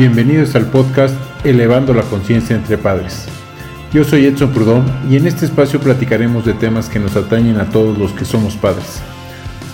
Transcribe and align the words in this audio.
Bienvenidos 0.00 0.56
al 0.56 0.70
podcast 0.70 1.14
Elevando 1.44 1.92
la 1.92 2.04
Conciencia 2.04 2.56
entre 2.56 2.78
Padres. 2.78 3.28
Yo 3.92 4.02
soy 4.02 4.24
Edson 4.24 4.50
Prudón 4.50 4.86
y 5.10 5.16
en 5.16 5.26
este 5.26 5.44
espacio 5.44 5.78
platicaremos 5.78 6.46
de 6.46 6.54
temas 6.54 6.88
que 6.88 6.98
nos 6.98 7.16
atañen 7.16 7.58
a 7.58 7.68
todos 7.68 7.98
los 7.98 8.10
que 8.12 8.24
somos 8.24 8.56
padres. 8.56 9.02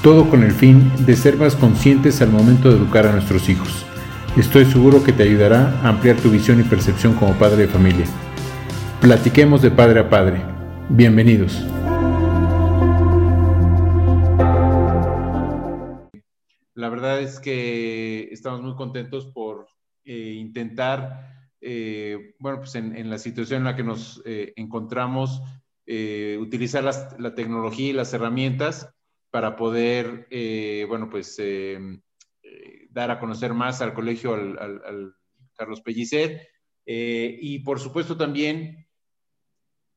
Todo 0.03 0.29
con 0.29 0.43
el 0.43 0.51
fin 0.51 0.91
de 1.07 1.15
ser 1.15 1.37
más 1.37 1.55
conscientes 1.55 2.21
al 2.23 2.31
momento 2.31 2.71
de 2.71 2.77
educar 2.77 3.07
a 3.07 3.13
nuestros 3.13 3.49
hijos. 3.49 3.87
Estoy 4.37 4.65
seguro 4.65 5.05
que 5.05 5.13
te 5.13 5.23
ayudará 5.23 5.79
a 5.85 5.91
ampliar 5.91 6.17
tu 6.17 6.29
visión 6.29 6.59
y 6.59 6.65
percepción 6.65 7.15
como 7.15 7.33
padre 7.35 7.59
de 7.59 7.69
familia. 7.69 8.07
Platiquemos 9.01 9.63
de 9.63 9.71
padre 9.71 10.01
a 10.01 10.11
padre. 10.11 10.43
Bienvenidos. 10.89 11.65
La 16.75 16.89
verdad 16.89 17.21
es 17.21 17.39
que 17.39 18.29
estamos 18.33 18.61
muy 18.61 18.75
contentos 18.75 19.27
por 19.27 19.69
eh, 20.09 20.35
intentar, 20.35 21.51
eh, 21.61 22.37
bueno, 22.39 22.61
pues 22.61 22.77
en, 22.77 23.11
la 23.11 23.19
situación 23.19 23.59
en 23.59 23.65
la 23.65 23.75
que 23.75 23.83
nos 23.83 24.23
eh, 24.25 24.53
encontramos, 24.55 25.43
utilizar 25.85 26.83
la 26.85 27.35
tecnología 27.35 27.91
y 27.91 27.93
las 27.93 28.13
herramientas 28.13 28.93
para 29.31 29.57
poder, 29.57 30.27
bueno, 30.89 31.09
pues 31.09 31.41
dar 32.91 33.11
a 33.13 33.21
conocer 33.21 33.55
más 33.55 33.81
al 33.83 33.95
colegio, 33.95 34.35
al, 34.35 35.15
Carlos 35.55 35.81
Pellicer, 35.83 36.49
y 36.85 37.61
por 37.61 37.79
supuesto 37.79 38.17
también 38.17 38.89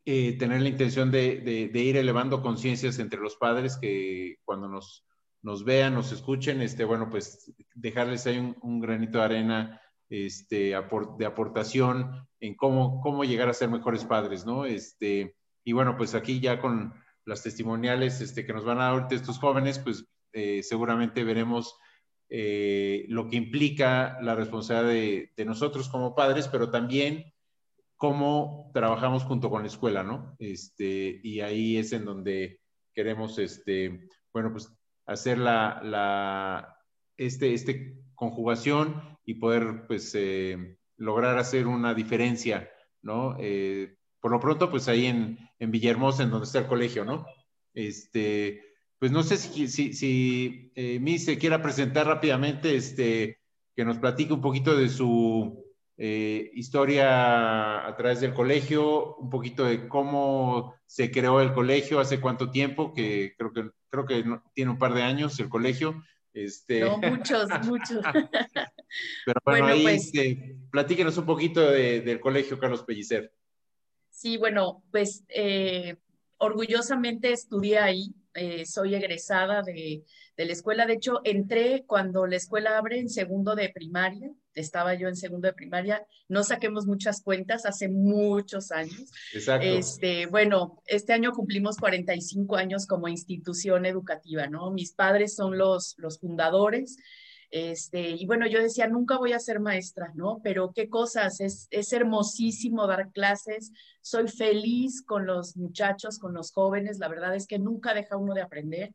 tener 0.06 0.62
la 0.62 0.70
intención 0.70 1.10
de, 1.10 1.72
ir 1.74 1.98
elevando 1.98 2.44
conciencias 2.44 3.00
entre 3.00 3.20
los 3.20 3.36
padres 3.36 3.78
que 3.82 4.38
cuando 4.46 4.68
nos, 4.68 5.08
nos 5.42 5.64
vean, 5.64 5.96
nos 5.96 6.12
escuchen, 6.12 6.62
este, 6.62 6.84
bueno, 6.84 7.10
pues 7.10 7.52
dejarles 7.74 8.28
ahí 8.28 8.54
un 8.62 8.80
granito 8.80 9.18
de 9.18 9.24
arena 9.24 9.82
este, 10.10 10.76
de 11.18 11.26
aportación 11.26 12.28
en 12.40 12.56
cómo, 12.56 13.02
cómo 13.02 13.24
llegar 13.24 13.50
a 13.50 13.54
ser 13.54 13.70
mejores 13.70 14.06
padres, 14.06 14.46
¿no? 14.46 14.66
Este, 14.66 15.36
y 15.64 15.74
bueno, 15.74 15.98
pues 15.98 16.16
aquí 16.16 16.40
ya 16.40 16.60
con 16.60 16.94
las 17.26 17.44
testimoniales 17.44 18.22
este, 18.22 18.46
que 18.46 18.54
nos 18.54 18.66
van 18.66 18.80
a 18.80 18.92
dar 18.92 19.08
estos 19.12 19.40
jóvenes, 19.40 19.80
pues 19.80 20.06
eh, 20.34 20.64
seguramente 20.64 21.24
veremos 21.24 21.76
eh, 22.30 23.06
lo 23.10 23.28
que 23.28 23.38
implica 23.38 24.18
la 24.22 24.36
responsabilidad 24.36 24.90
de, 24.90 25.32
de, 25.36 25.46
nosotros 25.46 25.90
como 25.90 26.16
padres, 26.16 26.48
pero 26.48 26.70
también 26.70 27.34
cómo 27.98 28.72
trabajamos 28.74 29.24
junto 29.24 29.50
con 29.50 29.62
la 29.62 29.68
escuela, 29.68 30.04
¿no? 30.04 30.36
Este, 30.40 31.20
y 31.22 31.42
ahí 31.42 31.78
es 31.78 31.92
en 31.92 32.06
donde 32.06 32.62
queremos, 32.94 33.38
este, 33.40 34.08
bueno, 34.32 34.52
pues 34.52 34.72
hacer 35.06 35.38
la, 35.38 35.82
la 35.84 36.78
este, 37.18 37.54
este 37.54 37.98
conjugación 38.16 39.19
y 39.26 39.36
poder 39.36 39.86
pues 39.88 40.14
eh, 40.16 40.78
lograr 40.98 41.38
hacer 41.38 41.68
una 41.68 41.94
diferencia, 41.94 42.70
¿no? 43.02 43.36
Eh, 43.40 43.96
por 44.20 44.32
lo 44.32 44.40
pronto, 44.40 44.70
pues 44.70 44.88
ahí 44.88 45.06
en, 45.06 45.38
en, 45.60 45.72
Villahermosa, 45.72 46.24
en 46.24 46.32
donde 46.32 46.46
está 46.46 46.60
el 46.60 46.68
colegio, 46.68 47.06
¿no? 47.06 47.26
Este, 47.74 48.62
pues 48.98 49.12
no 49.12 49.24
sé 49.24 49.38
si, 49.38 49.68
si, 49.68 49.94
si 49.94 50.72
eh, 50.76 51.18
se 51.20 51.38
quiera 51.38 51.62
presentar 51.62 52.08
rápidamente, 52.08 52.76
este, 52.76 53.40
que 53.76 53.86
nos 53.86 54.00
platique 54.00 54.34
un 54.34 54.42
poquito 54.42 54.76
de 54.76 54.90
su 54.90 55.66
historia 56.02 57.86
a 57.86 57.94
través 57.98 58.22
del 58.22 58.34
colegio, 58.34 59.18
un 59.18 59.30
poquito 59.30 59.66
de 59.66 59.90
cómo 59.90 60.76
se 60.86 61.12
creó 61.12 61.42
el 61.42 61.52
colegio, 61.52 62.00
hace 62.00 62.22
cuánto 62.22 62.52
tiempo, 62.52 62.94
que 62.94 63.36
creo 63.38 63.52
que, 63.52 63.70
creo 63.90 64.06
que 64.06 64.24
tiene 64.54 64.72
un 64.72 64.78
par 64.78 64.94
de 64.94 65.04
años 65.04 65.38
el 65.42 65.50
colegio, 65.50 66.02
este... 66.46 66.82
No, 66.82 66.98
muchos, 66.98 67.48
muchos. 67.66 68.04
Pero 69.26 69.42
bueno, 69.46 69.68
ahí 69.68 69.84
pues 69.84 70.06
este, 70.06 70.58
platíquenos 70.72 71.18
un 71.18 71.26
poquito 71.26 71.62
del 71.72 72.20
colegio 72.20 72.60
Carlos 72.60 72.84
Pellicer. 72.84 73.32
Sí, 74.10 74.38
bueno, 74.38 74.84
pues 74.92 75.24
eh, 75.30 75.96
orgullosamente 76.38 77.32
estudié 77.32 77.80
ahí, 77.80 78.14
eh, 78.40 78.66
soy 78.66 78.96
egresada 78.96 79.62
de, 79.62 80.04
de, 80.38 80.46
la 80.46 80.54
escuela, 80.54 80.86
de 80.86 80.94
hecho 80.94 81.20
entré 81.26 81.84
cuando 81.86 82.26
la 82.26 82.38
escuela 82.38 82.78
abre 82.78 83.00
en 83.00 83.10
segundo 83.10 83.54
de 83.54 83.70
primaria, 83.70 84.32
estaba 84.54 84.94
yo 84.94 85.08
en 85.10 85.16
segundo 85.16 85.48
de 85.48 85.54
primaria, 85.54 86.06
no 86.30 86.44
saquemos 86.44 86.86
muchas 86.86 87.22
cuentas, 87.22 87.66
hace 87.66 87.90
muchos 87.90 88.72
años. 88.72 89.12
Exacto. 89.34 89.68
Este, 89.68 90.26
bueno, 90.28 90.82
este 90.86 91.14
año 91.14 91.34
cumplimos 91.34 91.78
45 91.78 92.56
años 92.56 92.88
como 92.88 93.08
institución 93.08 93.86
educativa, 93.86 94.48
¿no? 94.48 94.72
Mis 94.72 94.94
padres 94.94 95.36
son 95.36 95.58
los, 95.58 95.96
los 95.98 96.20
fundadores. 96.20 96.98
Este, 97.52 98.12
y 98.12 98.26
bueno, 98.28 98.46
yo 98.48 98.62
decía, 98.62 98.88
nunca 98.88 99.18
voy 99.18 99.34
a 99.34 99.40
ser 99.40 99.60
maestra, 99.60 100.12
¿no? 100.14 100.40
Pero 100.44 100.72
qué 100.74 100.88
cosas, 100.88 101.42
es, 101.42 101.68
es 101.72 101.92
hermosísimo 101.94 102.86
dar 102.86 103.12
clases, 103.12 103.72
soy 104.02 104.28
feliz 104.28 105.02
con 105.02 105.26
los 105.26 105.58
muchachos, 105.58 106.20
con 106.20 106.34
los 106.34 106.52
jóvenes, 106.52 107.00
la 107.00 107.08
verdad 107.08 107.36
es 107.36 107.48
que 107.48 107.58
nunca 107.58 107.94
deja 107.94 108.18
uno 108.18 108.36
de 108.36 108.42
aprender. 108.42 108.94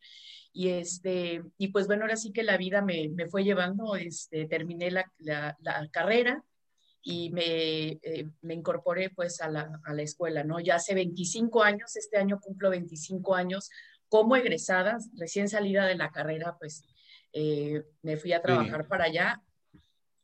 Y, 0.53 0.69
este, 0.69 1.43
y 1.59 1.69
pues 1.69 1.89
bueno, 1.89 2.03
ahora 2.03 2.17
sí 2.17 2.33
que 2.33 2.45
la 2.45 2.57
vida 2.57 2.81
me, 2.81 3.09
me 3.09 3.29
fue 3.29 3.43
llevando, 3.43 3.97
este, 3.97 4.47
terminé 4.47 4.93
la, 4.93 5.11
la, 5.19 5.57
carrera 5.91 6.45
y 7.03 7.31
me, 7.31 7.99
eh, 8.03 8.29
me 8.43 8.55
incorporé 8.55 9.11
pues 9.11 9.41
a 9.41 9.51
la, 9.51 9.81
a 9.85 9.93
la, 9.93 10.03
escuela, 10.03 10.45
¿no? 10.45 10.61
Ya 10.61 10.77
hace 10.77 10.95
25 10.95 11.65
años, 11.65 11.97
este 11.97 12.19
año 12.19 12.39
cumplo 12.41 12.71
25 12.71 13.35
años 13.35 13.69
como 14.09 14.37
egresada, 14.37 14.99
recién 15.17 15.49
salida 15.49 15.87
de 15.87 15.97
la 15.97 16.13
carrera, 16.13 16.57
pues 16.57 16.85
eh, 17.35 17.85
me 18.03 18.17
fui 18.17 18.33
a 18.33 18.41
trabajar 18.41 18.87
para 18.87 19.05
allá. 19.05 19.43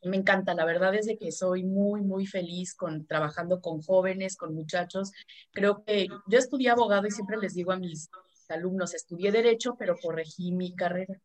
Me 0.03 0.16
encanta, 0.16 0.54
la 0.54 0.65
verdad 0.65 0.94
es 0.94 1.06
de 1.06 1.19
que 1.19 1.32
soy 1.32 1.65
muy, 1.65 2.00
muy 2.00 2.25
feliz 2.25 2.75
con 2.75 3.04
trabajando 3.06 3.60
con 3.60 3.82
jóvenes, 3.82 4.37
con 4.37 4.54
muchachos. 4.54 5.10
Creo 5.53 5.84
que 5.84 6.06
yo 6.28 6.38
estudié 6.38 6.70
abogado 6.70 7.06
y 7.06 7.10
siempre 7.10 7.37
les 7.37 7.54
digo 7.54 7.72
a 7.72 7.76
mis 7.76 8.09
alumnos, 8.49 8.94
estudié 8.94 9.32
derecho, 9.32 9.76
pero 9.78 9.97
corregí 9.97 10.53
mi 10.53 10.75
carrera, 10.75 11.20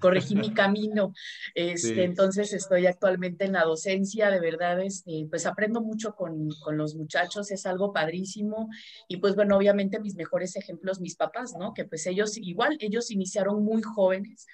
corregí 0.00 0.34
mi 0.34 0.50
camino. 0.54 1.12
Este, 1.54 2.04
Entonces 2.04 2.54
estoy 2.54 2.86
actualmente 2.86 3.44
en 3.44 3.52
la 3.52 3.64
docencia, 3.64 4.30
de 4.30 4.40
verdad, 4.40 4.80
este, 4.80 5.26
pues 5.28 5.44
aprendo 5.44 5.82
mucho 5.82 6.14
con, 6.14 6.48
con, 6.64 6.76
los 6.78 6.94
muchachos, 6.96 7.50
es 7.50 7.66
algo 7.66 7.92
padrísimo. 7.92 8.68
Y 9.08 9.18
pues 9.18 9.36
bueno, 9.36 9.58
obviamente 9.58 10.00
mis 10.00 10.16
mejores 10.16 10.56
ejemplos, 10.56 11.00
mis 11.00 11.16
papás, 11.16 11.54
¿no? 11.58 11.74
Que 11.74 11.84
pues 11.84 12.06
ellos 12.06 12.38
igual, 12.38 12.78
ellos 12.80 13.10
iniciaron 13.10 13.62
muy 13.62 13.82
jóvenes 13.82 14.46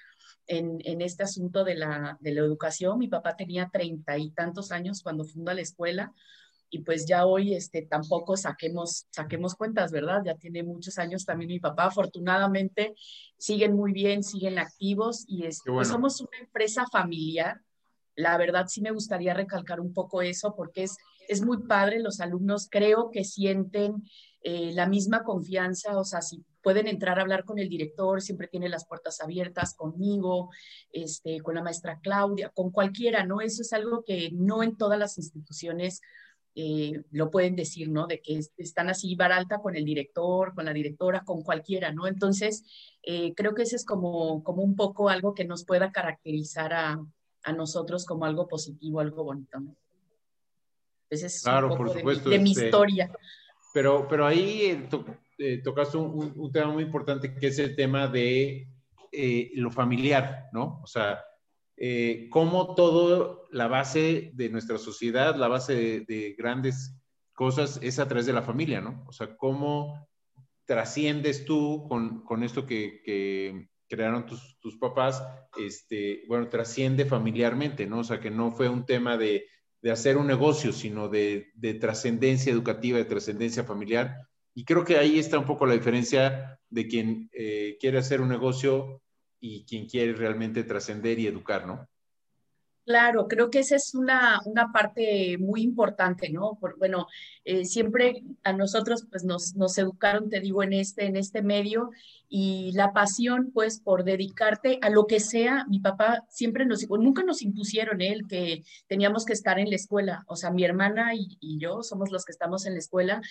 en, 0.46 0.78
en 0.84 1.00
este 1.00 1.22
asunto 1.22 1.64
de 1.64 1.74
la, 1.74 2.16
de 2.20 2.32
la 2.32 2.40
educación. 2.40 2.98
Mi 2.98 3.08
papá 3.08 3.36
tenía 3.36 3.70
treinta 3.72 4.18
y 4.18 4.30
tantos 4.30 4.72
años 4.72 5.02
cuando 5.02 5.24
funda 5.24 5.54
la 5.54 5.62
escuela 5.62 6.12
y 6.70 6.80
pues 6.80 7.06
ya 7.06 7.24
hoy 7.24 7.54
este, 7.54 7.82
tampoco 7.82 8.36
saquemos, 8.36 9.06
saquemos 9.10 9.54
cuentas, 9.54 9.92
¿verdad? 9.92 10.22
Ya 10.24 10.34
tiene 10.34 10.64
muchos 10.64 10.98
años 10.98 11.24
también 11.24 11.48
mi 11.48 11.60
papá. 11.60 11.84
Afortunadamente 11.84 12.94
siguen 13.38 13.74
muy 13.76 13.92
bien, 13.92 14.24
siguen 14.24 14.58
activos 14.58 15.24
y 15.28 15.46
es, 15.46 15.60
pues 15.64 15.86
somos 15.86 16.20
una 16.20 16.36
empresa 16.40 16.84
familiar. 16.90 17.60
La 18.16 18.36
verdad 18.38 18.66
sí 18.68 18.80
me 18.80 18.90
gustaría 18.90 19.34
recalcar 19.34 19.80
un 19.80 19.92
poco 19.92 20.20
eso 20.20 20.54
porque 20.56 20.82
es, 20.82 20.96
es 21.28 21.42
muy 21.42 21.58
padre, 21.62 22.00
los 22.00 22.20
alumnos 22.20 22.66
creo 22.68 23.10
que 23.12 23.22
sienten 23.22 24.02
eh, 24.42 24.72
la 24.72 24.88
misma 24.88 25.22
confianza, 25.22 25.96
o 25.96 26.04
sea, 26.04 26.22
si 26.22 26.44
pueden 26.64 26.88
entrar 26.88 27.18
a 27.18 27.22
hablar 27.22 27.44
con 27.44 27.58
el 27.58 27.68
director, 27.68 28.22
siempre 28.22 28.48
tiene 28.48 28.68
las 28.68 28.86
puertas 28.86 29.20
abiertas 29.20 29.74
conmigo, 29.76 30.50
este, 30.90 31.40
con 31.42 31.54
la 31.54 31.62
maestra 31.62 32.00
Claudia, 32.02 32.48
con 32.48 32.72
cualquiera, 32.72 33.24
¿no? 33.24 33.40
Eso 33.42 33.62
es 33.62 33.72
algo 33.72 34.02
que 34.02 34.30
no 34.32 34.62
en 34.62 34.76
todas 34.76 34.98
las 34.98 35.18
instituciones 35.18 36.00
eh, 36.56 37.02
lo 37.10 37.30
pueden 37.30 37.56
decir, 37.56 37.90
¿no? 37.90 38.06
De 38.06 38.22
que 38.22 38.40
están 38.56 38.88
así 38.88 39.14
baralta 39.14 39.58
con 39.58 39.76
el 39.76 39.84
director, 39.84 40.54
con 40.54 40.64
la 40.64 40.72
directora, 40.72 41.22
con 41.24 41.42
cualquiera, 41.42 41.92
¿no? 41.92 42.06
Entonces, 42.06 42.64
eh, 43.02 43.34
creo 43.34 43.54
que 43.54 43.62
ese 43.62 43.76
es 43.76 43.84
como, 43.84 44.42
como 44.42 44.62
un 44.62 44.74
poco 44.74 45.08
algo 45.08 45.34
que 45.34 45.44
nos 45.44 45.64
pueda 45.64 45.92
caracterizar 45.92 46.72
a, 46.72 46.98
a 47.42 47.52
nosotros 47.52 48.06
como 48.06 48.24
algo 48.24 48.48
positivo, 48.48 49.00
algo 49.00 49.24
bonito, 49.24 49.60
¿no? 49.60 49.76
Ese 51.10 51.26
es 51.26 51.42
claro, 51.42 51.66
un 51.66 51.72
poco 51.72 51.84
por 51.84 51.98
supuesto, 51.98 52.30
de, 52.30 52.38
mi 52.38 52.52
este, 52.52 52.66
historia. 52.66 53.10
Pero, 53.72 54.08
pero 54.08 54.26
ahí 54.26 54.88
eh, 55.38 55.62
tocaste 55.62 55.96
un, 55.96 56.52
tema 56.52 56.72
muy 56.72 56.84
importante 56.84 57.34
que 57.34 57.48
es 57.48 57.58
el 57.58 57.74
tema 57.74 58.06
de 58.06 58.68
eh, 59.10 59.50
lo 59.54 59.70
familiar, 59.70 60.46
¿no? 60.52 60.80
O 60.82 60.86
sea, 60.86 61.20
eh, 61.76 62.28
cómo 62.30 62.74
todo, 62.74 63.48
la 63.50 63.66
base 63.66 64.30
de 64.34 64.48
nuestra 64.48 64.78
sociedad, 64.78 65.34
la 65.36 65.48
base 65.48 66.04
de, 66.06 66.34
grandes 66.38 66.96
cosas 67.32 67.80
es 67.82 67.98
a 67.98 68.06
través 68.06 68.26
de 68.26 68.32
la 68.32 68.42
familia, 68.42 68.80
¿no? 68.80 69.04
O 69.08 69.12
sea, 69.12 69.36
cómo 69.36 70.08
trasciendes 70.64 71.44
tú 71.44 71.86
con, 71.88 72.24
con 72.24 72.42
esto 72.44 72.64
que, 72.64 73.02
que 73.04 73.68
crearon 73.88 74.26
tus, 74.26 74.58
tus, 74.60 74.76
papás, 74.76 75.22
este, 75.58 76.22
bueno, 76.28 76.48
trasciende 76.48 77.04
familiarmente, 77.04 77.86
¿no? 77.86 78.00
O 78.00 78.04
sea, 78.04 78.20
que 78.20 78.30
no 78.30 78.52
fue 78.52 78.68
un 78.68 78.86
tema 78.86 79.16
de, 79.16 79.46
de 79.82 79.90
hacer 79.90 80.16
un 80.16 80.26
negocio, 80.26 80.72
sino 80.72 81.08
de, 81.08 81.50
de 81.54 81.74
trascendencia 81.74 82.52
educativa, 82.52 82.98
de 82.98 83.04
trascendencia 83.04 83.64
familiar, 83.64 84.16
y 84.54 84.64
creo 84.64 84.84
que 84.84 84.98
ahí 84.98 85.18
está 85.18 85.38
un 85.38 85.46
poco 85.46 85.66
la 85.66 85.74
diferencia 85.74 86.60
de 86.70 86.86
quien 86.86 87.28
eh, 87.32 87.76
quiere 87.80 87.98
hacer 87.98 88.20
un 88.20 88.28
negocio 88.28 89.02
y 89.40 89.64
quien 89.64 89.86
quiere 89.86 90.14
realmente 90.14 90.64
trascender 90.64 91.18
y 91.18 91.26
educar, 91.26 91.66
¿no? 91.66 91.88
Claro, 92.86 93.28
creo 93.28 93.50
que 93.50 93.60
esa 93.60 93.76
es 93.76 93.94
una, 93.94 94.40
una 94.44 94.70
parte 94.70 95.38
muy 95.38 95.62
importante, 95.62 96.28
¿no? 96.28 96.58
bueno, 96.76 97.06
eh, 97.42 97.64
siempre 97.64 98.22
a 98.42 98.52
nosotros 98.52 99.06
pues 99.10 99.24
nos, 99.24 99.54
nos, 99.54 99.78
educaron, 99.78 100.28
te 100.28 100.40
digo, 100.40 100.62
en 100.62 100.74
este, 100.74 101.06
en 101.06 101.16
este 101.16 101.40
medio 101.40 101.90
y 102.28 102.72
la 102.72 102.92
pasión 102.92 103.52
pues 103.54 103.80
por 103.80 104.04
dedicarte 104.04 104.78
a 104.82 104.90
lo 104.90 105.06
que 105.06 105.18
sea. 105.18 105.64
Mi 105.66 105.80
papá 105.80 106.26
siempre 106.28 106.66
nos 106.66 106.80
dijo, 106.80 106.98
nunca 106.98 107.22
nos 107.22 107.40
impusieron 107.40 108.02
él 108.02 108.20
¿eh? 108.20 108.26
que 108.28 108.64
teníamos 108.86 109.24
que 109.24 109.32
estar 109.32 109.58
en 109.58 109.70
la 109.70 109.76
escuela, 109.76 110.24
o 110.26 110.36
sea, 110.36 110.50
mi 110.50 110.62
hermana 110.62 111.14
y, 111.14 111.38
y 111.40 111.58
yo 111.58 111.82
somos 111.82 112.10
los 112.10 112.26
que 112.26 112.32
estamos 112.32 112.66
en 112.66 112.74
la 112.74 112.80
escuela, 112.80 113.22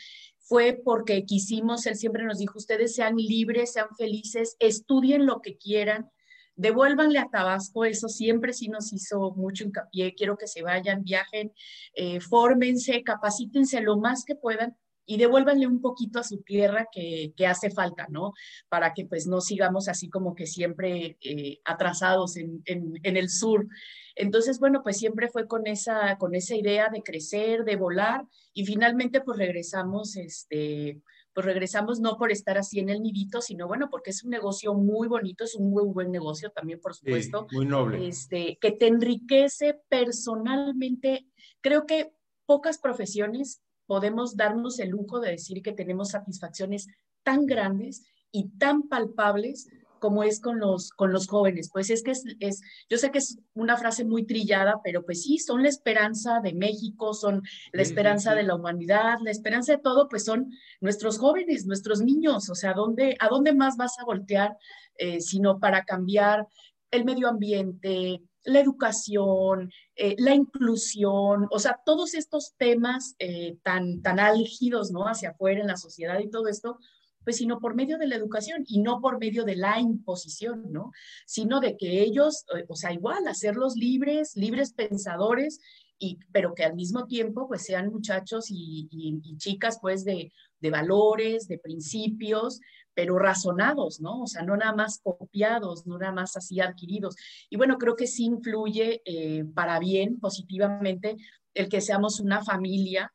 fue 0.43 0.79
porque 0.83 1.25
quisimos, 1.25 1.85
él 1.85 1.95
siempre 1.95 2.25
nos 2.25 2.37
dijo, 2.37 2.57
ustedes 2.57 2.95
sean 2.95 3.15
libres, 3.15 3.73
sean 3.73 3.87
felices, 3.97 4.55
estudien 4.59 5.25
lo 5.25 5.41
que 5.41 5.57
quieran 5.57 6.11
devuélvanle 6.55 7.19
a 7.19 7.29
Tabasco, 7.29 7.85
eso 7.85 8.07
siempre 8.07 8.53
sí 8.53 8.67
nos 8.67 8.93
hizo 8.93 9.31
mucho 9.31 9.63
hincapié, 9.63 10.13
quiero 10.13 10.37
que 10.37 10.47
se 10.47 10.61
vayan, 10.61 11.03
viajen, 11.03 11.51
eh, 11.95 12.19
fórmense, 12.19 13.03
capacítense 13.03 13.81
lo 13.81 13.97
más 13.97 14.23
que 14.23 14.35
puedan 14.35 14.77
y 15.05 15.17
devuélvanle 15.17 15.67
un 15.67 15.81
poquito 15.81 16.19
a 16.19 16.23
su 16.23 16.41
tierra 16.41 16.87
que, 16.91 17.33
hace 17.45 17.69
falta, 17.69 18.07
¿no? 18.09 18.33
Para 18.69 18.93
que 18.93 19.05
pues 19.05 19.27
no 19.27 19.41
sigamos 19.41 19.87
así 19.87 20.09
como 20.09 20.33
que 20.33 20.47
siempre 20.47 21.17
eh, 21.21 21.59
atrasados 21.65 22.37
en, 22.37 22.61
en, 22.65 23.17
el 23.17 23.29
sur. 23.29 23.67
Entonces, 24.15 24.59
bueno, 24.59 24.81
pues 24.81 24.97
siempre 24.97 25.27
fue 25.27 25.47
con 25.47 25.67
esa, 25.67 26.17
con 26.17 26.35
esa 26.35 26.55
idea 26.55 26.89
de 26.89 27.03
crecer, 27.03 27.63
de 27.65 27.75
volar 27.75 28.25
y 28.53 28.65
finalmente 28.65 29.21
pues 29.21 29.37
regresamos, 29.37 30.15
este, 30.15 31.01
pues 31.33 31.45
regresamos 31.45 31.99
no 31.99 32.17
por 32.17 32.31
estar 32.31 32.57
así 32.57 32.79
en 32.79 32.89
el 32.89 33.01
nidito, 33.01 33.41
sino 33.41 33.67
bueno, 33.67 33.89
porque 33.89 34.11
es 34.11 34.23
un 34.23 34.29
negocio 34.29 34.73
muy 34.73 35.07
bonito, 35.07 35.43
es 35.43 35.55
un 35.55 35.69
muy 35.69 35.85
buen 35.85 36.11
negocio 36.11 36.51
también, 36.51 36.79
por 36.79 36.93
supuesto. 36.93 37.47
muy 37.51 37.65
noble. 37.65 38.07
Este, 38.07 38.57
que 38.61 38.71
te 38.71 38.87
enriquece 38.87 39.79
personalmente. 39.89 41.27
Creo 41.61 41.85
que 41.85 42.13
pocas 42.45 42.77
profesiones 42.77 43.61
podemos 43.93 44.35
darnos 44.35 44.79
el 44.79 44.89
lujo 44.89 45.19
de 45.19 45.29
decir 45.29 45.61
que 45.61 45.71
tenemos 45.71 46.09
satisfacciones 46.09 46.87
tan 47.21 47.45
grandes 47.45 48.01
y 48.31 48.49
tan 48.57 48.89
palpables 48.89 49.69
como 49.99 50.23
es 50.23 50.41
con 50.41 50.57
los, 50.57 50.89
con 50.89 51.13
los 51.13 51.27
jóvenes. 51.27 51.69
Pues 51.71 51.91
es 51.91 52.01
que 52.01 52.09
es, 52.09 52.23
es, 52.39 52.61
yo 52.89 52.97
sé 52.97 53.11
que 53.11 53.19
es 53.19 53.37
una 53.53 53.77
frase 53.77 54.03
muy 54.03 54.25
trillada, 54.25 54.81
pero 54.83 55.05
pues 55.05 55.21
sí, 55.21 55.37
son 55.37 55.61
la 55.61 55.69
esperanza 55.69 56.39
de 56.41 56.55
México, 56.55 57.13
son 57.13 57.43
la 57.71 57.83
esperanza 57.83 58.33
de 58.33 58.41
la 58.41 58.55
humanidad, 58.55 59.19
la 59.23 59.29
esperanza 59.29 59.73
de 59.73 59.83
todo, 59.83 60.09
pues 60.09 60.25
son 60.25 60.49
nuestros 60.81 61.19
jóvenes, 61.19 61.67
nuestros 61.67 62.01
niños. 62.01 62.49
O 62.49 62.55
sea, 62.55 62.73
¿dónde, 62.73 63.15
¿a 63.19 63.27
dónde 63.27 63.53
más 63.53 63.77
vas 63.77 63.99
a 63.99 64.05
voltear 64.05 64.57
eh, 64.97 65.21
sino 65.21 65.59
para 65.59 65.85
cambiar 65.85 66.47
el 66.89 67.05
medio 67.05 67.27
ambiente, 67.27 68.23
la 68.45 68.59
educación, 68.59 69.71
eh, 69.95 70.15
la 70.17 70.35
inclusión, 70.35 71.47
o 71.51 71.59
sea, 71.59 71.79
todos 71.85 72.13
estos 72.13 72.53
temas 72.57 73.15
eh, 73.19 73.57
tan, 73.63 74.01
tan 74.01 74.19
álgidos, 74.19 74.91
¿no? 74.91 75.05
Hacia 75.07 75.29
afuera 75.29 75.61
en 75.61 75.67
la 75.67 75.77
sociedad 75.77 76.19
y 76.19 76.29
todo 76.29 76.47
esto, 76.47 76.77
pues 77.23 77.37
sino 77.37 77.59
por 77.59 77.75
medio 77.75 77.97
de 77.97 78.07
la 78.07 78.15
educación 78.15 78.63
y 78.67 78.81
no 78.81 79.01
por 79.01 79.19
medio 79.19 79.45
de 79.45 79.55
la 79.55 79.79
imposición, 79.79 80.71
¿no? 80.71 80.91
Sino 81.25 81.59
de 81.59 81.77
que 81.77 82.01
ellos, 82.01 82.45
eh, 82.55 82.65
o 82.67 82.75
sea, 82.75 82.93
igual, 82.93 83.27
hacerlos 83.27 83.75
libres, 83.75 84.35
libres 84.35 84.73
pensadores, 84.73 85.59
y, 85.99 86.19
pero 86.31 86.53
que 86.53 86.65
al 86.65 86.75
mismo 86.75 87.05
tiempo, 87.05 87.47
pues 87.47 87.63
sean 87.63 87.89
muchachos 87.89 88.47
y, 88.49 88.89
chicas, 89.37 89.79
pues, 89.81 90.03
de, 90.03 90.31
valores, 90.69 91.47
de 91.47 91.59
principios, 91.59 92.59
pero 92.93 93.17
razonados, 93.17 93.99
¿no? 93.99 94.23
O 94.23 94.27
sea, 94.27 94.43
no 94.43 94.55
nada 94.55 94.73
más 94.73 94.99
copiados, 95.03 95.85
no 95.87 95.97
nada 95.97 96.11
más 96.11 96.35
así 96.37 96.59
adquiridos. 96.59 97.15
Y 97.49 97.57
bueno, 97.57 97.77
creo 97.77 97.95
que 97.95 98.07
sí 98.07 98.25
influye 98.25 99.01
eh, 99.05 99.45
para 99.53 99.79
bien, 99.79 100.19
positivamente, 100.19 101.17
el 101.53 101.69
que 101.69 101.81
seamos 101.81 102.19
una 102.19 102.43
familia 102.43 103.13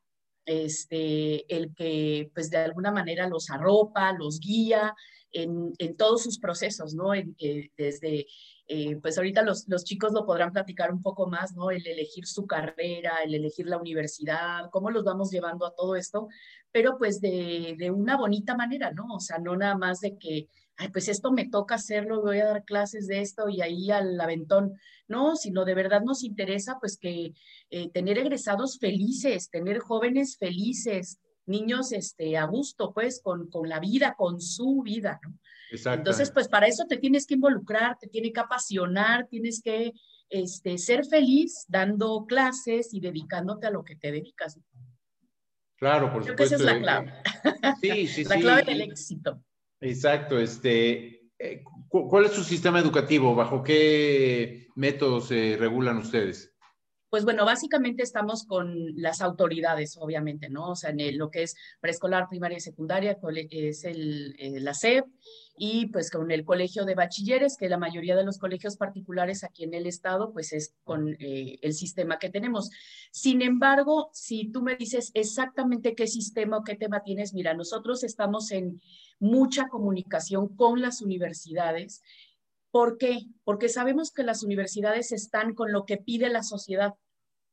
este, 0.49 1.55
el 1.55 1.75
que 1.75 2.31
pues 2.33 2.51
de 2.51 2.57
alguna 2.57 2.91
manera 2.91 3.29
los 3.29 3.51
arropa, 3.51 4.13
los 4.15 4.41
guía 4.41 4.95
en, 5.31 5.75
todos 5.97 6.23
sus 6.23 6.39
procesos, 6.39 6.95
¿no? 6.95 7.15
Eh, 7.15 7.71
desde, 7.77 8.27
eh, 8.69 8.97
pues 8.97 9.17
ahorita 9.17 9.43
los, 9.43 9.67
los, 9.67 9.83
chicos 9.83 10.13
lo 10.13 10.27
podrán 10.27 10.53
platicar 10.53 10.93
un 10.93 11.03
poco 11.03 11.27
más, 11.27 11.55
¿no? 11.55 11.71
El 11.71 11.87
elegir 11.87 12.27
su 12.27 12.47
carrera, 12.47 13.19
el 13.25 13.35
elegir 13.35 13.67
la 13.67 13.79
universidad, 13.79 14.69
cómo 14.71 14.91
los 14.91 15.05
vamos 15.05 15.31
llevando 15.31 15.67
a 15.67 15.75
todo 15.75 15.97
esto, 15.97 16.29
pero 16.71 16.99
pues 16.99 17.21
de, 17.21 17.75
de 17.79 17.91
una 17.91 18.17
bonita 18.17 18.55
manera, 18.55 18.93
¿no? 18.93 19.07
O 19.15 19.21
sea, 19.21 19.39
no 19.39 19.57
nada 19.57 19.75
más 19.77 20.01
de 20.01 20.19
que 20.19 20.49
ay, 20.79 20.89
pues 20.91 21.09
esto 21.09 21.33
me 21.33 21.49
toca 21.49 21.75
hacerlo, 21.75 22.23
voy 22.23 22.39
a 22.39 22.47
dar 22.47 22.65
clases 22.65 23.07
de 23.09 23.21
esto 23.21 23.49
y 23.49 23.61
ahí 23.61 23.91
al 23.91 24.19
aventón. 24.21 24.79
No, 25.09 25.37
sino 25.37 25.65
de 25.65 25.75
verdad 25.75 26.03
nos 26.03 26.23
interesa 26.23 26.79
pues 26.79 26.99
que 26.99 27.35
eh, 27.71 27.91
tener 27.91 28.19
egresados 28.19 28.79
felices, 28.79 29.51
tener 29.51 29.81
jóvenes 29.81 30.37
felices, 30.39 31.19
niños 31.47 31.93
este, 31.93 32.37
a 32.37 32.45
gusto, 32.45 32.93
pues, 32.93 33.21
con, 33.23 33.49
con 33.49 33.69
la 33.69 33.81
vida, 33.81 34.15
con 34.17 34.41
su 34.41 34.83
vida, 34.83 35.19
¿no? 35.23 35.35
Exacto. 35.71 36.01
Entonces, 36.01 36.31
pues 36.31 36.49
para 36.49 36.67
eso 36.67 36.85
te 36.87 36.97
tienes 36.97 37.27
que 37.27 37.35
involucrar, 37.35 37.97
te 37.99 38.09
tiene 38.09 38.33
que 38.33 38.41
apasionar, 38.41 39.27
tienes 39.29 39.61
que 39.63 39.93
este, 40.31 40.79
ser 40.79 41.05
feliz 41.07 41.65
dando 41.69 42.25
clases 42.27 42.93
y 42.93 43.01
dedicándote 43.01 43.67
a 43.67 43.71
lo 43.71 43.85
que 43.85 43.97
te 43.97 44.13
dedicas. 44.13 44.59
Claro, 45.77 46.13
por 46.13 46.25
supuesto. 46.25 46.35
Creo 46.35 46.37
que 46.37 46.43
esa 46.43 46.57
es 46.57 46.61
la 46.63 46.77
eh, 46.77 46.81
clave. 46.81 47.13
Sí, 47.81 48.07
sí, 48.09 48.25
la 48.29 48.37
clave 48.39 48.63
del 48.65 48.81
éxito. 48.83 49.43
Exacto. 49.81 50.39
Este, 50.39 51.31
eh, 51.39 51.63
¿Cuál 51.89 52.27
es 52.27 52.33
su 52.33 52.45
sistema 52.45 52.81
educativo? 52.81 53.35
¿Bajo 53.35 53.63
qué 53.63 54.69
métodos 54.75 55.29
se 55.29 55.57
regulan 55.59 55.99
ustedes? 55.99 56.55
Pues 57.11 57.25
bueno, 57.25 57.45
básicamente 57.47 58.03
estamos 58.03 58.45
con 58.45 58.93
las 58.97 59.23
autoridades, 59.23 59.97
obviamente, 59.99 60.51
¿no? 60.51 60.71
O 60.71 60.77
sea, 60.77 60.91
en 60.91 61.17
lo 61.17 61.31
que 61.31 61.45
es 61.45 61.57
preescolar, 61.81 62.29
primaria 62.29 62.59
y 62.59 62.61
secundaria, 62.61 63.19
es 63.51 63.85
el, 63.85 64.37
eh, 64.39 64.61
la 64.61 64.75
SEP, 64.75 65.07
y 65.57 65.87
pues 65.87 66.11
con 66.11 66.31
el 66.31 66.45
colegio 66.45 66.85
de 66.85 66.95
bachilleres, 66.95 67.57
que 67.57 67.69
la 67.69 67.79
mayoría 67.79 68.15
de 68.15 68.25
los 68.25 68.39
colegios 68.39 68.77
particulares 68.77 69.43
aquí 69.43 69.65
en 69.65 69.75
el 69.75 69.87
estado, 69.87 70.33
pues 70.33 70.53
es 70.53 70.75
con 70.85 71.17
eh, 71.19 71.59
el 71.63 71.73
sistema 71.73 72.19
que 72.19 72.31
tenemos. 72.31 72.71
Sin 73.11 73.43
embargo, 73.43 74.11
si 74.13 74.51
tú 74.51 74.63
me 74.63 74.77
dices 74.77 75.11
exactamente 75.15 75.95
qué 75.95 76.07
sistema 76.07 76.59
o 76.59 76.65
qué 76.65 76.77
tema 76.77 77.03
tienes, 77.03 77.35
mira, 77.35 77.55
nosotros 77.55 78.05
estamos 78.05 78.51
en 78.53 78.81
mucha 79.19 79.69
comunicación 79.69 80.55
con 80.55 80.81
las 80.81 81.03
universidades 81.03 82.03
¿Por 82.71 82.99
qué? 82.99 83.21
Porque 83.45 83.69
sabemos 83.69 84.13
que 84.13 84.23
las 84.23 84.43
universidades 84.43 85.13
están 85.13 85.55
con 85.55 85.73
lo 85.73 85.85
que 85.85 85.97
pide 85.97 86.29
la 86.29 86.43
sociedad, 86.43 86.95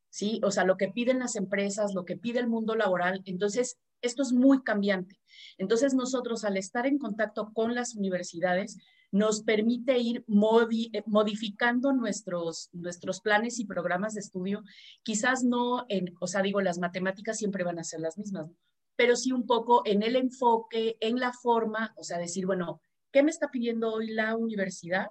¿sí? 0.09 0.41
O 0.43 0.51
sea, 0.51 0.65
lo 0.65 0.77
que 0.77 0.89
piden 0.89 1.19
las 1.19 1.35
empresas, 1.35 1.93
lo 1.93 2.05
que 2.05 2.17
pide 2.17 2.39
el 2.39 2.47
mundo 2.47 2.75
laboral. 2.75 3.21
Entonces, 3.25 3.77
esto 4.01 4.23
es 4.23 4.33
muy 4.33 4.61
cambiante. 4.63 5.19
Entonces, 5.57 5.93
nosotros 5.93 6.43
al 6.43 6.57
estar 6.57 6.85
en 6.85 6.97
contacto 6.97 7.51
con 7.53 7.75
las 7.75 7.95
universidades, 7.95 8.77
nos 9.15 9.43
permite 9.43 9.97
ir 9.97 10.25
eh, 10.27 11.03
modificando 11.05 11.93
nuestros, 11.93 12.69
nuestros 12.73 13.21
planes 13.21 13.59
y 13.59 13.65
programas 13.65 14.13
de 14.13 14.19
estudio. 14.19 14.61
Quizás 15.03 15.43
no, 15.43 15.85
en, 15.87 16.13
o 16.19 16.27
sea, 16.27 16.41
digo, 16.41 16.59
las 16.59 16.79
matemáticas 16.79 17.37
siempre 17.37 17.63
van 17.63 17.79
a 17.79 17.85
ser 17.85 18.01
las 18.01 18.17
mismas, 18.17 18.49
pero 18.97 19.15
sí 19.15 19.31
un 19.31 19.45
poco 19.45 19.83
en 19.85 20.03
el 20.03 20.17
enfoque, 20.17 20.97
en 20.99 21.17
la 21.17 21.31
forma, 21.31 21.93
o 21.95 22.03
sea, 22.03 22.17
decir, 22.17 22.45
bueno, 22.45 22.81
¿Qué 23.15 23.23
me 23.23 23.31
está 23.31 23.49
pidiendo 23.49 23.93
hoy 23.93 24.07
la 24.07 24.35
universidad? 24.35 25.07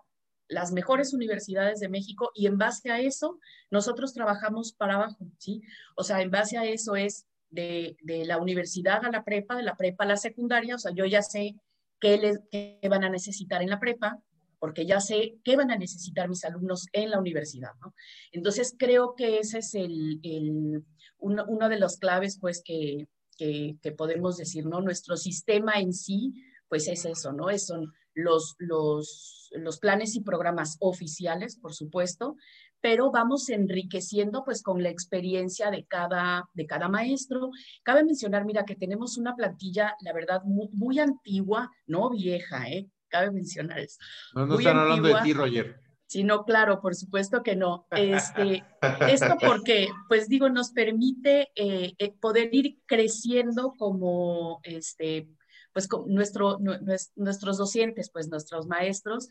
Las 0.47 0.73
mejores 0.73 1.15
universidades 1.15 1.81
de 1.81 1.89
México 1.89 2.31
y 2.35 2.47
en 2.47 2.59
base 2.59 2.91
a 2.91 3.01
eso 3.01 3.41
nosotros 3.71 4.13
trabajamos 4.13 4.75
para 4.75 4.97
abajo, 4.97 5.27
¿sí? 5.39 5.63
O 5.97 6.05
sea, 6.05 6.21
en 6.21 6.31
base 6.31 6.59
a 6.59 6.67
eso 6.67 6.97
es 6.97 7.25
de, 7.49 7.97
la 8.27 8.37
universidad 8.37 9.03
a 9.07 9.11
la 9.11 9.25
prepa, 9.25 9.57
de 9.57 9.63
la 9.63 9.75
prepa 9.75 10.05
a 10.05 10.09
la 10.09 10.19
secundaria, 10.19 10.75
o 10.75 10.79
sea, 10.79 10.93
yo 10.95 11.07
ya 11.07 11.23
sé 11.23 11.55
qué, 11.99 12.19
les, 12.19 12.41
van 12.91 13.05
a 13.05 13.09
necesitar 13.09 13.63
en 13.63 13.71
la 13.71 13.81
prepa, 13.81 14.21
porque 14.59 14.85
ya 14.85 15.01
sé 15.01 15.37
qué 15.43 15.57
van 15.57 15.71
a 15.71 15.79
necesitar 15.79 16.29
mis 16.29 16.45
alumnos 16.45 16.89
en 16.93 17.09
la 17.09 17.19
universidad, 17.19 17.71
¿no? 17.81 17.95
Entonces, 18.33 18.75
creo 18.79 19.15
que 19.17 19.39
ese 19.39 19.61
es 19.61 19.75
el, 19.75 20.21
el 20.23 20.85
uno, 21.17 21.69
de 21.71 21.79
los 21.79 21.97
claves, 21.97 22.39
pues, 22.39 22.63
que, 22.63 23.09
que, 23.39 23.79
podemos 23.97 24.37
decir, 24.37 24.67
¿no? 24.67 24.83
Nuestro 24.83 25.17
sistema 25.17 25.81
en 25.81 25.95
sí 25.95 26.35
pues 26.69 26.89
es 26.89 27.05
eso, 27.05 27.33
¿no? 27.33 27.51
Es, 27.51 27.67
son 27.67 27.93
los, 28.15 28.55
los, 28.59 29.51
los 29.53 29.79
planes 29.79 30.15
y 30.15 30.21
programas 30.21 30.77
oficiales, 30.81 31.57
por 31.57 31.75
supuesto, 31.75 32.37
pero 32.81 33.11
vamos 33.11 33.49
enriqueciendo 33.49 34.45
pues 34.45 34.63
con 34.63 34.83
la 34.83 34.91
experiencia 34.91 35.71
de 35.71 35.87
cada, 35.87 36.49
de 36.53 36.67
cada 36.67 36.89
maestro. 36.89 37.51
Cabe 37.83 38.05
mencionar, 38.05 38.45
mira, 38.45 38.65
que 38.65 38.77
tenemos 38.77 39.17
una 39.17 39.35
plantilla, 39.35 39.97
la 40.03 40.13
verdad, 40.13 40.43
muy, 40.45 40.99
antigua, 40.99 41.71
no 41.87 42.11
vieja, 42.11 42.69
¿eh? 42.69 42.87
Cabe 43.09 43.31
mencionar 43.31 43.79
eso. 43.79 43.99
No, 44.35 44.47
no 44.47 44.59
están 44.59 44.77
hablando 44.77 45.09
de 45.09 45.15
ti, 45.23 45.33
Roger. 45.33 45.81
Sí, 46.07 46.23
no, 46.25 46.45
claro, 46.45 46.81
por 46.81 46.95
supuesto 46.95 47.43
que 47.43 47.57
no. 47.57 47.87
Este, 47.91 48.63
esto 49.09 49.37
porque, 49.41 49.89
pues 50.07 50.29
digo, 50.29 50.51
nos 50.51 50.71
permite 50.71 51.49
eh, 51.55 51.95
eh, 51.99 52.13
poder 52.21 52.55
ir 52.55 52.77
creciendo 52.85 53.73
como, 53.79 54.61
este, 54.63 55.27
pues 55.75 55.89
nuestro, 56.07 56.59
nuestros 57.17 57.59
docentes, 57.59 58.11
pues 58.11 58.29
nuestros 58.29 58.67
maestros, 58.67 59.29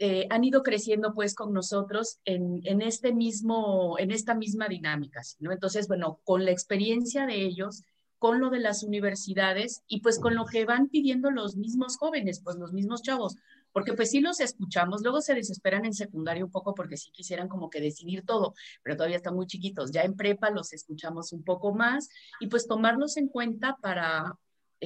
eh, 0.00 0.26
han 0.30 0.42
ido 0.42 0.64
creciendo 0.64 1.14
pues 1.14 1.36
con 1.36 1.52
nosotros 1.52 2.18
en, 2.24 2.60
en, 2.64 2.82
este 2.82 3.12
mismo, 3.12 3.96
en 3.98 4.10
esta 4.10 4.34
misma 4.34 4.66
dinámica, 4.66 5.22
¿no? 5.38 5.52
Entonces, 5.52 5.86
bueno, 5.86 6.18
con 6.24 6.44
la 6.44 6.50
experiencia 6.50 7.26
de 7.26 7.42
ellos, 7.42 7.84
con 8.18 8.40
lo 8.40 8.50
de 8.50 8.58
las 8.58 8.82
universidades 8.82 9.82
y 9.86 10.00
pues 10.00 10.18
con 10.18 10.34
lo 10.34 10.46
que 10.46 10.64
van 10.64 10.88
pidiendo 10.88 11.30
los 11.30 11.56
mismos 11.56 11.98
jóvenes, 11.98 12.40
pues 12.42 12.56
los 12.56 12.72
mismos 12.72 13.02
chavos, 13.02 13.36
porque 13.70 13.92
pues 13.92 14.10
sí 14.10 14.20
los 14.20 14.40
escuchamos, 14.40 15.02
luego 15.02 15.20
se 15.20 15.34
desesperan 15.34 15.84
en 15.84 15.92
secundaria 15.92 16.44
un 16.44 16.50
poco 16.50 16.74
porque 16.74 16.96
sí 16.96 17.10
quisieran 17.10 17.48
como 17.48 17.68
que 17.68 17.80
decidir 17.80 18.24
todo, 18.24 18.54
pero 18.82 18.96
todavía 18.96 19.18
están 19.18 19.34
muy 19.34 19.46
chiquitos, 19.46 19.92
ya 19.92 20.02
en 20.02 20.16
prepa 20.16 20.50
los 20.50 20.72
escuchamos 20.72 21.32
un 21.32 21.44
poco 21.44 21.74
más 21.74 22.08
y 22.40 22.46
pues 22.46 22.66
tomarlos 22.66 23.16
en 23.16 23.28
cuenta 23.28 23.76
para, 23.82 24.38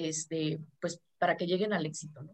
este, 0.06 0.60
pues 0.80 1.00
para 1.18 1.36
que 1.36 1.46
lleguen 1.46 1.72
al 1.72 1.86
éxito, 1.86 2.22
¿no? 2.22 2.32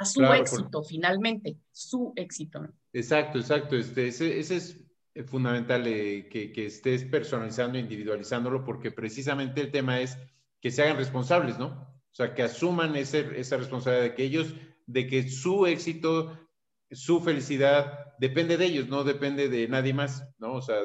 a 0.00 0.04
su 0.06 0.24
éxito 0.24 0.82
finalmente, 0.82 1.58
su 1.70 2.14
éxito. 2.16 2.66
Exacto, 2.92 3.38
exacto. 3.38 3.76
Este, 3.76 4.08
ese, 4.08 4.38
es 4.38 4.82
fundamental 5.26 5.86
eh, 5.86 6.26
que, 6.30 6.52
que, 6.52 6.66
estés 6.66 7.04
personalizando, 7.04 7.78
individualizándolo, 7.78 8.64
porque 8.64 8.90
precisamente 8.90 9.60
el 9.60 9.70
tema 9.70 10.00
es 10.00 10.16
que 10.58 10.70
se 10.70 10.82
hagan 10.82 10.96
responsables, 10.96 11.58
¿no? 11.58 11.66
O 11.66 12.14
sea, 12.14 12.34
que 12.34 12.42
asuman 12.42 12.96
ese, 12.96 13.38
esa 13.38 13.58
responsabilidad 13.58 14.04
de 14.04 14.14
que 14.14 14.24
ellos, 14.24 14.54
de 14.86 15.06
que 15.06 15.28
su 15.28 15.66
éxito, 15.66 16.48
su 16.90 17.20
felicidad 17.20 18.14
depende 18.18 18.56
de 18.56 18.64
ellos, 18.64 18.88
no 18.88 19.04
depende 19.04 19.50
de 19.50 19.68
nadie 19.68 19.92
más, 19.92 20.26
¿no? 20.38 20.54
O 20.54 20.62
sea, 20.62 20.78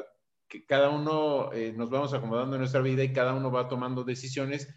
que 0.50 0.66
cada 0.66 0.90
uno 0.90 1.54
eh, 1.54 1.74
nos 1.76 1.90
vamos 1.90 2.14
acomodando 2.14 2.58
en 2.58 2.60
nuestra 2.60 2.82
vida 2.82 3.04
y 3.04 3.14
cada 3.14 3.34
uno 3.34 3.50
va 3.50 3.70
tomando 3.70 4.04
decisiones 4.04 4.68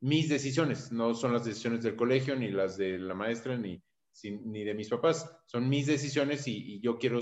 mis 0.00 0.28
decisiones, 0.28 0.92
no 0.92 1.14
son 1.14 1.32
las 1.32 1.44
decisiones 1.44 1.82
del 1.82 1.96
colegio, 1.96 2.36
ni 2.36 2.50
las 2.50 2.76
de 2.76 2.98
la 2.98 3.14
maestra, 3.14 3.56
ni, 3.56 3.82
ni 4.24 4.64
de 4.64 4.74
mis 4.74 4.88
papás, 4.88 5.30
son 5.46 5.68
mis 5.68 5.86
decisiones 5.86 6.46
y, 6.46 6.80
yo 6.80 6.98
quiero 6.98 7.20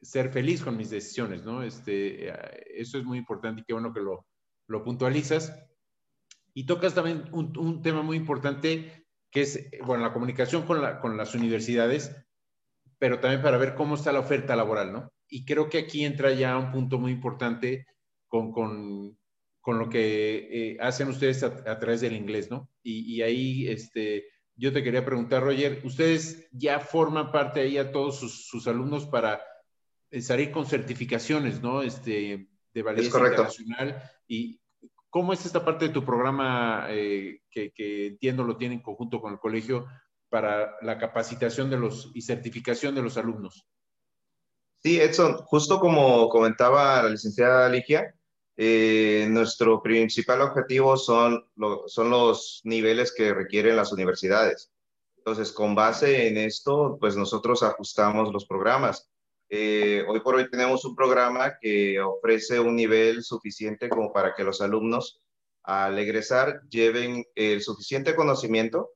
ser 0.00 0.30
feliz 0.32 0.62
con 0.62 0.76
mis 0.76 0.90
decisiones, 0.90 1.44
¿no? 1.44 1.62
Este, 1.62 2.28
eso 2.80 2.98
es 2.98 3.04
muy 3.04 3.18
importante 3.18 3.60
y 3.60 3.64
qué 3.64 3.72
bueno 3.72 3.92
que 3.92 4.00
lo, 4.00 4.26
lo 4.66 4.82
puntualizas. 4.82 5.56
Y 6.54 6.66
tocas 6.66 6.94
también 6.94 7.24
un, 7.32 7.56
un, 7.56 7.82
tema 7.82 8.02
muy 8.02 8.16
importante 8.16 9.06
que 9.30 9.42
es, 9.42 9.70
bueno, 9.86 10.02
la 10.02 10.12
comunicación 10.12 10.66
con, 10.66 10.82
la, 10.82 11.00
con 11.00 11.16
las 11.16 11.34
universidades, 11.34 12.14
pero 12.98 13.20
también 13.20 13.42
para 13.42 13.56
ver 13.56 13.74
cómo 13.74 13.94
está 13.94 14.12
la 14.12 14.20
oferta 14.20 14.54
laboral, 14.54 14.92
¿no? 14.92 15.12
Y 15.28 15.44
creo 15.44 15.70
que 15.70 15.78
aquí 15.78 16.04
entra 16.04 16.32
ya 16.32 16.58
un 16.58 16.72
punto 16.72 16.98
muy 16.98 17.12
importante 17.12 17.86
con, 18.28 18.52
con 18.52 19.16
con 19.62 19.78
lo 19.78 19.88
que 19.88 20.48
eh, 20.50 20.76
hacen 20.80 21.08
ustedes 21.08 21.42
a, 21.44 21.78
través 21.78 22.00
del 22.00 22.16
inglés, 22.16 22.50
¿no? 22.50 22.68
Y, 22.82 23.22
ahí, 23.22 23.68
este, 23.68 24.26
yo 24.56 24.72
te 24.72 24.82
quería 24.82 25.04
preguntar, 25.04 25.44
Roger, 25.44 25.80
¿ustedes 25.84 26.48
ya 26.50 26.80
forman 26.80 27.30
parte 27.30 27.60
ahí 27.60 27.78
a 27.78 27.92
todos 27.92 28.18
sus, 28.18 28.66
alumnos 28.66 29.06
para 29.06 29.40
eh, 30.10 30.20
salir 30.20 30.50
con 30.50 30.66
certificaciones, 30.66 31.62
¿no? 31.62 31.82
Este, 31.82 32.48
de 32.74 32.82
validez 32.82 33.14
internacional. 33.14 34.02
¿Y 34.26 34.60
cómo 35.08 35.32
es 35.32 35.46
esta 35.46 35.64
parte 35.64 35.86
de 35.86 35.94
tu 35.94 36.04
programa 36.04 36.86
eh, 36.90 37.42
que, 37.48 37.70
que, 37.70 38.08
entiendo 38.08 38.42
lo 38.42 38.56
tienen 38.56 38.78
en 38.78 38.82
conjunto 38.82 39.20
con 39.20 39.32
el 39.32 39.38
colegio 39.38 39.86
para 40.28 40.74
la 40.82 40.98
capacitación 40.98 41.70
de 41.70 41.78
los 41.78 42.10
y 42.14 42.22
certificación 42.22 42.96
de 42.96 43.02
los 43.02 43.16
alumnos? 43.16 43.68
Sí, 44.82 45.00
Edson, 45.00 45.36
justo 45.36 45.78
como 45.78 46.28
comentaba 46.28 47.00
la 47.04 47.10
licenciada 47.10 47.68
Ligia, 47.68 48.12
eh, 48.64 49.26
nuestro 49.28 49.82
principal 49.82 50.40
objetivo 50.40 50.96
son, 50.96 51.44
son 51.86 52.10
los 52.10 52.60
niveles 52.62 53.12
que 53.12 53.34
requieren 53.34 53.74
las 53.74 53.92
universidades. 53.92 54.70
Entonces, 55.16 55.50
con 55.50 55.74
base 55.74 56.28
en 56.28 56.36
esto, 56.36 56.96
pues 57.00 57.16
nosotros 57.16 57.64
ajustamos 57.64 58.32
los 58.32 58.46
programas. 58.46 59.10
Eh, 59.48 60.04
hoy 60.06 60.20
por 60.20 60.36
hoy 60.36 60.48
tenemos 60.48 60.84
un 60.84 60.94
programa 60.94 61.58
que 61.60 62.00
ofrece 62.00 62.60
un 62.60 62.76
nivel 62.76 63.24
suficiente 63.24 63.88
como 63.88 64.12
para 64.12 64.32
que 64.32 64.44
los 64.44 64.60
alumnos 64.60 65.20
al 65.64 65.98
egresar 65.98 66.62
lleven 66.68 67.24
el 67.34 67.62
suficiente 67.62 68.14
conocimiento 68.14 68.90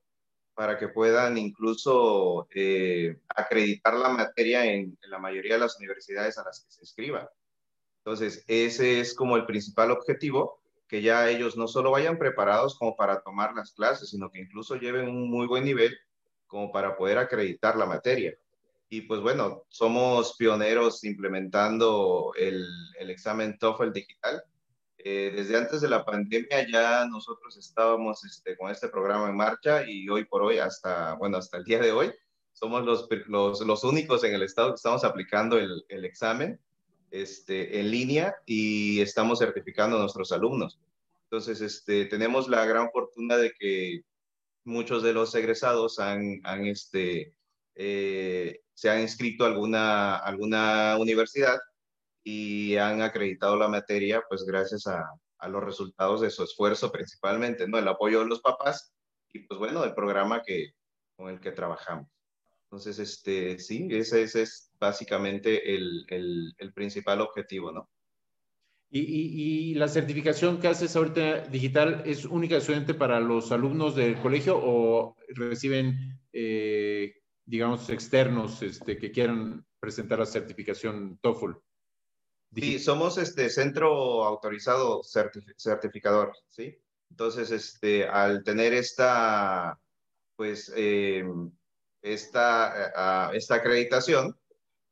para 0.55 0.79
que 0.79 0.91
puedan 0.91 1.39
incluso 1.39 2.47
eh, 2.55 3.19
acreditar 3.29 3.95
la 3.95 4.11
materia 4.11 4.65
en, 4.65 4.97
en, 5.03 5.11
la 5.11 5.19
mayoría 5.19 5.55
de 5.55 5.61
las 5.61 5.77
universidades 5.77 6.39
a 6.39 6.45
las 6.45 6.61
que 6.61 6.71
se 6.71 6.83
inscriban. 6.83 7.27
Entonces, 8.07 8.45
ese 8.47 9.01
es 9.01 9.15
como 9.15 9.37
el 9.37 9.47
principal 9.47 9.91
objetivo, 9.91 10.61
que 10.87 11.03
ya 11.03 11.29
ellos 11.29 11.57
no 11.57 11.67
solo 11.67 11.91
vayan 11.91 12.19
preparados 12.19 12.79
como 12.79 12.95
para 12.95 13.21
tomar 13.21 13.53
las 13.55 13.73
clases, 13.73 14.11
sino 14.11 14.31
que 14.31 14.39
incluso 14.39 14.77
lleven 14.77 15.09
un 15.09 15.29
muy 15.29 15.49
buen 15.49 15.65
nivel 15.65 15.93
como 16.47 16.71
para 16.71 16.97
poder 16.97 17.19
acreditar 17.19 17.77
la 17.77 17.85
materia. 17.85 18.33
Y 18.89 19.01
pues 19.01 19.21
bueno, 19.21 19.65
somos 19.67 20.37
pioneros 20.37 21.03
implementando 21.03 22.31
el, 22.37 22.65
examen 23.01 23.59
TOEFL 23.59 23.91
digital. 23.91 24.41
Eh, 24.99 25.33
desde 25.35 25.57
antes 25.57 25.81
de 25.81 25.89
la 25.89 26.05
pandemia 26.05 26.65
ya 26.71 27.07
nosotros 27.07 27.57
estábamos 27.57 28.25
este, 28.25 28.57
con 28.57 28.71
este 28.71 28.89
programa 28.89 29.29
en 29.29 29.37
marcha 29.37 29.85
y 29.85 30.09
hoy 30.09 30.27
por 30.27 30.45
hoy, 30.45 30.59
hasta, 30.59 31.15
bueno, 31.15 31.39
hasta 31.39 31.57
el 31.57 31.65
día 31.65 31.81
de 31.81 31.91
hoy, 31.91 32.13
somos 32.53 32.85
los, 32.85 33.09
los, 33.27 33.83
únicos 33.83 34.23
en 34.23 34.33
el 34.33 34.45
estado 34.45 34.69
que 34.69 34.77
estamos 34.77 35.03
aplicando 35.03 35.59
el 35.59 36.05
examen 36.05 36.61
este, 37.23 37.81
en 37.81 37.91
línea 37.91 38.37
y 38.47 39.01
estamos 39.01 39.39
certificando 39.39 39.97
a 39.97 40.01
nuestros 40.01 40.33
alumnos. 40.33 40.79
Entonces, 41.25 41.61
este, 41.61 42.07
tenemos 42.07 42.49
la 42.49 42.65
gran 42.67 42.91
fortuna 42.91 43.37
de 43.37 43.53
que 43.59 44.03
muchos 44.65 45.03
de 45.03 45.13
los 45.13 45.35
egresados 45.35 45.99
han, 45.99 46.41
han 46.45 46.67
este, 46.67 47.35
eh, 47.75 48.61
se 48.75 48.91
han 48.91 49.01
inscrito 49.01 49.45
a 49.45 49.49
alguna, 49.49 50.17
alguna 50.17 50.97
universidad 50.99 51.59
y 52.23 52.77
han 52.77 53.03
acreditado 53.03 53.57
la 53.57 53.69
materia, 53.69 54.23
pues 54.29 54.45
gracias 54.45 54.87
a, 54.87 55.05
a, 55.39 55.49
los 55.49 55.63
resultados 55.63 56.21
de 56.21 56.31
su 56.31 56.43
esfuerzo 56.45 56.91
principalmente, 56.91 57.69
¿no? 57.69 57.79
El 57.79 57.89
apoyo 57.89 58.21
de 58.21 58.27
los 58.27 58.41
papás 58.41 58.93
y 59.33 59.41
pues 59.41 59.59
bueno, 59.59 59.85
el 59.85 59.95
programa 59.95 60.43
que, 60.43 60.73
con 61.17 61.29
el 61.29 61.41
que 61.41 61.53
trabajamos. 61.53 62.09
Entonces, 62.65 62.99
este, 62.99 63.59
sí, 63.59 63.89
ese, 63.91 64.23
es 64.23 64.66
básicamente 64.79 65.75
el, 65.75 66.05
el, 66.09 66.73
principal 66.73 67.21
objetivo, 67.21 67.73
¿no? 67.73 67.89
¿Y, 68.89 69.01
y, 69.01 69.75
la 69.75 69.89
certificación 69.89 70.61
que 70.61 70.69
haces 70.69 70.95
ahorita 70.95 71.49
digital 71.49 72.03
es 72.07 72.25
única 72.25 72.57
estudiante 72.57 72.95
para 72.95 73.21
los 73.21 73.51
alumnos 73.51 73.97
del 73.97 74.17
colegio 74.21 74.59
o 74.63 75.17
reciben, 75.29 76.21
eh, 76.33 77.17
digamos, 77.45 77.91
externos 77.91 78.63
este, 78.63 78.97
que 78.97 79.11
quieran 79.11 79.67
presentar 79.81 80.21
la 80.21 80.27
certificación 80.27 81.19
TOEFL? 81.21 81.53
Sí, 82.55 82.79
somos 82.79 83.19
este 83.19 83.51
centro 83.51 84.25
autorizado 84.25 85.03
certificador, 85.03 86.33
¿sí? 86.49 86.79
Entonces, 87.11 87.51
este, 87.51 88.09
al 88.09 88.43
tener 88.45 88.73
esta, 88.73 89.79
pues, 90.37 90.73
eh, 90.77 91.25
esta, 92.03 93.31
esta 93.33 93.55
acreditación, 93.57 94.39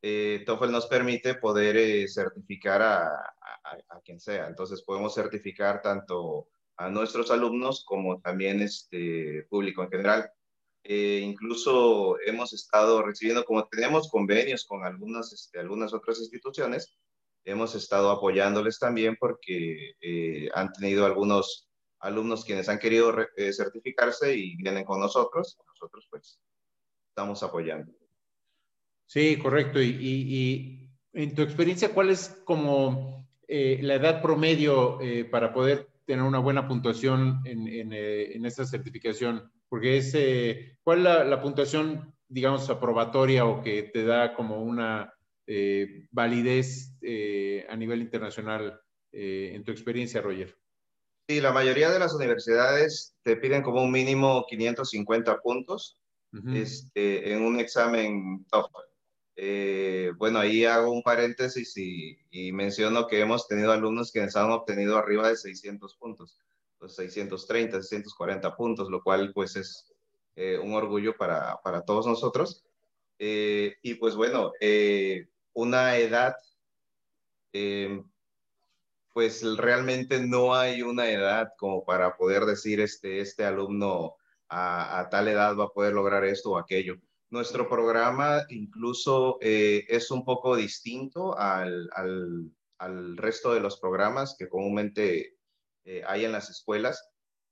eh, 0.07 0.43
TOEFL 0.45 0.71
nos 0.71 0.85
permite 0.85 1.33
poder 1.33 1.77
eh, 1.77 2.07
certificar 2.07 2.79
a, 2.79 3.07
a, 3.07 3.99
quien 4.03 4.19
sea. 4.19 4.45
Entonces 4.47 4.83
podemos 4.83 5.15
certificar 5.15 5.81
tanto 5.81 6.47
a 6.77 6.89
nuestros 6.89 7.31
alumnos 7.31 7.83
como 7.83 8.21
también 8.21 8.61
este 8.61 9.47
público 9.49 9.81
en 9.81 9.89
general. 9.89 10.29
Eh, 10.83 11.21
incluso 11.23 12.19
hemos 12.23 12.53
estado 12.53 13.01
recibiendo, 13.01 13.45
como 13.45 13.67
tenemos 13.67 14.07
convenios 14.07 14.67
con 14.67 14.85
algunas, 14.85 15.33
este, 15.33 15.57
algunas 15.57 15.91
otras 15.91 16.19
instituciones, 16.19 16.95
hemos 17.43 17.73
estado 17.73 18.11
apoyándoles 18.11 18.77
también 18.77 19.17
porque 19.19 19.95
eh, 20.01 20.49
han 20.53 20.71
tenido 20.71 21.07
algunos 21.07 21.67
alumnos 21.97 22.45
quienes 22.45 22.69
han 22.69 22.77
querido 22.77 23.11
certificarse 23.51 24.35
y 24.35 24.55
vienen 24.55 24.85
con 24.85 24.99
nosotros. 24.99 25.57
Nosotros 25.67 26.05
pues 26.11 26.39
estamos 27.09 27.41
apoyando. 27.41 27.91
Sí, 29.05 29.37
correcto. 29.37 29.81
Y, 29.81 30.91
en 31.13 31.33
tu 31.33 31.43
experiencia, 31.43 31.93
¿cuál 31.93 32.09
es 32.09 32.41
como 32.43 33.25
eh, 33.47 33.79
la 33.81 33.95
edad 33.95 34.21
promedio 34.21 34.99
eh, 34.99 35.23
para 35.23 35.53
poder 35.53 35.87
tener 36.05 36.23
una 36.23 36.39
buena 36.39 36.67
puntuación 36.67 37.41
en, 37.45 37.67
en, 37.67 37.93
eh, 37.93 38.37
esta 38.45 38.65
certificación? 38.65 39.49
Porque 39.69 39.97
es, 39.97 40.77
¿cuál 40.83 40.99
es 40.99 41.03
la, 41.27 41.41
puntuación, 41.41 42.13
digamos, 42.27 42.69
aprobatoria 42.69 43.45
o 43.45 43.61
que 43.61 43.83
te 43.83 44.03
da 44.03 44.33
como 44.33 44.61
una 44.61 45.13
validez 46.11 46.97
a 47.69 47.75
nivel 47.75 48.01
internacional 48.01 48.79
en 49.11 49.63
tu 49.63 49.71
experiencia, 49.71 50.21
Roger? 50.21 50.55
Sí, 51.27 51.41
la 51.41 51.51
mayoría 51.51 51.89
de 51.89 51.99
las 51.99 52.13
universidades 52.13 53.15
te 53.23 53.35
piden 53.37 53.63
como 53.63 53.81
un 53.83 53.91
mínimo 53.91 54.45
550 54.47 55.41
puntos 55.41 55.99
este, 56.53 57.33
en 57.33 57.41
un 57.41 57.59
examen 57.59 58.45
TOEFL. 58.51 58.94
Eh, 59.37 60.11
bueno, 60.17 60.39
ahí 60.39 60.63
hago 60.65 60.91
un 60.91 61.03
paréntesis 61.03 61.75
y, 61.77 62.17
menciono 62.53 63.07
que 63.07 63.19
hemos 63.19 63.47
tenido 63.47 63.71
alumnos 63.71 64.11
que 64.11 64.21
han 64.21 64.51
obtenido 64.51 64.97
arriba 64.97 65.27
de 65.29 65.35
600 65.35 65.95
puntos, 65.95 66.39
los 66.79 66.95
630, 66.95 67.81
640 67.81 68.55
puntos, 68.55 68.89
lo 68.89 69.03
cual 69.03 69.31
pues 69.33 69.55
es 69.55 69.93
eh, 70.35 70.57
un 70.57 70.73
orgullo 70.73 71.15
para, 71.17 71.59
para, 71.63 71.81
todos 71.83 72.05
nosotros. 72.07 72.65
Eh, 73.19 73.75
y 73.81 73.95
pues 73.95 74.15
bueno, 74.15 74.51
eh, 74.59 75.27
una 75.53 75.97
edad, 75.97 76.35
pues 79.13 79.43
realmente 79.57 80.19
no 80.19 80.53
hay 80.55 80.81
una 80.81 81.09
edad 81.09 81.53
como 81.57 81.85
para 81.85 82.17
poder 82.17 82.43
decir 82.45 82.81
este, 82.81 83.21
este 83.21 83.45
alumno 83.45 84.15
a, 84.49 85.07
tal 85.09 85.27
edad 85.27 85.55
va 85.55 85.65
a 85.65 85.69
poder 85.69 85.93
lograr 85.93 86.25
esto 86.25 86.51
o 86.51 86.57
aquello. 86.57 86.97
Nuestro 87.29 87.67
programa 87.67 88.45
incluso 88.49 89.37
es 89.41 90.11
un 90.11 90.23
poco 90.23 90.55
distinto 90.55 91.37
al, 91.37 91.89
al, 91.93 92.51
al, 92.77 93.17
resto 93.17 93.53
de 93.53 93.59
los 93.59 93.79
programas 93.79 94.35
que 94.37 94.47
comúnmente 94.47 95.35
hay 96.07 96.25
en 96.25 96.31
las 96.31 96.49
escuelas, 96.49 97.09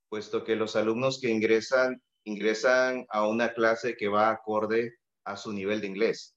puesto 0.10 0.44
que 0.44 0.56
los 0.56 0.76
alumnos 0.76 1.20
que 1.20 1.30
ingresan 1.30 2.02
ingresan 2.26 3.06
a 3.10 3.28
una 3.28 3.54
clase 3.54 3.96
que 3.96 4.08
va 4.08 4.30
acorde 4.30 4.96
a 5.26 5.38
su 5.38 5.52
nivel 5.54 5.82
de 5.82 5.88
inglés. 5.88 6.36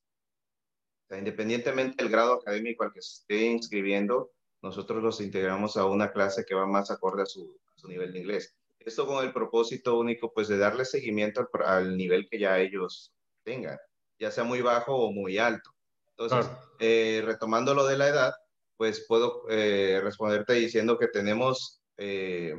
independientemente 1.10 2.02
del 2.02 2.10
grado 2.10 2.34
académico 2.34 2.84
al 2.84 2.92
que 2.92 3.02
se 3.02 3.20
esté 3.20 3.46
inscribiendo, 3.46 4.32
nosotros 4.62 5.02
los 5.02 5.20
integramos 5.20 5.76
a 5.76 5.86
una 5.86 6.12
clase 6.12 6.44
que 6.44 6.54
va 6.54 6.66
más 6.66 6.90
acorde 6.90 7.22
a 7.22 7.26
su, 7.26 7.56
nivel 7.86 8.12
de 8.12 8.18
inglés. 8.18 8.56
Esto 8.80 9.06
con 9.06 9.24
el 9.24 9.32
propósito 9.32 9.98
único, 9.98 10.32
pues, 10.32 10.48
de 10.48 10.58
darle 10.58 10.84
seguimiento 10.84 11.48
al, 11.64 11.96
nivel 11.96 12.28
que 12.28 12.38
ya 12.40 12.58
ellos 12.58 13.12
tengan, 13.46 13.78
ya 14.18 14.30
sea 14.30 14.44
muy 14.44 14.60
bajo 14.60 14.94
o 14.94 15.12
muy 15.12 15.38
alto. 15.38 15.70
Entonces, 16.18 16.50
eh, 16.80 17.22
retomando 17.24 17.74
lo 17.74 17.86
de 17.86 17.96
la 17.96 18.08
edad, 18.08 18.34
pues 18.76 19.06
puedo 19.06 19.44
eh, 19.48 20.00
responderte 20.02 20.54
diciendo 20.54 20.98
que 20.98 21.08
tenemos 21.08 21.80
eh, 21.96 22.54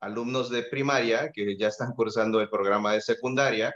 alumnos 0.00 0.48
de 0.48 0.62
primaria 0.62 1.30
que 1.32 1.56
ya 1.56 1.68
están 1.68 1.92
cursando 1.92 2.40
el 2.40 2.48
programa 2.48 2.92
de 2.92 3.00
secundaria 3.00 3.74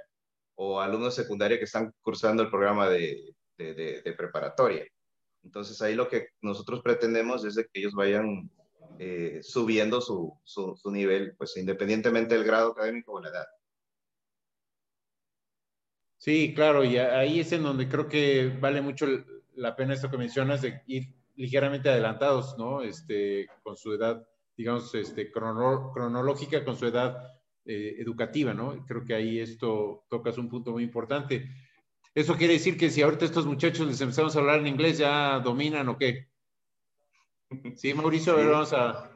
o 0.54 0.80
alumnos 0.80 1.16
de 1.16 1.22
secundaria 1.22 1.58
que 1.58 1.64
están 1.64 1.92
cursando 2.00 2.42
el 2.42 2.50
programa 2.50 2.88
de, 2.88 3.34
de, 3.56 4.14
preparatoria. 4.16 4.86
Entonces 5.42 5.80
ahí 5.82 5.94
lo 5.94 6.08
que 6.08 6.28
nosotros 6.40 6.80
pretendemos 6.82 7.44
es 7.44 7.56
de 7.56 7.64
que 7.64 7.80
ellos 7.80 7.94
vayan 7.94 8.50
subiendo 9.42 10.00
su, 10.00 10.38
su, 10.44 10.78
nivel, 10.92 11.34
pues 11.36 11.56
independientemente 11.56 12.36
del 12.36 12.44
grado 12.44 12.70
académico 12.70 13.12
o 13.12 13.20
la 13.20 13.30
edad. 13.30 13.46
Sí, 16.22 16.54
claro, 16.54 16.84
y 16.84 16.98
ahí 16.98 17.40
es 17.40 17.50
en 17.50 17.64
donde 17.64 17.88
creo 17.88 18.06
que 18.06 18.56
vale 18.60 18.80
mucho 18.80 19.08
la 19.56 19.74
pena 19.74 19.94
esto 19.94 20.08
que 20.08 20.16
mencionas 20.16 20.62
de 20.62 20.80
ir 20.86 21.12
ligeramente 21.34 21.88
adelantados, 21.88 22.56
¿no? 22.56 22.80
Este, 22.80 23.48
con 23.64 23.76
su 23.76 23.92
edad 23.92 24.24
digamos, 24.56 24.94
este, 24.94 25.32
cronológica 25.32 26.64
con 26.64 26.76
su 26.76 26.86
edad 26.86 27.40
eh, 27.64 27.96
educativa, 27.98 28.54
¿no? 28.54 28.86
Creo 28.86 29.04
que 29.04 29.14
ahí 29.14 29.40
esto 29.40 30.04
tocas 30.08 30.38
un 30.38 30.48
punto 30.48 30.70
muy 30.70 30.84
importante. 30.84 31.48
¿Eso 32.14 32.36
quiere 32.36 32.52
decir 32.52 32.76
que 32.76 32.88
si 32.88 33.02
ahorita 33.02 33.24
estos 33.24 33.44
muchachos 33.44 33.88
les 33.88 34.00
empezamos 34.00 34.36
a 34.36 34.38
hablar 34.38 34.60
en 34.60 34.68
inglés, 34.68 34.98
ya 34.98 35.40
dominan 35.40 35.88
o 35.88 35.98
qué? 35.98 36.28
Sí, 37.74 37.94
Mauricio, 37.94 38.34
a 38.34 38.36
ver, 38.36 38.46
vamos 38.46 38.72
a... 38.72 39.10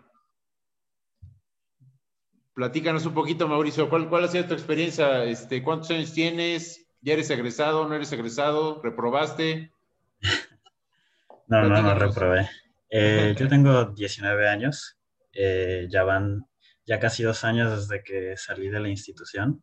Platícanos 2.53 3.07
un 3.07 3.15
poquito, 3.15 3.47
Mauricio, 3.47 3.89
¿cuál, 3.89 4.09
cuál 4.09 4.25
ha 4.25 4.29
sido 4.29 4.47
tu 4.49 4.55
experiencia? 4.55 5.25
Este, 5.25 5.63
¿Cuántos 5.63 5.93
años 5.93 6.13
tienes? 6.13 6.86
¿Ya 7.01 7.13
eres 7.13 7.31
egresado? 7.31 7.89
¿No 7.89 7.95
eres 7.95 8.13
egresado? 8.13 8.81
¿Reprobaste? 8.83 9.71
No, 11.47 11.63
no, 11.63 11.83
no 11.83 11.95
reprobé. 11.95 12.49
Eh, 12.91 13.35
yo 13.39 13.49
tengo 13.49 13.85
19 13.87 14.49
años. 14.49 14.99
Eh, 15.33 15.87
ya 15.91 16.03
van 16.03 16.47
ya 16.87 17.01
casi 17.01 17.23
dos 17.23 17.45
años 17.45 17.89
desde 17.89 18.03
que 18.03 18.37
salí 18.37 18.69
de 18.69 18.81
la 18.81 18.89
institución. 18.89 19.63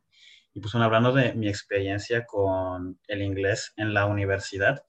Y 0.53 0.59
pues 0.59 0.73
bueno, 0.73 0.85
hablando 0.85 1.11
de 1.13 1.33
mi 1.33 1.47
experiencia 1.47 2.25
con 2.25 2.99
el 3.07 3.21
inglés 3.21 3.73
en 3.75 3.93
la 3.93 4.05
universidad, 4.05 4.83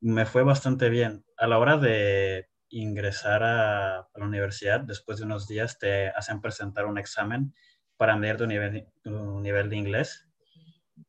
me 0.00 0.26
fue 0.26 0.42
bastante 0.42 0.90
bien. 0.90 1.24
A 1.38 1.46
la 1.46 1.58
hora 1.58 1.78
de 1.78 2.48
ingresar 2.68 3.42
a, 3.42 4.08
la 4.14 4.24
universidad, 4.24 4.80
después 4.80 5.18
de 5.18 5.24
unos 5.24 5.48
días 5.48 5.78
te 5.78 6.08
hacen 6.08 6.40
presentar 6.40 6.84
un 6.84 6.98
examen 6.98 7.54
para 7.96 8.16
medir 8.16 8.36
tu 8.36 8.46
nivel, 8.46 8.86
tu 9.02 9.40
nivel 9.40 9.70
de 9.70 9.76
inglés. 9.76 10.27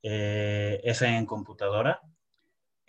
Eh, 0.03 0.81
es 0.83 1.01
en 1.01 1.25
computadora 1.25 2.01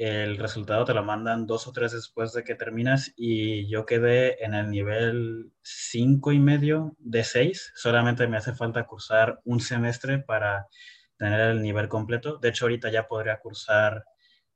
el 0.00 0.38
resultado 0.38 0.86
te 0.86 0.94
lo 0.94 1.04
mandan 1.04 1.46
dos 1.46 1.66
o 1.66 1.72
tres 1.72 1.92
después 1.92 2.32
de 2.32 2.42
que 2.42 2.54
terminas 2.54 3.12
y 3.16 3.68
yo 3.68 3.84
quedé 3.84 4.42
en 4.42 4.54
el 4.54 4.70
nivel 4.70 5.52
cinco 5.60 6.32
y 6.32 6.38
medio 6.38 6.96
de 6.98 7.22
seis. 7.22 7.70
Solamente 7.74 8.26
me 8.26 8.38
hace 8.38 8.54
falta 8.54 8.86
cursar 8.86 9.42
un 9.44 9.60
semestre 9.60 10.18
para 10.18 10.68
tener 11.18 11.40
el 11.50 11.60
nivel 11.60 11.88
completo. 11.88 12.38
De 12.38 12.48
hecho, 12.48 12.64
ahorita 12.64 12.90
ya 12.90 13.08
podría 13.08 13.40
cursar 13.40 14.06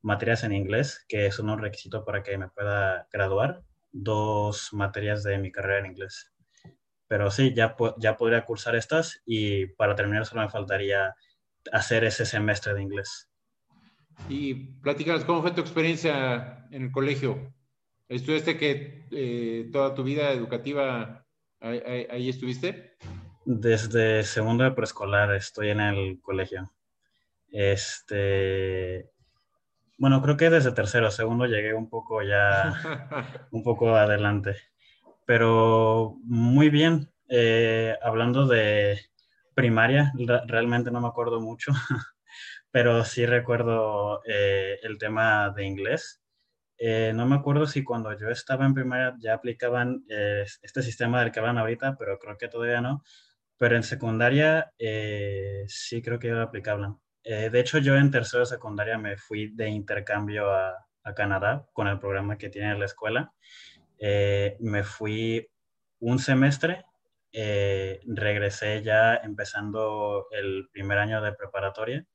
materias 0.01 0.45
en 0.45 0.55
inglés, 0.55 1.05
que 1.09 1.27
es 1.27 1.39
un 1.39 1.59
requisito 1.59 2.07
para 2.07 2.23
que 2.23 2.39
me 2.39 2.49
pueda 2.49 3.07
graduar. 3.13 3.65
Dos 3.93 4.73
materias 4.73 5.23
de 5.25 5.37
mi 5.37 5.53
carrera 5.53 5.81
en 5.81 5.93
inglés. 5.93 6.33
Pero 7.07 7.31
sí, 7.31 7.53
ya, 7.55 7.77
ya 7.99 8.17
podría 8.17 8.47
cursar 8.47 8.77
estas 8.77 9.21
y 9.27 9.67
para 9.67 9.95
terminar 9.95 10.25
solo 10.25 10.41
me 10.41 10.49
faltaría 10.49 11.15
hacer 11.73 12.05
ese 12.05 12.27
semestre 12.27 12.75
de 12.75 12.83
inglés. 12.83 13.29
Y 14.29 14.55
platícanos, 14.55 15.25
¿cómo 15.25 15.43
fue 15.43 15.51
tu 15.51 15.61
experiencia 15.61 16.67
en 16.71 16.85
el 16.85 16.93
colegio? 16.93 17.53
¿Estudiaste 18.09 18.57
que 18.57 19.07
eh, 19.11 19.69
toda 19.73 19.95
tu 19.95 20.03
vida 20.03 20.31
educativa 20.33 21.27
ahí, 21.61 22.29
estuviste? 22.29 22.97
Desde 23.45 24.23
segundo 24.23 24.65
de 24.65 24.73
preescolar 24.73 25.35
estoy 25.35 25.71
en 25.71 25.81
el 25.81 26.21
colegio. 26.21 26.71
Este, 27.51 29.11
bueno, 29.99 30.21
creo 30.23 30.37
que 30.37 30.51
desde 30.51 30.73
tercero, 30.73 31.11
segundo 31.11 31.47
llegué 31.47 31.75
un 31.75 31.89
poco 31.89 32.23
ya, 32.23 32.75
un 33.51 33.63
poco 33.63 33.95
adelante. 33.97 34.57
Pero 35.25 36.17
muy 36.25 36.69
bien. 36.69 37.11
Eh, 37.29 37.97
hablando 38.03 38.47
de 38.47 39.01
primaria, 39.55 40.13
realmente 40.47 40.91
no 40.91 41.01
me 41.01 41.09
acuerdo 41.09 41.41
mucho. 41.41 41.73
pero 42.75 43.05
sí 43.05 43.25
recuerdo 43.25 44.21
eh, 44.27 44.81
el 44.83 44.99
tema 44.99 45.51
de 45.51 45.65
inglés. 45.65 46.21
Eh, 46.77 47.13
no 47.15 47.25
me 47.25 47.37
acuerdo 47.37 47.69
si 47.69 47.85
cuando 47.85 48.19
yo 48.19 48.31
estaba 48.31 48.67
en 48.67 48.75
primaria 48.75 49.15
ya 49.21 49.35
aplicaban 49.35 50.05
eh, 50.09 50.45
este 50.61 50.83
sistema 50.83 51.21
del 51.21 51.31
que 51.31 51.39
hablan 51.39 51.59
ahorita, 51.59 51.97
pero 51.97 52.19
creo 52.19 52.37
que 52.37 52.49
todavía 52.49 52.81
no. 52.81 53.05
Pero 53.59 53.77
en 53.77 53.85
secundaria 53.85 54.73
sí 55.69 56.03
creo 56.03 56.19
que 56.19 56.29
era 56.29 56.43
aplicable. 56.43 56.89
de 57.23 57.61
hecho, 57.61 57.79
yo 57.79 57.95
en 57.95 58.11
tercero 58.11 58.41
de 58.41 58.47
secundaria 58.47 58.99
me 58.99 59.17
fui 59.17 59.55
de 59.55 59.69
intercambio 59.69 60.53
a 60.53 61.15
Canadá 61.15 61.65
con 61.73 61.87
el 61.87 62.01
programa 62.01 62.37
que 62.37 62.51
tiene 62.51 62.77
la 62.77 62.87
escuela. 62.87 63.33
me 64.59 64.83
fui 64.83 65.49
un 66.01 66.19
semestre, 66.19 66.85
regresé 68.07 68.83
ya 68.83 69.17
empezando 69.17 70.29
el 70.31 70.69
primer 70.73 70.99
año 70.99 71.21
de 71.21 71.33
preparatoria 71.33 72.07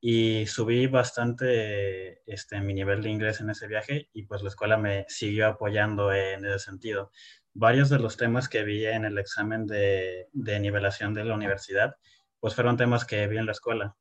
y 0.00 0.46
subí 0.46 0.86
bastante 0.86 2.22
este, 2.30 2.60
mi 2.60 2.74
nivel 2.74 3.02
de 3.02 3.08
inglés 3.08 3.40
en 3.40 3.48
ese 3.48 3.66
viaje 3.66 4.10
y 4.12 4.24
pues 4.24 4.42
la 4.42 4.48
escuela 4.48 4.76
me 4.76 5.06
siguió 5.08 5.46
apoyando 5.46 6.12
en 6.12 6.44
ese 6.44 6.58
sentido. 6.58 7.10
Varios 7.54 7.88
de 7.88 7.98
los 7.98 8.18
temas 8.18 8.50
que 8.50 8.64
vi 8.64 8.84
en 8.84 9.06
el 9.06 9.16
examen 9.16 9.66
de, 9.66 10.28
de 10.32 10.60
nivelación 10.60 11.14
de 11.14 11.24
la 11.24 11.34
universidad, 11.34 11.96
pues 12.38 12.54
fueron 12.54 12.76
temas 12.76 13.06
que 13.06 13.26
vi 13.28 13.38
en 13.38 13.46
la 13.46 13.52
escuela. 13.52 13.96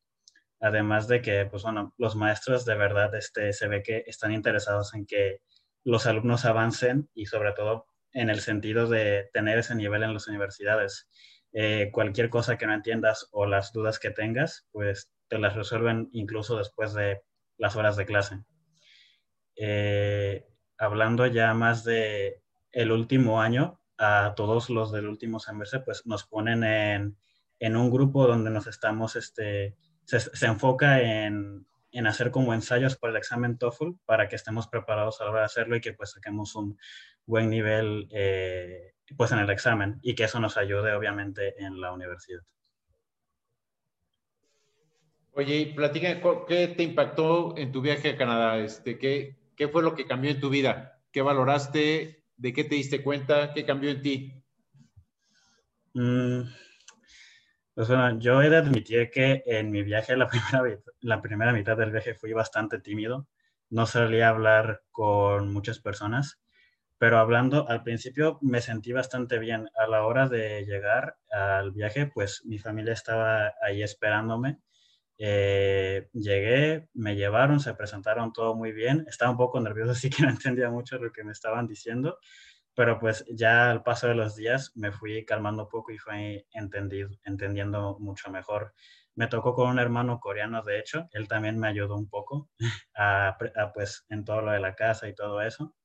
Además 0.59 1.07
de 1.07 1.21
que, 1.21 1.45
pues 1.45 1.63
bueno, 1.63 1.93
los 1.97 2.17
maestros 2.17 2.65
de 2.65 2.75
verdad 2.75 3.15
este, 3.15 3.53
se 3.53 3.69
ve 3.69 3.81
que 3.81 4.03
están 4.05 4.33
interesados 4.33 4.93
en 4.95 5.05
que 5.05 5.39
los 5.85 6.05
alumnos 6.05 6.43
avancen 6.43 7.09
y 7.13 7.27
sobre 7.27 7.53
todo 7.53 7.87
en 8.13 8.29
el 8.29 8.39
sentido 8.39 8.87
de 8.87 9.29
tener 9.33 9.57
ese 9.57 9.75
nivel 9.75 10.03
en 10.03 10.13
las 10.13 10.27
universidades. 10.27 11.09
Eh, 11.51 11.89
cualquier 11.91 12.29
cosa 12.29 12.57
que 12.57 12.65
no 12.65 12.73
entiendas 12.73 13.27
o 13.31 13.45
las 13.45 13.73
dudas 13.73 13.99
que 13.99 14.11
tengas, 14.11 14.67
pues 14.71 15.11
te 15.27 15.37
las 15.39 15.55
resuelven 15.55 16.09
incluso 16.13 16.57
después 16.57 16.93
de 16.93 17.21
las 17.57 17.75
horas 17.75 17.95
de 17.97 18.05
clase. 18.05 18.43
Eh, 19.55 20.47
hablando 20.77 21.27
ya 21.27 21.53
más 21.53 21.83
de 21.83 22.41
el 22.71 22.91
último 22.91 23.41
año, 23.41 23.79
a 23.97 24.33
todos 24.35 24.69
los 24.69 24.91
del 24.91 25.07
último 25.07 25.39
semestre, 25.39 25.81
pues 25.81 26.05
nos 26.05 26.25
ponen 26.25 26.63
en, 26.63 27.17
en 27.59 27.75
un 27.75 27.91
grupo 27.91 28.27
donde 28.27 28.49
nos 28.49 28.67
estamos, 28.67 29.15
este, 29.15 29.75
se, 30.05 30.19
se 30.19 30.45
enfoca 30.47 31.01
en, 31.01 31.67
en, 31.93 32.07
hacer 32.07 32.31
como 32.31 32.53
ensayos 32.53 32.97
para 32.97 33.11
el 33.11 33.17
examen 33.17 33.57
TOEFL 33.57 33.91
para 34.05 34.27
que 34.27 34.35
estemos 34.35 34.67
preparados 34.67 35.21
a 35.21 35.25
la 35.25 35.31
hora 35.31 35.39
de 35.39 35.45
hacerlo 35.45 35.75
y 35.75 35.81
que 35.81 35.93
pues 35.93 36.11
saquemos 36.11 36.55
un 36.55 36.77
buen 37.25 37.49
nivel 37.49 38.09
eh, 38.11 38.93
pues 39.15 39.31
en 39.31 39.39
el 39.39 39.49
examen 39.49 39.99
y 40.01 40.15
que 40.15 40.25
eso 40.25 40.39
nos 40.39 40.57
ayude 40.57 40.93
obviamente 40.93 41.63
en 41.63 41.79
la 41.79 41.93
universidad. 41.93 42.41
Oye, 45.35 45.57
y 45.57 45.73
platica, 45.73 46.21
¿qué 46.47 46.67
te 46.67 46.83
impactó 46.83 47.57
en 47.57 47.71
tu 47.71 47.81
viaje 47.81 48.11
a 48.11 48.17
Canadá? 48.17 48.59
Este, 48.59 48.99
¿qué, 48.99 49.35
¿Qué 49.55 49.67
fue 49.67 49.81
lo 49.81 49.95
que 49.95 50.05
cambió 50.05 50.31
en 50.31 50.39
tu 50.39 50.49
vida? 50.49 51.01
¿Qué 51.11 51.21
valoraste? 51.21 52.23
¿De 52.37 52.53
qué 52.53 52.63
te 52.63 52.75
diste 52.75 53.01
cuenta? 53.01 53.53
¿Qué 53.53 53.65
cambió 53.65 53.89
en 53.89 54.01
ti? 54.01 54.43
Mm, 55.93 56.41
Pues 57.75 57.87
bueno, 57.87 58.19
yo 58.19 58.41
he 58.41 58.49
de 58.49 58.57
admitir 58.57 59.09
que 59.09 59.43
en 59.45 59.71
mi 59.71 59.83
viaje, 59.83 60.15
la 60.15 60.27
primera, 60.61 60.79
la 61.01 61.21
primera 61.21 61.53
mitad 61.53 61.77
del 61.77 61.91
viaje 61.91 62.13
fui 62.15 62.33
bastante 62.33 62.79
tímido. 62.79 63.27
No 63.69 63.85
solía 63.87 64.29
hablar 64.29 64.83
con 64.91 65.51
muchas 65.51 65.79
personas, 65.79 66.39
pero 66.99 67.19
hablando 67.19 67.67
al 67.69 67.83
principio 67.83 68.39
me 68.41 68.61
sentí 68.61 68.91
bastante 68.93 69.39
bien. 69.39 69.69
A 69.75 69.87
la 69.87 70.05
hora 70.05 70.29
de 70.29 70.65
llegar 70.65 71.17
al 71.31 71.71
viaje, 71.71 72.07
pues 72.13 72.43
mi 72.45 72.59
familia 72.59 72.93
estaba 72.93 73.53
ahí 73.63 73.83
esperándome. 73.83 74.59
Eh, 75.17 76.09
llegué, 76.13 76.89
me 76.93 77.15
llevaron, 77.15 77.59
se 77.59 77.73
presentaron 77.75 78.33
todo 78.33 78.55
muy 78.55 78.71
bien. 78.71 79.05
Estaba 79.07 79.31
un 79.31 79.37
poco 79.37 79.59
nervioso, 79.61 79.91
así 79.93 80.09
que 80.09 80.23
no 80.23 80.29
entendía 80.29 80.69
mucho 80.69 80.97
lo 80.99 81.11
que 81.11 81.23
me 81.23 81.31
estaban 81.31 81.67
diciendo, 81.67 82.19
pero 82.75 82.99
pues 82.99 83.25
ya 83.29 83.69
al 83.69 83.83
paso 83.83 84.07
de 84.07 84.15
los 84.15 84.35
días 84.35 84.71
me 84.75 84.91
fui 84.91 85.25
calmando 85.25 85.63
un 85.63 85.69
poco 85.69 85.91
y 85.91 85.97
fui 85.97 86.45
entendiendo 86.53 87.97
mucho 87.99 88.31
mejor. 88.31 88.73
Me 89.15 89.27
tocó 89.27 89.53
con 89.53 89.69
un 89.69 89.79
hermano 89.79 90.19
coreano, 90.19 90.63
de 90.63 90.79
hecho, 90.79 91.07
él 91.11 91.27
también 91.27 91.59
me 91.59 91.67
ayudó 91.67 91.95
un 91.95 92.09
poco 92.09 92.49
pues 93.75 94.05
en 94.09 94.25
todo 94.25 94.41
lo 94.41 94.51
de 94.51 94.59
la 94.59 94.75
casa 94.75 95.07
y 95.07 95.15
todo 95.15 95.41
eso. 95.41 95.75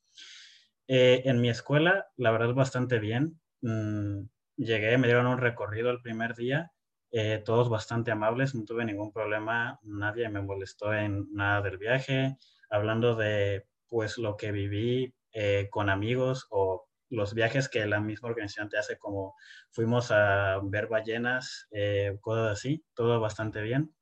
Eh, 0.86 1.22
en 1.26 1.40
mi 1.40 1.50
escuela, 1.50 2.06
la 2.16 2.30
verdad, 2.30 2.54
bastante 2.54 2.98
bien. 2.98 3.38
Mm, 3.60 4.22
llegué, 4.56 4.96
me 4.96 5.06
dieron 5.06 5.26
un 5.26 5.38
recorrido 5.38 5.90
el 5.90 6.00
primer 6.00 6.34
día, 6.34 6.72
eh, 7.10 7.42
todos 7.44 7.68
bastante 7.68 8.10
amables, 8.10 8.54
no 8.54 8.64
tuve 8.64 8.84
ningún 8.84 9.12
problema, 9.12 9.78
nadie 9.82 10.28
me 10.30 10.40
molestó 10.40 10.94
en 10.94 11.26
nada 11.32 11.60
del 11.62 11.76
viaje, 11.78 12.36
hablando 12.70 13.14
de 13.16 13.66
pues 13.88 14.18
lo 14.18 14.36
que 14.36 14.52
viví 14.52 15.14
eh, 15.40 15.68
con 15.70 15.88
amigos 15.88 16.48
o 16.50 16.88
los 17.10 17.32
viajes 17.32 17.68
que 17.68 17.86
la 17.86 18.00
misma 18.00 18.28
organización 18.28 18.68
te 18.68 18.76
hace, 18.76 18.98
como 18.98 19.36
fuimos 19.70 20.10
a 20.10 20.58
ver 20.64 20.88
ballenas, 20.88 21.68
eh, 21.70 22.18
cosas 22.20 22.58
así, 22.58 22.84
todo 22.92 23.20
bastante 23.20 23.62
bien. 23.62 23.94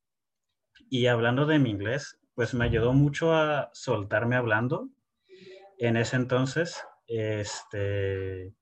Y 0.88 1.09
hablando 1.09 1.44
de 1.44 1.59
mi 1.59 1.68
inglés, 1.68 2.18
pues 2.35 2.55
me 2.55 2.64
ayudó 2.64 2.94
mucho 2.94 3.35
a 3.35 3.68
soltarme 3.75 4.37
hablando. 4.37 4.88
En 5.77 5.99
ese 5.99 6.16
entonces, 6.16 6.83
este, 7.07 8.55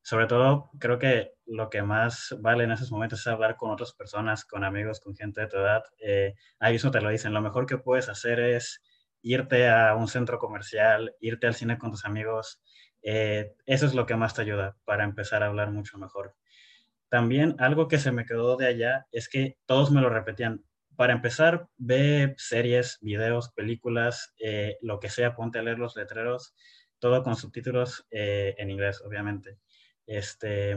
sobre 0.00 0.26
todo, 0.26 0.70
creo 0.80 0.98
que 0.98 1.34
lo 1.44 1.68
que 1.68 1.82
más 1.82 2.34
vale 2.40 2.64
en 2.64 2.72
esos 2.72 2.90
momentos 2.90 3.20
es 3.20 3.26
hablar 3.26 3.56
con 3.56 3.70
otras 3.70 3.92
personas, 3.92 4.46
con 4.46 4.64
amigos, 4.64 4.98
con 4.98 5.14
gente 5.14 5.42
de 5.42 5.48
tu 5.48 5.58
edad. 5.58 5.82
Eh, 5.98 6.34
ahí 6.58 6.76
eso 6.76 6.90
te 6.90 7.02
lo 7.02 7.10
dicen. 7.10 7.34
Lo 7.34 7.42
mejor 7.42 7.66
que 7.66 7.76
puedes 7.76 8.08
hacer 8.08 8.40
es 8.40 8.80
irte 9.24 9.68
a 9.68 9.96
un 9.96 10.06
centro 10.06 10.38
comercial, 10.38 11.14
irte 11.18 11.46
al 11.46 11.54
cine 11.54 11.78
con 11.78 11.90
tus 11.90 12.04
amigos, 12.04 12.60
eh, 13.02 13.54
eso 13.66 13.86
es 13.86 13.94
lo 13.94 14.06
que 14.06 14.16
más 14.16 14.34
te 14.34 14.42
ayuda 14.42 14.76
para 14.84 15.04
empezar 15.04 15.42
a 15.42 15.46
hablar 15.46 15.70
mucho 15.70 15.98
mejor. 15.98 16.36
También 17.08 17.56
algo 17.58 17.88
que 17.88 17.98
se 17.98 18.12
me 18.12 18.26
quedó 18.26 18.56
de 18.56 18.66
allá 18.66 19.06
es 19.12 19.28
que 19.28 19.56
todos 19.66 19.90
me 19.90 20.02
lo 20.02 20.10
repetían. 20.10 20.64
Para 20.96 21.14
empezar, 21.14 21.68
ve 21.76 22.34
series, 22.36 22.98
videos, 23.00 23.50
películas, 23.50 24.34
eh, 24.38 24.76
lo 24.82 25.00
que 25.00 25.08
sea, 25.08 25.34
ponte 25.34 25.58
a 25.58 25.62
leer 25.62 25.78
los 25.78 25.96
letreros, 25.96 26.54
todo 26.98 27.22
con 27.22 27.34
subtítulos 27.34 28.06
eh, 28.10 28.54
en 28.58 28.70
inglés, 28.70 29.02
obviamente. 29.04 29.58
Este, 30.06 30.76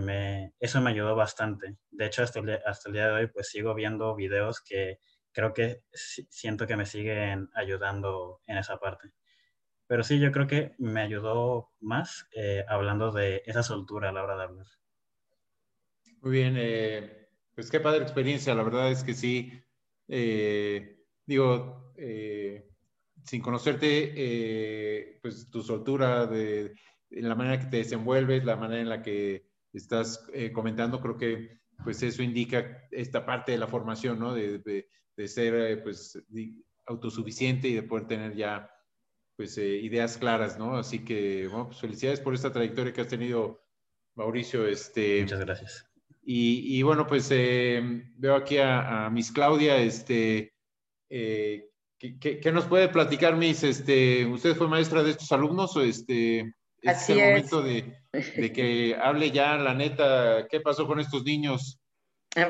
eso 0.59 0.81
me 0.81 0.91
ayudó 0.91 1.15
bastante. 1.15 1.75
De 1.91 2.05
hecho, 2.05 2.23
hasta 2.23 2.39
el, 2.39 2.59
hasta 2.65 2.89
el 2.89 2.93
día 2.93 3.07
de 3.07 3.13
hoy, 3.13 3.27
pues 3.27 3.49
sigo 3.49 3.73
viendo 3.75 4.15
videos 4.15 4.61
que 4.61 4.99
creo 5.37 5.53
que 5.53 5.83
siento 5.91 6.65
que 6.65 6.75
me 6.75 6.87
siguen 6.87 7.51
ayudando 7.53 8.41
en 8.47 8.57
esa 8.57 8.79
parte. 8.79 9.13
Pero 9.85 10.01
sí, 10.01 10.19
yo 10.19 10.31
creo 10.31 10.47
que 10.47 10.73
me 10.79 11.01
ayudó 11.01 11.69
más 11.79 12.27
eh, 12.35 12.65
hablando 12.67 13.11
de 13.11 13.43
esa 13.45 13.61
soltura 13.61 14.09
a 14.09 14.11
la 14.11 14.23
hora 14.23 14.35
de 14.35 14.43
hablar. 14.45 14.65
Muy 16.21 16.31
bien, 16.31 16.55
eh, 16.57 17.29
pues 17.53 17.69
qué 17.69 17.79
padre 17.79 18.01
experiencia, 18.01 18.55
la 18.55 18.63
verdad 18.63 18.89
es 18.89 19.03
que 19.03 19.13
sí, 19.13 19.53
eh, 20.07 21.05
digo, 21.27 21.93
sin 23.23 23.41
conocerte, 23.43 25.19
pues 25.21 25.51
tu 25.51 25.61
soltura, 25.61 26.25
de, 26.25 26.73
la 27.11 27.35
manera 27.35 27.59
que 27.59 27.67
te 27.67 27.77
desenvuelves, 27.77 28.43
la 28.43 28.55
manera 28.55 28.81
en 28.81 28.89
la 28.89 29.03
que 29.03 29.45
estás 29.71 30.27
comentando, 30.51 30.99
creo 30.99 31.15
que 31.15 31.59
pues 31.83 32.01
eso 32.01 32.23
indica 32.23 32.87
esta 32.89 33.23
parte 33.23 33.51
de 33.51 33.59
la 33.59 33.67
formación, 33.67 34.17
¿no? 34.17 34.33
De, 34.33 34.57
de 34.57 34.89
ser 35.25 35.81
pues 35.81 36.21
autosuficiente 36.87 37.67
y 37.67 37.75
de 37.75 37.83
poder 37.83 38.07
tener 38.07 38.35
ya 38.35 38.71
pues, 39.37 39.57
eh, 39.57 39.77
ideas 39.77 40.17
claras, 40.17 40.57
¿no? 40.57 40.75
Así 40.77 41.05
que, 41.05 41.47
bueno, 41.47 41.67
pues 41.67 41.79
felicidades 41.79 42.19
por 42.19 42.33
esta 42.33 42.51
trayectoria 42.51 42.91
que 42.91 43.01
has 43.01 43.07
tenido, 43.07 43.63
Mauricio. 44.15 44.67
Este, 44.67 45.21
Muchas 45.21 45.39
gracias. 45.39 45.85
Y, 46.29 46.81
bueno, 46.81 47.07
pues 47.07 47.29
eh, 47.31 47.81
veo 48.17 48.35
aquí 48.35 48.57
a, 48.57 49.09
Miss 49.09 49.31
Claudia, 49.31 49.77
este, 49.77 50.53
eh, 51.09 51.69
¿qué, 51.97 52.51
nos 52.51 52.65
puede 52.65 52.89
platicar, 52.89 53.37
Miss? 53.37 53.63
Este, 53.63 54.25
¿Usted 54.25 54.53
fue 54.55 54.67
maestra 54.67 55.03
de 55.03 55.11
estos 55.11 55.31
alumnos 55.31 55.77
o 55.77 55.81
este, 55.81 56.53
es 56.81 57.09
el 57.09 57.17
momento 57.17 57.61
de, 57.61 57.97
de, 58.11 58.51
que 58.51 58.97
hable 59.01 59.31
ya 59.31 59.55
la 59.55 59.73
neta, 59.73 60.45
qué 60.49 60.59
pasó 60.59 60.85
con 60.85 60.99
estos 60.99 61.23
niños? 61.23 61.79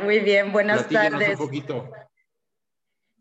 Muy 0.03 0.21
bien, 0.21 0.51
buenas 0.51 0.89
tardes. 0.89 1.39
un 1.39 1.45
poquito. 1.45 1.91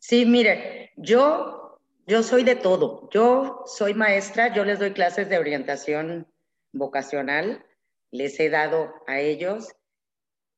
Sí, 0.09 0.25
mire, 0.25 0.93
yo 0.97 1.81
yo 2.07 2.23
soy 2.23 2.45
de 2.45 2.55
todo. 2.55 3.11
Yo 3.11 3.65
soy 3.67 3.93
maestra, 3.93 4.55
yo 4.55 4.65
les 4.65 4.79
doy 4.79 4.93
clases 4.93 5.29
de 5.29 5.39
orientación 5.39 6.33
vocacional, 6.73 7.67
les 8.13 8.39
he 8.39 8.49
dado 8.49 8.95
a 9.09 9.19
ellos. 9.19 9.75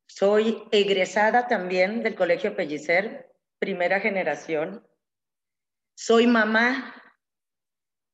Soy 0.07 0.63
egresada 0.71 1.49
también 1.49 2.03
del 2.03 2.15
Colegio 2.15 2.55
Pellicer, 2.57 3.33
primera 3.59 4.01
generación. 4.01 4.87
Soy 5.95 6.27
mamá 6.27 7.03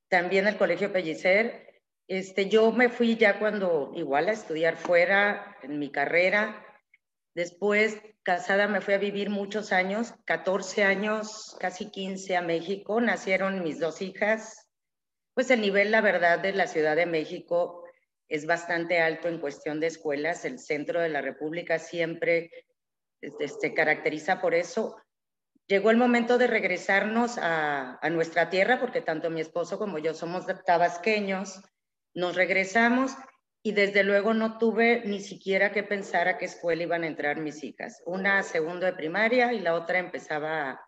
también 0.07 0.45
del 0.45 0.57
Colegio 0.57 0.93
Pellicer. 0.93 1.83
Este, 2.07 2.49
yo 2.49 2.71
me 2.71 2.91
fui 2.91 3.17
ya 3.17 3.41
cuando 3.41 3.91
igual 3.97 4.29
a 4.29 4.33
estudiar 4.35 4.77
fuera 4.77 5.57
en 5.65 5.81
mi 5.81 5.91
carrera. 5.91 6.65
Después 7.35 8.01
casada 8.25 8.67
me 8.67 8.81
fui 8.81 8.95
a 8.95 8.99
vivir 8.99 9.31
muchos 9.31 9.71
años, 9.71 10.15
14 10.25 10.83
años, 10.83 11.57
casi 11.61 11.91
15 11.91 12.37
a 12.37 12.43
México. 12.43 13.01
Nacieron 13.01 13.63
mis 13.63 13.79
dos 13.79 14.03
hijas. 14.03 14.67
Pues 15.35 15.51
el 15.51 15.61
nivel, 15.61 15.91
la 15.91 16.01
verdad, 16.01 16.41
de 16.41 16.53
la 16.53 16.67
Ciudad 16.67 16.97
de 16.97 17.07
México 17.07 17.85
es 18.29 18.47
bastante 18.47 19.01
alto 19.01 19.29
en 19.29 19.39
cuestión 19.39 19.79
de 19.79 19.89
escuelas. 19.89 20.45
El 20.45 20.59
centro 20.59 21.01
de 21.01 21.11
la 21.11 21.21
República 21.21 21.79
siempre 21.79 22.51
este, 23.21 23.49
se 23.49 23.75
caracteriza 23.75 24.41
por 24.41 24.55
eso. 24.55 24.97
Llegó 25.67 25.91
el 25.91 25.97
momento 25.99 26.39
de 26.39 26.47
regresarnos 26.47 27.39
a 27.39 27.99
nuestra 28.11 28.51
tierra, 28.51 28.81
porque 28.81 29.01
tanto 29.01 29.31
mi 29.31 29.41
esposo 29.41 29.79
como 29.79 29.99
yo 29.99 30.13
somos 30.13 30.47
tabasqueños. 30.67 31.63
Nos 32.15 32.37
regresamos 32.37 33.13
y 33.67 33.73
desde 33.73 34.05
luego 34.05 34.35
no 34.35 34.59
tuve 34.59 35.03
ni 35.07 35.21
siquiera 35.21 35.73
que 35.73 35.83
pensar 35.83 36.29
a 36.29 36.37
qué 36.37 36.45
escuela 36.45 36.83
iban 36.83 37.03
a 37.03 37.07
entrar 37.07 37.41
mis 37.41 37.65
hijas. 37.65 38.03
Una 38.05 38.43
segundo 38.43 38.85
de 38.85 38.93
primaria 38.93 39.55
y 39.55 39.61
la 39.61 39.73
otra 39.73 39.99
empezaba 39.99 40.85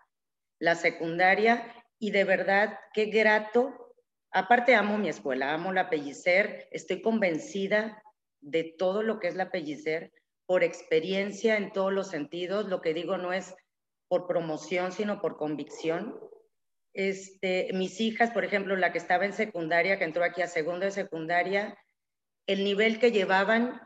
la 0.61 0.75
secundaria 0.75 1.75
y 1.99 2.11
de 2.11 2.25
verdad 2.25 2.79
qué 2.93 3.07
grato. 3.07 3.95
Aparte 4.31 4.75
amo 4.75 4.99
mi 4.99 5.09
escuela, 5.09 5.55
amo 5.55 5.73
la 5.73 5.89
Pellicer, 5.89 6.69
estoy 6.71 7.01
convencida 7.01 8.03
de 8.43 8.75
todo 8.77 9.03
lo 9.03 9.21
que 9.21 9.29
es 9.29 9.37
la 9.37 9.51
Pellicer 9.51 10.13
por 10.45 10.63
experiencia 10.63 11.57
en 11.57 11.73
todos 11.73 11.95
los 11.95 12.11
sentidos. 12.11 12.69
Lo 12.69 12.83
que 12.83 12.93
digo 12.93 13.17
no 13.17 13.33
es 13.33 13.55
por 14.07 14.27
promoción, 14.27 14.93
sino 14.93 15.23
por 15.23 15.39
convicción. 15.39 16.21
Este, 16.93 17.71
mis 17.73 18.03
hijas, 18.03 18.33
por 18.33 18.45
ejemplo, 18.45 18.77
la 18.77 18.93
que 18.93 18.99
estaba 18.99 19.25
en 19.25 19.33
secundaria, 19.33 19.99
que 19.99 20.05
entró 20.05 20.25
aquí 20.25 20.43
a 20.43 20.47
segundo 20.47 20.85
de 20.85 20.91
secundaria, 20.91 21.75
el 22.47 22.65
nivel 22.65 22.99
que 22.99 23.13
llevaban 23.13 23.81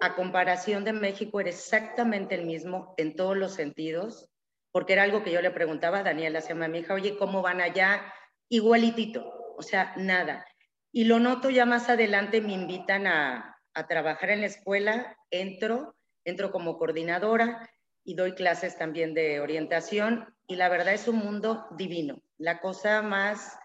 a 0.00 0.14
comparación 0.14 0.84
de 0.84 0.92
México 0.92 1.40
era 1.40 1.50
exactamente 1.50 2.34
el 2.34 2.44
mismo 2.44 2.94
en 2.96 3.14
todos 3.14 3.36
los 3.36 3.54
sentidos, 3.54 4.28
porque 4.72 4.94
era 4.94 5.04
algo 5.04 5.22
que 5.22 5.32
yo 5.32 5.40
le 5.40 5.50
preguntaba 5.50 5.98
a 5.98 6.02
Daniela, 6.02 6.40
se 6.40 6.48
llama 6.48 6.68
mi 6.68 6.78
hija, 6.78 6.94
oye, 6.94 7.16
¿cómo 7.16 7.42
van 7.42 7.60
allá? 7.60 8.12
Igualitito, 8.48 9.54
o 9.56 9.62
sea, 9.62 9.94
nada. 9.96 10.44
Y 10.92 11.04
lo 11.04 11.20
noto 11.20 11.50
ya 11.50 11.64
más 11.64 11.88
adelante, 11.88 12.40
me 12.40 12.52
invitan 12.52 13.06
a, 13.06 13.56
a 13.74 13.86
trabajar 13.86 14.30
en 14.30 14.40
la 14.40 14.46
escuela, 14.46 15.16
entro, 15.30 15.94
entro 16.24 16.50
como 16.50 16.78
coordinadora 16.78 17.68
y 18.04 18.14
doy 18.14 18.34
clases 18.34 18.76
también 18.76 19.14
de 19.14 19.40
orientación 19.40 20.34
y 20.46 20.56
la 20.56 20.68
verdad 20.68 20.94
es 20.94 21.06
un 21.08 21.16
mundo 21.16 21.66
divino, 21.76 22.20
la 22.36 22.60
cosa 22.60 23.02
más 23.02 23.56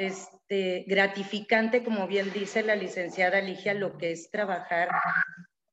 este, 0.00 0.84
gratificante, 0.86 1.84
como 1.84 2.06
bien 2.06 2.32
dice 2.32 2.62
la 2.62 2.74
licenciada 2.74 3.40
Ligia, 3.40 3.74
lo 3.74 3.98
que 3.98 4.12
es 4.12 4.30
trabajar 4.30 4.88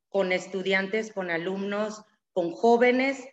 con 0.09 0.31
estudiantes, 0.31 1.13
con 1.13 1.31
alumnos, 1.31 2.03
con 2.33 2.51
jóvenes. 2.51 3.25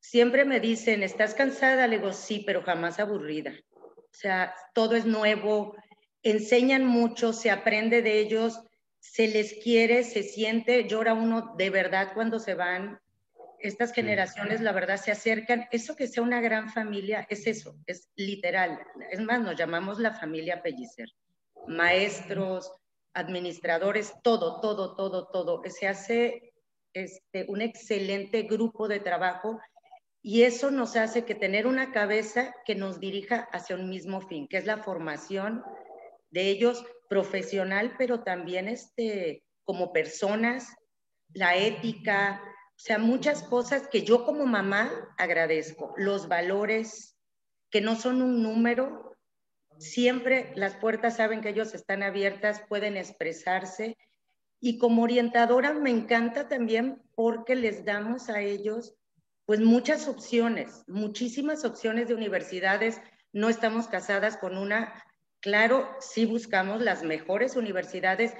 Siempre 0.00 0.44
me 0.44 0.60
dicen, 0.60 1.02
¿estás 1.02 1.34
cansada? 1.34 1.86
Le 1.86 1.98
digo, 1.98 2.12
sí, 2.12 2.44
pero 2.46 2.62
jamás 2.62 3.00
aburrida. 3.00 3.54
O 3.72 4.18
sea, 4.18 4.54
todo 4.72 4.94
es 4.94 5.04
nuevo, 5.04 5.74
enseñan 6.22 6.86
mucho, 6.86 7.32
se 7.32 7.50
aprende 7.50 8.02
de 8.02 8.20
ellos, 8.20 8.60
se 9.00 9.28
les 9.28 9.54
quiere, 9.62 10.04
se 10.04 10.22
siente, 10.22 10.88
llora 10.88 11.12
uno 11.14 11.54
de 11.56 11.70
verdad 11.70 12.12
cuando 12.14 12.38
se 12.38 12.54
van. 12.54 13.00
Estas 13.60 13.92
generaciones, 13.92 14.60
la 14.60 14.72
verdad, 14.72 14.96
se 14.96 15.10
acercan. 15.10 15.66
Eso 15.70 15.96
que 15.96 16.06
sea 16.06 16.22
una 16.22 16.40
gran 16.40 16.70
familia, 16.70 17.26
es 17.30 17.46
eso, 17.46 17.76
es 17.86 18.10
literal. 18.16 18.80
Es 19.10 19.20
más, 19.20 19.40
nos 19.40 19.56
llamamos 19.56 19.98
la 19.98 20.12
familia 20.12 20.62
Pellicer. 20.62 21.08
Maestros, 21.66 22.72
administradores, 23.14 24.14
todo, 24.22 24.60
todo, 24.60 24.94
todo, 24.94 25.28
todo. 25.28 25.62
Se 25.66 25.88
hace 25.88 26.52
este, 26.92 27.46
un 27.48 27.62
excelente 27.62 28.42
grupo 28.42 28.88
de 28.88 29.00
trabajo 29.00 29.58
y 30.22 30.42
eso 30.42 30.70
nos 30.70 30.96
hace 30.96 31.24
que 31.24 31.34
tener 31.34 31.66
una 31.66 31.92
cabeza 31.92 32.54
que 32.64 32.74
nos 32.74 33.00
dirija 33.00 33.48
hacia 33.52 33.76
un 33.76 33.88
mismo 33.88 34.20
fin, 34.20 34.48
que 34.48 34.56
es 34.56 34.66
la 34.66 34.78
formación 34.78 35.62
de 36.30 36.48
ellos 36.48 36.84
profesional, 37.08 37.94
pero 37.96 38.22
también 38.22 38.68
este, 38.68 39.44
como 39.64 39.92
personas, 39.92 40.74
la 41.32 41.56
ética, 41.56 42.42
o 42.76 42.78
sea, 42.78 42.98
muchas 42.98 43.42
cosas 43.42 43.88
que 43.88 44.02
yo 44.02 44.26
como 44.26 44.44
mamá 44.44 44.92
agradezco, 45.16 45.94
los 45.96 46.28
valores 46.28 47.16
que 47.70 47.80
no 47.80 47.96
son 47.96 48.20
un 48.20 48.42
número, 48.42 49.16
siempre 49.78 50.52
las 50.56 50.76
puertas 50.76 51.16
saben 51.16 51.40
que 51.40 51.48
ellos 51.48 51.74
están 51.74 52.02
abiertas, 52.02 52.62
pueden 52.68 52.98
expresarse. 52.98 53.96
Y 54.60 54.78
como 54.78 55.02
orientadora 55.02 55.72
me 55.72 55.90
encanta 55.90 56.48
también 56.48 57.02
porque 57.14 57.54
les 57.54 57.84
damos 57.84 58.28
a 58.28 58.40
ellos 58.40 58.94
pues 59.46 59.60
muchas 59.60 60.08
opciones, 60.08 60.82
muchísimas 60.86 61.64
opciones 61.64 62.08
de 62.08 62.14
universidades. 62.14 63.00
No 63.32 63.48
estamos 63.48 63.86
casadas 63.86 64.36
con 64.36 64.58
una, 64.58 65.02
claro, 65.40 65.88
sí 66.00 66.26
buscamos 66.26 66.82
las 66.82 67.02
mejores 67.04 67.56
universidades 67.56 68.34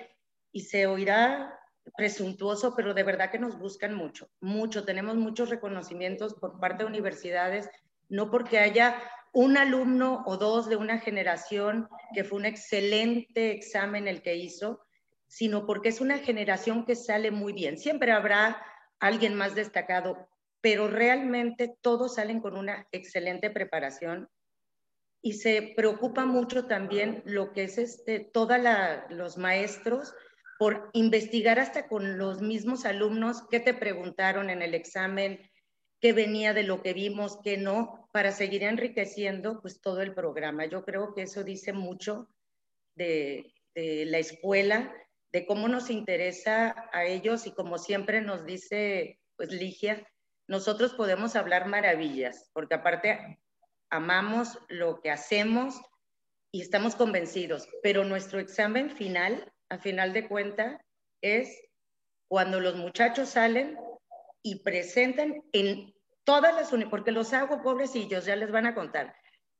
y 0.52 0.62
se 0.62 0.86
oirá 0.86 1.55
presuntuoso, 1.96 2.74
pero 2.74 2.94
de 2.94 3.02
verdad 3.02 3.30
que 3.30 3.38
nos 3.38 3.58
buscan 3.58 3.94
mucho, 3.94 4.28
mucho. 4.40 4.84
Tenemos 4.84 5.16
muchos 5.16 5.50
reconocimientos 5.50 6.34
por 6.34 6.58
parte 6.58 6.84
de 6.84 6.90
universidades, 6.90 7.68
no 8.08 8.30
porque 8.30 8.58
haya 8.58 9.02
un 9.32 9.56
alumno 9.56 10.22
o 10.26 10.36
dos 10.36 10.68
de 10.68 10.76
una 10.76 10.98
generación 10.98 11.88
que 12.14 12.24
fue 12.24 12.38
un 12.38 12.46
excelente 12.46 13.50
examen 13.50 14.08
el 14.08 14.22
que 14.22 14.36
hizo, 14.36 14.80
sino 15.26 15.66
porque 15.66 15.90
es 15.90 16.00
una 16.00 16.18
generación 16.18 16.86
que 16.86 16.96
sale 16.96 17.30
muy 17.30 17.52
bien. 17.52 17.78
Siempre 17.78 18.12
habrá 18.12 18.62
alguien 18.98 19.34
más 19.34 19.54
destacado, 19.54 20.28
pero 20.60 20.88
realmente 20.88 21.76
todos 21.80 22.14
salen 22.14 22.40
con 22.40 22.56
una 22.56 22.86
excelente 22.92 23.50
preparación 23.50 24.28
y 25.26 25.32
se 25.34 25.74
preocupa 25.76 26.24
mucho 26.24 26.66
también 26.66 27.22
lo 27.26 27.52
que 27.52 27.64
es 27.64 27.78
este, 27.78 28.20
todos 28.20 28.58
los 29.10 29.38
maestros 29.38 30.14
por 30.58 30.90
investigar 30.92 31.58
hasta 31.58 31.88
con 31.88 32.18
los 32.18 32.40
mismos 32.40 32.84
alumnos 32.84 33.46
qué 33.50 33.60
te 33.60 33.74
preguntaron 33.74 34.50
en 34.50 34.62
el 34.62 34.74
examen, 34.74 35.40
qué 36.00 36.12
venía 36.12 36.54
de 36.54 36.62
lo 36.62 36.82
que 36.82 36.92
vimos, 36.92 37.38
qué 37.42 37.56
no, 37.56 38.08
para 38.12 38.32
seguir 38.32 38.62
enriqueciendo 38.62 39.60
pues 39.60 39.80
todo 39.80 40.02
el 40.02 40.14
programa. 40.14 40.66
Yo 40.66 40.84
creo 40.84 41.14
que 41.14 41.22
eso 41.22 41.44
dice 41.44 41.72
mucho 41.72 42.28
de, 42.94 43.52
la 43.74 44.18
escuela, 44.18 44.90
de 45.32 45.44
cómo 45.44 45.68
nos 45.68 45.90
interesa 45.90 46.88
a 46.92 47.04
ellos 47.04 47.46
y 47.46 47.52
como 47.52 47.76
siempre 47.76 48.22
nos 48.22 48.46
dice 48.46 49.20
pues 49.36 49.52
Ligia, 49.52 50.06
nosotros 50.48 50.94
podemos 50.94 51.36
hablar 51.36 51.66
maravillas, 51.66 52.48
porque 52.54 52.76
aparte 52.76 53.38
amamos 53.90 54.58
lo 54.68 55.00
que 55.02 55.10
hacemos 55.10 55.78
y 56.50 56.62
estamos 56.62 56.94
convencidos, 56.94 57.68
pero 57.82 58.04
nuestro 58.04 58.40
examen 58.40 58.88
final, 58.88 59.52
a 59.68 59.78
final 59.78 60.12
de 60.12 60.28
cuenta, 60.28 60.80
es 61.20 61.60
cuando 62.28 62.60
los 62.60 62.76
muchachos 62.76 63.30
salen 63.30 63.78
y 64.42 64.60
presentan 64.62 65.42
en 65.52 65.94
todas 66.24 66.54
las 66.54 66.72
unidades, 66.72 66.90
porque 66.90 67.12
los 67.12 67.32
hago 67.32 67.62
pobrecillos, 67.62 68.26
ya 68.26 68.36
les 68.36 68.50
van 68.50 68.66
a 68.66 68.74
contar. 68.74 69.14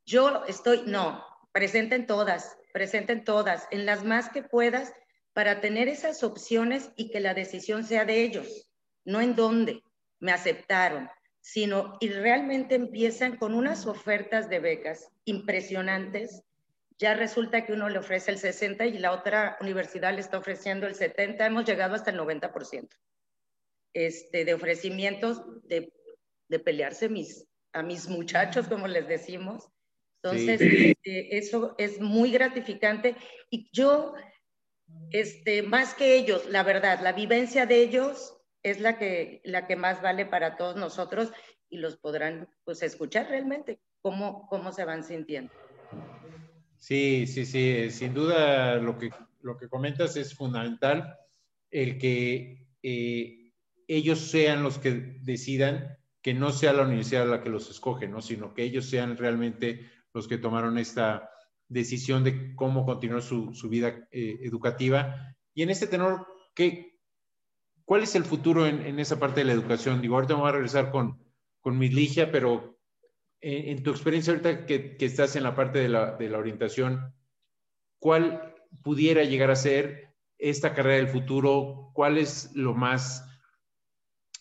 Yo 0.05 0.45
estoy, 0.45 0.83
no, 0.85 1.23
presenten 1.51 2.05
todas, 2.05 2.57
presenten 2.73 3.23
todas, 3.23 3.67
en 3.71 3.85
las 3.85 4.03
más 4.03 4.29
que 4.29 4.43
puedas, 4.43 4.93
para 5.33 5.61
tener 5.61 5.87
esas 5.87 6.23
opciones 6.23 6.89
y 6.95 7.11
que 7.11 7.19
la 7.19 7.33
decisión 7.33 7.83
sea 7.83 8.05
de 8.05 8.23
ellos, 8.23 8.71
no 9.05 9.21
en 9.21 9.35
dónde 9.35 9.81
me 10.19 10.31
aceptaron, 10.31 11.09
sino 11.41 11.97
y 11.99 12.09
realmente 12.09 12.75
empiezan 12.75 13.37
con 13.37 13.53
unas 13.53 13.85
ofertas 13.85 14.49
de 14.49 14.59
becas 14.59 15.09
impresionantes. 15.25 16.41
Ya 16.99 17.13
resulta 17.13 17.65
que 17.65 17.73
uno 17.73 17.89
le 17.89 17.99
ofrece 17.99 18.31
el 18.31 18.39
60 18.39 18.85
y 18.87 18.97
la 18.97 19.11
otra 19.11 19.57
universidad 19.61 20.13
le 20.13 20.21
está 20.21 20.37
ofreciendo 20.37 20.87
el 20.87 20.95
70, 20.95 21.45
hemos 21.45 21.65
llegado 21.65 21.93
hasta 21.93 22.11
el 22.11 22.19
90% 22.19 22.89
este, 23.93 24.45
de 24.45 24.53
ofrecimientos 24.53 25.41
de, 25.63 25.91
de 26.49 26.59
pelearse 26.59 27.09
mis, 27.09 27.47
a 27.73 27.83
mis 27.83 28.07
muchachos, 28.07 28.67
como 28.67 28.87
les 28.87 29.07
decimos. 29.07 29.69
Entonces, 30.21 30.61
este, 30.61 31.37
eso 31.37 31.75
es 31.77 31.99
muy 31.99 32.31
gratificante. 32.31 33.15
Y 33.49 33.69
yo, 33.71 34.13
este, 35.11 35.61
más 35.61 35.93
que 35.93 36.15
ellos, 36.15 36.45
la 36.47 36.63
verdad, 36.63 36.99
la 37.01 37.13
vivencia 37.13 37.65
de 37.65 37.81
ellos 37.81 38.37
es 38.63 38.79
la 38.79 38.97
que, 38.97 39.41
la 39.43 39.67
que 39.67 39.75
más 39.75 40.01
vale 40.01 40.25
para 40.25 40.57
todos 40.57 40.75
nosotros 40.75 41.31
y 41.69 41.77
los 41.77 41.97
podrán 41.97 42.49
pues, 42.65 42.81
escuchar 42.83 43.29
realmente 43.29 43.79
cómo, 44.01 44.47
cómo 44.47 44.71
se 44.71 44.85
van 44.85 45.03
sintiendo. 45.03 45.53
Sí, 46.77 47.25
sí, 47.27 47.45
sí, 47.45 47.89
sin 47.91 48.13
duda 48.13 48.75
lo 48.77 48.97
que, 48.97 49.09
lo 49.41 49.57
que 49.57 49.67
comentas 49.67 50.15
es 50.15 50.35
fundamental, 50.35 51.17
el 51.71 51.97
que 51.97 52.67
eh, 52.83 53.53
ellos 53.87 54.19
sean 54.19 54.63
los 54.63 54.77
que 54.77 55.19
decidan, 55.21 55.97
que 56.21 56.33
no 56.33 56.51
sea 56.51 56.73
la 56.73 56.83
universidad 56.83 57.27
la 57.27 57.41
que 57.41 57.49
los 57.49 57.69
escoge, 57.69 58.07
¿no? 58.07 58.21
sino 58.21 58.53
que 58.53 58.63
ellos 58.63 58.85
sean 58.89 59.17
realmente 59.17 59.89
los 60.13 60.27
que 60.27 60.37
tomaron 60.37 60.77
esta 60.77 61.29
decisión 61.67 62.23
de 62.23 62.55
cómo 62.55 62.85
continuar 62.85 63.21
su, 63.21 63.51
vida 63.69 64.07
eh, 64.11 64.39
educativa. 64.41 65.35
Y 65.53 65.63
en 65.63 65.69
este 65.69 65.87
tenor, 65.87 66.27
¿qué, 66.53 66.99
¿cuál 67.85 68.03
es 68.03 68.15
el 68.15 68.23
futuro 68.23 68.65
en, 68.65 68.99
esa 68.99 69.19
parte 69.19 69.41
de 69.41 69.45
la 69.45 69.53
educación? 69.53 70.01
Digo, 70.01 70.15
ahorita 70.15 70.35
me 70.35 70.47
a 70.47 70.51
regresar 70.51 70.91
con, 70.91 71.19
con 71.61 71.77
mi 71.77 71.89
pero 72.31 72.76
en, 73.41 73.83
tu 73.83 73.91
experiencia 73.91 74.33
ahorita 74.33 74.65
que, 74.65 74.97
que, 74.97 75.05
estás 75.05 75.35
en 75.35 75.43
la 75.43 75.55
parte 75.55 75.79
de 75.79 75.89
la, 75.89 76.15
de 76.15 76.29
la 76.29 76.37
orientación, 76.37 77.13
¿cuál 77.99 78.55
pudiera 78.83 79.23
llegar 79.23 79.51
a 79.51 79.55
ser 79.55 80.13
esta 80.37 80.73
carrera 80.73 80.97
del 80.97 81.09
futuro? 81.09 81.91
¿Cuál 81.93 82.17
es 82.17 82.51
lo 82.55 82.73
más 82.73 83.27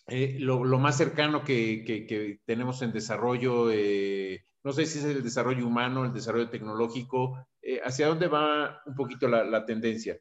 eh, 0.08 0.36
lo, 0.38 0.60
más 0.78 0.96
cercano 0.96 1.42
que, 1.42 2.38
tenemos 2.44 2.80
en 2.82 2.92
desarrollo, 2.92 3.72
eh, 3.72 4.44
no 4.62 4.72
sé 4.72 4.86
si 4.86 5.00
es 5.00 5.04
el 5.04 5.22
desarrollo 5.24 5.66
humano, 5.66 6.04
el 6.04 6.12
desarrollo 6.12 6.48
tecnológico, 6.48 7.48
eh, 7.60 7.80
¿hacia 7.82 8.06
dónde 8.06 8.28
va 8.28 8.82
un 8.86 8.94
poquito 8.94 9.26
la, 9.26 9.66
tendencia? 9.66 10.16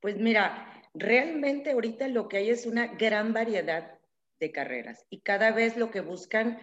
Pues 0.00 0.16
mira, 0.16 0.82
realmente 0.92 1.70
ahorita 1.70 2.08
lo 2.08 2.26
que 2.26 2.38
hay 2.38 2.50
es 2.50 2.66
una 2.66 2.88
gran 2.88 3.32
variedad 3.32 3.96
de 4.40 4.50
carreras 4.50 5.06
y 5.08 5.20
cada 5.20 5.52
vez 5.52 5.76
lo 5.76 5.92
que 5.92 6.00
buscan 6.00 6.58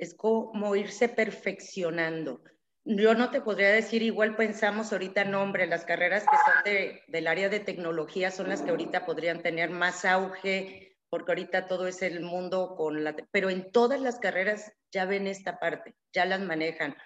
es 0.00 0.14
como 0.14 0.74
irse 0.76 1.08
perfeccionando. 1.10 2.42
Yo 2.84 3.14
no 3.14 3.30
te 3.30 3.42
podría 3.42 3.68
decir, 3.68 4.02
igual 4.02 4.34
pensamos 4.34 4.92
ahorita 4.92 5.24
nombre, 5.24 5.66
las 5.66 5.84
carreras 5.84 6.24
que 6.24 6.36
son 6.36 7.04
del 7.08 7.26
área 7.26 7.50
de 7.50 7.60
tecnología 7.60 8.30
son 8.30 8.48
las 8.48 8.62
que 8.62 8.70
ahorita 8.70 9.04
podrían 9.04 9.42
tener 9.42 9.68
más 9.68 10.06
auge, 10.06 10.96
porque 11.10 11.32
ahorita 11.32 11.66
todo 11.66 11.86
es 11.86 12.00
el 12.00 12.20
mundo 12.20 12.74
con 12.76 13.04
la... 13.04 13.14
Pero 13.30 13.50
en 13.50 13.70
todas 13.70 14.00
las 14.00 14.18
carreras 14.18 14.72
ya 14.90 15.04
ven 15.04 15.26
esta 15.26 15.58
parte, 15.58 15.94
ya 16.14 16.24
las 16.24 16.40
manejan, 16.40 16.96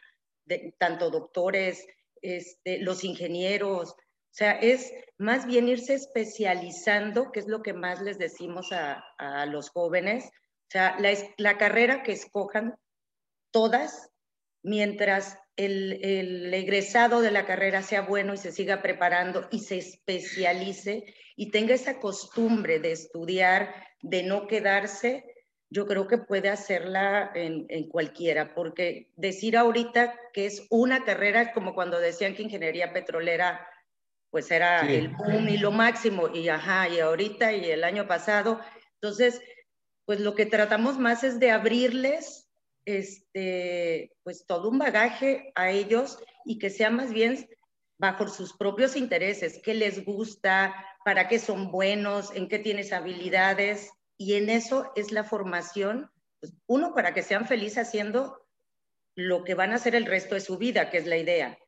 tanto 0.78 1.10
doctores, 1.10 1.84
este, 2.22 2.78
los 2.78 3.02
ingenieros, 3.02 3.90
o 3.90 4.36
sea, 4.36 4.52
es 4.52 4.92
más 5.18 5.46
bien 5.46 5.68
irse 5.68 5.94
especializando, 5.94 7.32
que 7.32 7.40
es 7.40 7.48
lo 7.48 7.62
que 7.62 7.72
más 7.72 8.00
les 8.02 8.18
decimos 8.18 8.72
a, 8.72 9.04
a 9.18 9.46
los 9.46 9.70
jóvenes. 9.70 10.26
O 10.26 10.70
sea, 10.70 10.96
la, 10.98 11.12
la, 11.36 11.56
carrera 11.56 12.02
que 12.02 12.12
escojan 12.12 12.74
todas, 13.54 14.10
mientras 14.64 15.38
el, 15.54 16.04
el, 16.04 16.52
egresado 16.52 17.20
de 17.20 17.30
la 17.30 17.46
carrera 17.46 17.82
sea 17.82 18.00
bueno 18.00 18.34
y 18.34 18.36
se 18.36 18.50
siga 18.50 18.82
preparando 18.82 19.46
y 19.52 19.60
se 19.60 19.78
especialice 19.78 21.04
y 21.36 21.52
tenga 21.52 21.74
esa 21.74 22.00
costumbre 22.00 22.80
de 22.80 22.90
estudiar, 22.90 23.72
de 24.02 24.24
no 24.24 24.48
quedarse, 24.48 25.24
yo 25.70 25.86
creo 25.86 26.08
que 26.08 26.18
puede 26.18 26.48
hacerla 26.48 27.30
en, 27.34 27.88
cualquiera, 27.88 28.54
porque 28.54 29.12
decir 29.14 29.56
ahorita 29.56 30.18
que 30.32 30.46
es 30.46 30.66
una 30.68 31.04
carrera 31.04 31.52
como 31.52 31.74
cuando 31.74 32.00
decían 32.00 32.34
que 32.34 32.42
ingeniería 32.42 32.92
petrolera 32.92 33.68
pues 34.30 34.50
era 34.50 34.80
el 34.80 35.10
boom 35.10 35.48
y 35.48 35.58
lo 35.58 35.70
máximo, 35.70 36.28
y 36.28 36.48
ajá, 36.48 36.88
y 36.88 36.98
ahorita 36.98 37.52
y 37.52 37.70
el 37.70 37.84
año 37.84 38.08
pasado, 38.08 38.60
entonces, 38.94 39.40
pues 40.06 40.18
lo 40.18 40.34
que 40.34 40.44
tratamos 40.44 40.98
más 40.98 41.22
es 41.22 41.38
de 41.38 41.52
abrirles 41.52 42.43
este, 42.84 44.12
pues 44.22 44.46
todo 44.46 44.68
un 44.70 44.78
bagaje 44.78 45.52
a 45.54 45.70
ellos 45.70 46.18
y 46.44 46.58
que 46.58 46.70
sea 46.70 46.90
más 46.90 47.12
bien 47.12 47.48
bajo 47.98 48.28
sus 48.28 48.56
propios 48.56 48.96
intereses, 48.96 49.60
qué 49.62 49.74
les 49.74 50.04
gusta, 50.04 50.74
para 51.04 51.28
qué 51.28 51.38
son 51.38 51.70
buenos, 51.70 52.34
en 52.34 52.48
qué 52.48 52.58
tienes 52.58 52.92
habilidades, 52.92 53.90
Y 54.16 54.34
en 54.34 54.48
eso 54.48 54.92
es 54.94 55.10
la 55.10 55.24
formación, 55.24 56.08
pues, 56.40 56.52
uno, 56.66 56.94
para 56.94 57.12
que 57.14 57.22
sean 57.22 57.48
felices 57.48 57.88
haciendo 57.88 58.46
lo 59.16 59.42
que 59.42 59.54
van 59.54 59.72
a 59.72 59.76
hacer 59.76 59.96
el 59.96 60.06
resto 60.06 60.36
de 60.36 60.40
su 60.40 60.56
vida, 60.56 60.90
que 60.90 60.98
es 60.98 61.06
la 61.06 61.16
idea. 61.16 61.58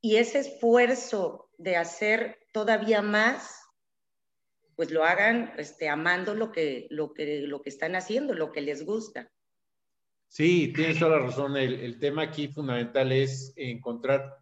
Y 0.00 0.16
ese 0.16 0.38
esfuerzo 0.38 1.50
de 1.58 1.76
hacer 1.76 2.38
todavía 2.52 3.02
más, 3.02 3.60
pues 4.76 4.90
lo 4.90 5.04
hagan 5.04 5.52
este, 5.58 5.90
amando 5.90 6.34
lo 6.34 6.52
que, 6.52 6.86
lo, 6.88 7.12
que, 7.12 7.40
lo 7.40 7.60
que 7.60 7.68
están 7.68 7.94
haciendo, 7.96 8.32
lo 8.32 8.50
que 8.50 8.62
les 8.62 8.84
gusta. 8.84 9.30
Sí, 10.30 10.72
tienes 10.72 11.00
toda 11.00 11.18
la 11.18 11.26
razón. 11.26 11.56
El, 11.56 11.74
el, 11.80 11.98
tema 11.98 12.22
aquí 12.22 12.46
fundamental 12.46 13.10
es 13.10 13.52
encontrar 13.56 14.38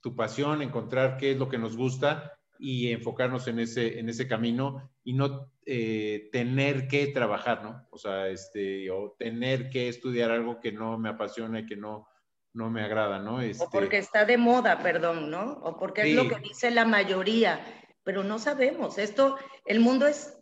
tu 0.00 0.14
pasión, 0.14 0.62
encontrar 0.62 1.16
qué 1.16 1.32
es 1.32 1.36
lo 1.36 1.48
que 1.48 1.58
nos 1.58 1.76
gusta 1.76 2.38
y 2.60 2.92
enfocarnos 2.92 3.48
en 3.48 3.58
ese, 3.58 3.98
en 3.98 4.08
ese 4.08 4.28
camino 4.28 4.88
y 5.02 5.14
no 5.14 5.50
eh, 5.66 6.28
tener 6.30 6.86
que 6.86 7.08
trabajar, 7.08 7.64
¿no? 7.64 7.88
O 7.90 7.98
sea, 7.98 8.28
este, 8.28 8.88
o 8.92 9.16
tener 9.18 9.68
que 9.68 9.88
estudiar 9.88 10.30
algo 10.30 10.60
que 10.60 10.70
no 10.70 10.96
me 10.96 11.08
apasiona 11.08 11.58
y 11.58 11.66
que 11.66 11.76
no, 11.76 12.06
no 12.52 12.70
me 12.70 12.84
agrada, 12.84 13.18
¿no? 13.18 13.40
Este... 13.40 13.64
O 13.64 13.68
porque 13.68 13.98
está 13.98 14.24
de 14.24 14.38
moda, 14.38 14.78
perdón, 14.78 15.28
¿no? 15.28 15.54
O 15.64 15.76
porque 15.76 16.04
sí. 16.04 16.10
es 16.10 16.14
lo 16.14 16.28
que 16.28 16.40
dice 16.40 16.70
la 16.70 16.84
mayoría, 16.84 17.60
pero 18.04 18.22
no 18.22 18.38
sabemos. 18.38 18.96
Esto, 18.96 19.36
el 19.64 19.80
mundo 19.80 20.06
es 20.06 20.38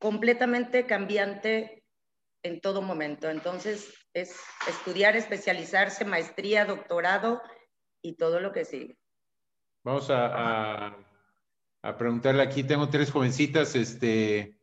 completamente 0.00 0.86
cambiante 0.86 1.81
en 2.42 2.60
todo 2.60 2.82
momento. 2.82 3.28
Entonces, 3.28 3.94
es 4.14 4.38
estudiar, 4.68 5.16
especializarse, 5.16 6.04
maestría, 6.04 6.64
doctorado 6.64 7.40
y 8.02 8.14
todo 8.14 8.40
lo 8.40 8.52
que 8.52 8.64
sigue. 8.64 8.98
Vamos 9.84 10.10
a, 10.10 10.96
a, 11.82 11.98
preguntarle 11.98 12.42
aquí, 12.42 12.62
tengo 12.62 12.88
tres 12.88 13.10
jovencitas, 13.10 13.74
este, 13.74 14.56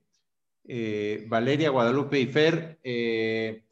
eh, 0.66 1.26
Valeria, 1.28 1.70
Guadalupe 1.70 2.20
y 2.20 2.28
Fer. 2.28 2.80
Eh, 2.84 3.64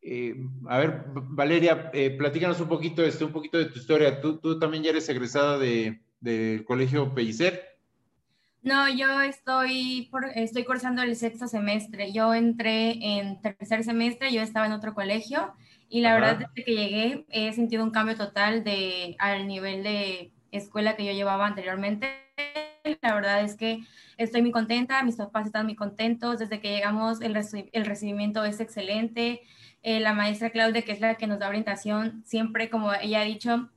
eh, 0.00 0.34
a 0.68 0.78
ver, 0.78 1.04
Valeria, 1.12 1.90
eh, 1.92 2.10
platícanos 2.10 2.60
un 2.60 2.68
poquito, 2.68 3.04
este, 3.04 3.24
un 3.24 3.32
poquito 3.32 3.58
de 3.58 3.66
tu 3.66 3.78
historia. 3.78 4.20
¿Tú, 4.20 4.38
tú 4.38 4.58
también 4.58 4.82
ya 4.82 4.90
eres 4.90 5.08
egresada 5.08 5.58
del 5.58 6.00
de, 6.20 6.64
Colegio 6.66 7.14
Pellicer? 7.14 7.67
No, 8.62 8.88
yo 8.88 9.20
estoy, 9.20 10.08
por, 10.10 10.26
estoy 10.34 10.64
cursando 10.64 11.02
el 11.02 11.16
sexto 11.16 11.46
semestre. 11.46 12.12
Yo 12.12 12.34
entré 12.34 13.18
en 13.18 13.40
tercer 13.40 13.84
semestre, 13.84 14.32
yo 14.32 14.42
estaba 14.42 14.66
en 14.66 14.72
otro 14.72 14.94
colegio 14.94 15.54
y 15.88 16.00
la 16.00 16.10
Ajá. 16.10 16.20
verdad 16.20 16.38
desde 16.38 16.64
que 16.64 16.74
llegué 16.74 17.26
he 17.30 17.52
sentido 17.52 17.84
un 17.84 17.90
cambio 17.90 18.16
total 18.16 18.64
de, 18.64 19.16
al 19.18 19.46
nivel 19.46 19.82
de 19.82 20.32
escuela 20.50 20.96
que 20.96 21.04
yo 21.04 21.12
llevaba 21.12 21.46
anteriormente. 21.46 22.08
La 23.02 23.14
verdad 23.14 23.42
es 23.42 23.54
que 23.54 23.80
estoy 24.16 24.42
muy 24.42 24.50
contenta, 24.50 25.02
mis 25.02 25.16
papás 25.16 25.46
están 25.46 25.66
muy 25.66 25.76
contentos. 25.76 26.38
Desde 26.38 26.60
que 26.60 26.70
llegamos 26.70 27.20
el, 27.20 27.34
reci 27.34 27.68
el 27.72 27.86
recibimiento 27.86 28.44
es 28.44 28.60
excelente. 28.60 29.42
Eh, 29.82 30.00
la 30.00 30.12
maestra 30.12 30.50
Claudia, 30.50 30.82
que 30.82 30.92
es 30.92 31.00
la 31.00 31.14
que 31.14 31.26
nos 31.26 31.38
da 31.38 31.48
orientación, 31.48 32.22
siempre, 32.26 32.68
como 32.68 32.92
ella 32.92 33.20
ha 33.20 33.24
dicho, 33.24 33.70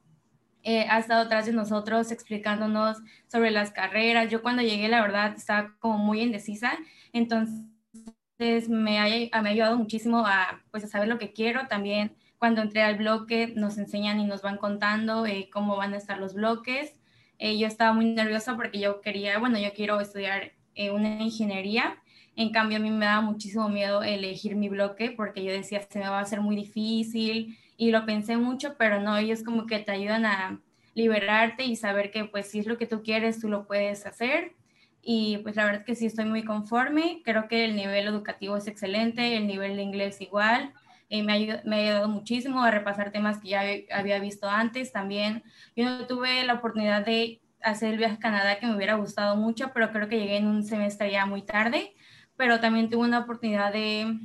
eh, 0.63 0.85
ha 0.89 0.99
estado 0.99 1.21
atrás 1.21 1.45
de 1.45 1.53
nosotros 1.53 2.11
explicándonos 2.11 2.97
sobre 3.27 3.51
las 3.51 3.71
carreras. 3.71 4.29
Yo 4.29 4.41
cuando 4.41 4.61
llegué, 4.61 4.87
la 4.87 5.01
verdad, 5.01 5.33
estaba 5.35 5.75
como 5.79 5.97
muy 5.97 6.21
indecisa, 6.21 6.77
entonces 7.13 8.69
me 8.69 8.99
ha, 8.99 9.41
me 9.41 9.49
ha 9.49 9.51
ayudado 9.51 9.77
muchísimo 9.77 10.25
a, 10.25 10.61
pues, 10.71 10.83
a 10.83 10.87
saber 10.87 11.07
lo 11.07 11.19
que 11.19 11.33
quiero. 11.33 11.67
También 11.67 12.15
cuando 12.41 12.61
entré 12.61 12.81
al 12.81 12.97
bloque 12.97 13.53
nos 13.55 13.77
enseñan 13.77 14.19
y 14.19 14.25
nos 14.25 14.41
van 14.41 14.57
contando 14.57 15.27
eh, 15.27 15.49
cómo 15.53 15.75
van 15.77 15.93
a 15.93 15.97
estar 15.97 16.17
los 16.17 16.33
bloques. 16.33 16.99
Eh, 17.37 17.59
yo 17.59 17.67
estaba 17.67 17.93
muy 17.93 18.05
nerviosa 18.05 18.55
porque 18.55 18.79
yo 18.79 18.99
quería, 19.01 19.37
bueno, 19.37 19.59
yo 19.59 19.73
quiero 19.73 19.99
estudiar 19.99 20.51
eh, 20.73 20.89
una 20.89 21.21
ingeniería. 21.21 22.01
En 22.35 22.51
cambio, 22.51 22.77
a 22.77 22.81
mí 22.81 22.89
me 22.89 23.05
daba 23.05 23.21
muchísimo 23.21 23.69
miedo 23.69 24.01
elegir 24.01 24.55
mi 24.55 24.69
bloque 24.69 25.11
porque 25.11 25.43
yo 25.43 25.51
decía, 25.51 25.85
se 25.87 25.99
me 25.99 26.07
va 26.07 26.17
a 26.17 26.21
hacer 26.21 26.41
muy 26.41 26.55
difícil, 26.55 27.57
y 27.81 27.89
lo 27.89 28.05
pensé 28.05 28.37
mucho, 28.37 28.75
pero 28.77 29.01
no, 29.01 29.17
ellos 29.17 29.41
como 29.41 29.65
que 29.65 29.79
te 29.79 29.91
ayudan 29.91 30.23
a 30.23 30.61
liberarte 30.93 31.63
y 31.63 31.75
saber 31.75 32.11
que 32.11 32.25
pues 32.25 32.45
si 32.45 32.59
es 32.59 32.67
lo 32.67 32.77
que 32.77 32.85
tú 32.85 33.01
quieres, 33.01 33.39
tú 33.39 33.49
lo 33.49 33.65
puedes 33.65 34.05
hacer. 34.05 34.53
Y 35.01 35.39
pues 35.39 35.55
la 35.55 35.65
verdad 35.65 35.83
que 35.83 35.95
sí 35.95 36.05
estoy 36.05 36.25
muy 36.25 36.45
conforme, 36.45 37.23
creo 37.25 37.47
que 37.47 37.65
el 37.65 37.75
nivel 37.75 38.05
educativo 38.05 38.55
es 38.55 38.67
excelente, 38.67 39.35
el 39.35 39.47
nivel 39.47 39.77
de 39.77 39.81
inglés 39.81 40.21
igual, 40.21 40.75
eh, 41.09 41.23
me, 41.23 41.33
ha, 41.33 41.63
me, 41.65 41.75
ha, 41.77 41.79
ayudado 41.79 42.07
muchísimo 42.07 42.61
a 42.63 42.69
repasar 42.69 43.11
temas 43.11 43.39
que 43.39 43.49
ya 43.49 43.63
había 43.91 44.19
visto 44.19 44.47
antes 44.47 44.91
también. 44.91 45.41
Yo 45.75 45.85
no 45.85 46.05
tuve 46.05 46.43
la 46.43 46.53
oportunidad 46.53 47.03
de 47.03 47.41
hacer 47.63 47.93
el 47.93 47.97
viaje 47.97 48.17
a 48.17 48.19
Canadá 48.19 48.59
que 48.59 48.67
me 48.67 48.75
hubiera 48.75 48.93
gustado 48.93 49.35
mucho, 49.37 49.71
pero 49.73 49.91
creo 49.91 50.07
que 50.07 50.19
llegué 50.19 50.37
en 50.37 50.45
un 50.45 50.63
semestre 50.63 51.09
ya 51.09 51.25
muy 51.25 51.41
tarde, 51.41 51.95
pero 52.37 52.59
también 52.59 52.91
tuve 52.91 53.07
una 53.07 53.21
oportunidad 53.21 53.73
de 53.73 54.19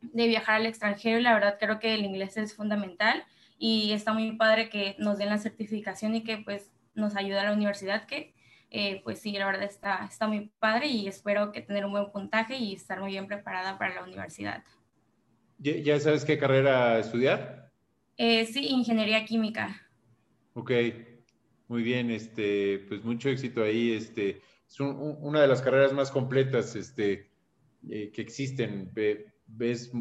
de 0.00 0.28
viajar 0.28 0.56
al 0.56 0.66
extranjero 0.66 1.18
y 1.18 1.22
la 1.22 1.34
verdad 1.34 1.56
creo 1.58 1.78
que 1.78 1.94
el 1.94 2.04
inglés 2.04 2.36
es 2.36 2.54
fundamental 2.54 3.24
y 3.58 3.92
está 3.92 4.12
muy 4.12 4.32
padre 4.32 4.68
que 4.68 4.96
nos 4.98 5.18
den 5.18 5.30
la 5.30 5.38
certificación 5.38 6.14
y 6.14 6.22
que 6.22 6.38
pues 6.38 6.70
nos 6.94 7.16
ayude 7.16 7.38
a 7.38 7.44
la 7.44 7.52
universidad 7.52 8.06
que 8.06 8.34
eh, 8.70 9.00
pues 9.04 9.20
sí, 9.20 9.32
la 9.32 9.46
verdad 9.46 9.62
está, 9.62 10.04
está 10.04 10.26
muy 10.26 10.50
padre 10.58 10.88
y 10.88 11.06
espero 11.06 11.52
que 11.52 11.62
tener 11.62 11.84
un 11.84 11.92
buen 11.92 12.10
puntaje 12.10 12.56
y 12.56 12.74
estar 12.74 13.00
muy 13.00 13.12
bien 13.12 13.26
preparada 13.26 13.78
para 13.78 13.94
la 13.94 14.02
universidad. 14.02 14.64
¿Ya 15.58 15.98
sabes 16.00 16.24
qué 16.24 16.36
carrera 16.36 16.98
estudiar? 16.98 17.70
Eh, 18.16 18.44
sí, 18.44 18.66
ingeniería 18.66 19.24
química. 19.24 19.88
Ok, 20.52 20.70
muy 21.68 21.82
bien, 21.82 22.10
este, 22.10 22.80
pues 22.88 23.04
mucho 23.04 23.28
éxito 23.28 23.62
ahí. 23.62 23.92
Este, 23.92 24.42
es 24.68 24.80
un, 24.80 25.16
una 25.20 25.40
de 25.40 25.48
las 25.48 25.62
carreras 25.62 25.92
más 25.92 26.10
completas 26.10 26.74
este, 26.76 27.30
eh, 27.88 28.10
que 28.12 28.20
existen 28.20 28.90
ves 29.46 29.92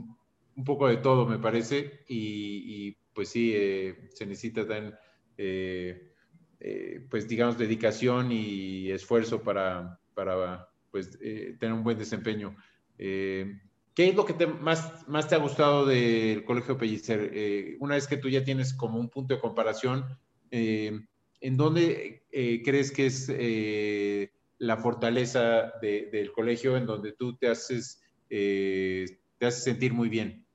un 0.55 0.63
poco 0.63 0.88
de 0.88 0.97
todo, 0.97 1.25
me 1.25 1.39
parece, 1.39 2.03
y, 2.08 2.91
pues 3.13 3.29
sí, 3.29 3.51
eh, 3.53 4.10
se 4.13 4.25
necesita 4.25 4.67
tan, 4.67 4.95
eh, 5.38 6.12
eh, 6.60 7.05
pues 7.10 7.27
digamos, 7.27 7.58
dedicación 7.58 8.31
y 8.31 8.89
esfuerzo 8.91 9.41
para, 9.41 9.99
para 10.13 10.69
pues, 10.91 11.17
eh, 11.21 11.55
tener 11.60 11.73
un 11.73 11.84
buen 11.84 11.97
desempeño. 11.97 12.55
¿Qué 12.97 14.10
es 14.10 14.15
lo 14.15 14.25
que 14.25 14.34
te, 14.34 14.47
más, 14.47 15.08
más 15.08 15.27
te 15.27 15.36
ha 15.36 15.39
gustado 15.39 15.86
del 15.86 16.43
Colegio 16.43 16.77
Pellicer? 16.77 17.77
una 17.79 17.95
vez 17.95 18.08
que 18.08 18.17
tú 18.17 18.29
ya 18.29 18.43
tienes 18.43 18.73
como 18.73 18.99
un 18.99 19.10
punto 19.10 19.36
de 19.36 19.41
comparación, 19.41 20.05
¿en 20.51 21.58
dónde 21.58 22.23
crees 22.31 22.91
que 22.91 23.05
es 23.05 23.29
la 24.58 24.77
fortaleza 24.77 25.73
de, 25.81 26.10
del 26.12 26.31
colegio 26.31 26.77
en 26.77 26.86
donde 26.86 27.13
tú 27.13 27.38
te 27.38 27.47
haces 27.47 28.01
te 29.37 29.45
hace 29.45 29.61
sentir 29.61 29.93
muy 29.93 30.09
bien? 30.09 30.45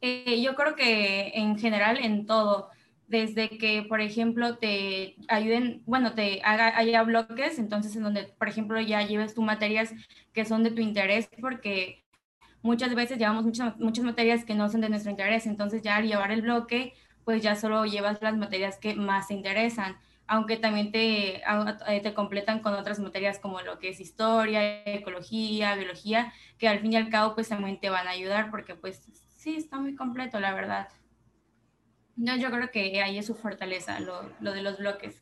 Eh, 0.00 0.40
yo 0.42 0.54
creo 0.54 0.76
que 0.76 1.32
en 1.34 1.58
general 1.58 1.98
en 1.98 2.26
todo, 2.26 2.70
desde 3.06 3.50
que, 3.58 3.82
por 3.82 4.00
ejemplo, 4.00 4.56
te 4.56 5.16
ayuden, 5.28 5.82
bueno, 5.84 6.14
te 6.14 6.40
haga, 6.42 6.76
haya 6.76 7.02
bloques, 7.02 7.58
entonces 7.58 7.94
en 7.96 8.02
donde, 8.02 8.24
por 8.38 8.48
ejemplo, 8.48 8.80
ya 8.80 9.02
lleves 9.02 9.34
tus 9.34 9.44
materias 9.44 9.92
que 10.32 10.44
son 10.44 10.62
de 10.62 10.70
tu 10.70 10.80
interés, 10.80 11.28
porque 11.40 12.04
muchas 12.62 12.94
veces 12.94 13.18
llevamos 13.18 13.44
muchas, 13.44 13.76
muchas 13.78 14.04
materias 14.04 14.44
que 14.44 14.54
no 14.54 14.68
son 14.68 14.80
de 14.80 14.88
nuestro 14.88 15.10
interés, 15.10 15.46
entonces 15.46 15.82
ya 15.82 15.96
al 15.96 16.06
llevar 16.06 16.30
el 16.30 16.42
bloque, 16.42 16.94
pues 17.24 17.42
ya 17.42 17.56
solo 17.56 17.84
llevas 17.84 18.22
las 18.22 18.36
materias 18.36 18.78
que 18.78 18.94
más 18.94 19.28
te 19.28 19.34
interesan 19.34 19.96
aunque 20.30 20.56
también 20.56 20.92
te, 20.92 21.38
eh, 21.38 22.00
te 22.04 22.14
completan 22.14 22.60
con 22.60 22.74
otras 22.74 23.00
materias 23.00 23.40
como 23.40 23.62
lo 23.62 23.80
que 23.80 23.88
es 23.88 23.98
historia, 23.98 24.84
ecología, 24.84 25.74
biología, 25.74 26.32
que 26.56 26.68
al 26.68 26.78
fin 26.78 26.92
y 26.92 26.96
al 26.96 27.10
cabo 27.10 27.34
pues 27.34 27.48
también 27.48 27.80
te 27.80 27.90
van 27.90 28.06
a 28.06 28.12
ayudar 28.12 28.48
porque 28.52 28.76
pues 28.76 29.02
sí, 29.34 29.56
está 29.56 29.80
muy 29.80 29.96
completo, 29.96 30.38
la 30.38 30.54
verdad. 30.54 30.86
No, 32.14 32.36
yo 32.36 32.48
creo 32.52 32.70
que 32.70 33.02
ahí 33.02 33.18
es 33.18 33.26
su 33.26 33.34
fortaleza, 33.34 33.98
lo, 33.98 34.30
lo 34.38 34.52
de 34.52 34.62
los 34.62 34.78
bloques. 34.78 35.20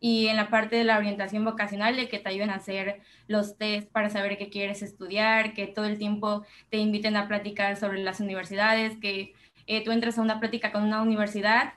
Y 0.00 0.28
en 0.28 0.36
la 0.36 0.48
parte 0.48 0.76
de 0.76 0.84
la 0.84 0.96
orientación 0.96 1.44
vocacional, 1.44 1.94
de 1.94 2.08
que 2.08 2.18
te 2.18 2.30
ayuden 2.30 2.48
a 2.48 2.54
hacer 2.54 3.02
los 3.26 3.58
test 3.58 3.92
para 3.92 4.08
saber 4.08 4.38
qué 4.38 4.48
quieres 4.48 4.80
estudiar, 4.80 5.52
que 5.52 5.66
todo 5.66 5.84
el 5.84 5.98
tiempo 5.98 6.46
te 6.70 6.78
inviten 6.78 7.16
a 7.16 7.28
platicar 7.28 7.76
sobre 7.76 8.02
las 8.02 8.20
universidades, 8.20 8.96
que 8.96 9.34
eh, 9.66 9.84
tú 9.84 9.92
entres 9.92 10.16
a 10.16 10.22
una 10.22 10.40
plática 10.40 10.72
con 10.72 10.84
una 10.84 11.02
universidad 11.02 11.74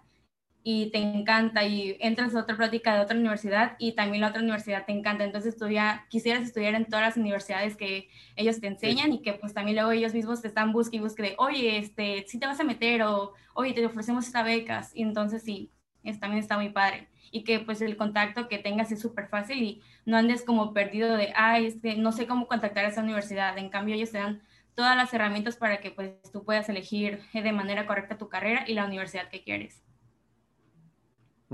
y 0.66 0.91
te 0.91 0.97
encanta 0.97 1.66
y 1.66 1.97
entras 1.99 2.34
a 2.34 2.39
otra 2.39 2.55
plática 2.55 2.95
de 2.95 3.01
otra 3.01 3.18
universidad 3.18 3.76
y 3.80 3.93
también 3.93 4.22
la 4.22 4.30
otra 4.30 4.41
universidad 4.41 4.86
te 4.86 4.93
encanta. 4.93 5.26
Entonces 5.26 5.57
ya 5.70 6.05
quisieras 6.09 6.43
estudiar 6.43 6.74
en 6.76 6.86
todas 6.86 7.05
las 7.05 7.18
universidades 7.18 7.76
que 7.76 8.09
ellos 8.38 8.61
te 8.61 8.68
enseñan 8.68 9.07
sí. 9.07 9.16
y 9.16 9.22
que 9.22 9.34
pues 9.34 9.53
también 9.53 9.76
luego 9.76 9.91
ellos 9.91 10.14
mismos 10.14 10.41
te 10.41 10.47
están 10.47 10.72
buscando 10.72 10.97
y 10.97 10.99
buscando 11.01 11.32
de, 11.32 11.36
oye, 11.38 11.78
este, 11.78 12.26
si 12.28 12.39
te 12.39 12.47
vas 12.47 12.59
a 12.61 12.64
meter 12.64 13.03
o, 13.03 13.34
oye, 13.53 13.74
te 13.74 13.86
ofrecemos 13.86 14.26
estas 14.26 14.45
becas. 14.45 14.95
Y 14.95 15.01
entonces 15.01 15.43
sí, 15.43 15.72
es, 16.03 16.20
también 16.20 16.41
está 16.41 16.55
muy 16.55 16.70
padre. 16.70 17.09
Y 17.32 17.43
que 17.43 17.59
pues 17.59 17.82
el 17.82 17.97
contacto 17.97 18.47
que 18.47 18.57
tengas 18.57 18.91
es 18.91 19.01
súper 19.01 19.28
fácil 19.28 19.61
y 19.61 19.82
no 20.05 20.16
andes 20.16 20.43
como 20.43 20.74
perdido 20.74 21.18
de, 21.18 21.34
ay, 21.36 21.66
este, 21.66 21.95
no 21.95 22.14
sé 22.14 22.26
cómo 22.26 22.47
contactar 22.47 22.86
a 22.86 22.89
esa 22.89 23.01
universidad. 23.01 23.57
En 23.57 23.70
cambio 23.70 23.95
ellos 23.95 24.11
te 24.11 24.20
dan 24.20 24.41
todas 24.76 24.95
las 24.95 25.14
herramientas 25.14 25.57
para 25.57 25.82
que 25.82 25.91
pues 25.91 26.14
tú 26.32 26.45
puedas 26.45 26.70
elegir 26.70 27.22
de 27.34 27.51
manera 27.51 27.86
correcta 27.86 28.18
tu 28.18 28.30
carrera 28.30 28.64
y 28.66 28.76
la 28.76 28.86
universidad 28.86 29.30
que 29.30 29.43
quieres. 29.43 29.84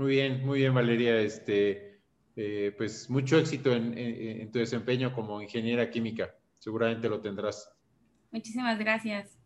Muy 0.00 0.12
bien, 0.12 0.46
muy 0.46 0.60
bien, 0.60 0.72
Valeria. 0.72 1.20
Este, 1.20 2.00
eh, 2.34 2.74
pues 2.78 3.10
mucho 3.10 3.36
éxito 3.36 3.70
en, 3.74 3.98
en, 3.98 4.40
en, 4.40 4.50
tu 4.50 4.58
desempeño 4.58 5.14
como 5.14 5.42
ingeniera 5.42 5.90
química. 5.90 6.34
seguramente 6.58 7.06
lo 7.06 7.20
tendrás. 7.20 7.70
Muchísimas 8.30 8.78
gracias. 8.78 9.36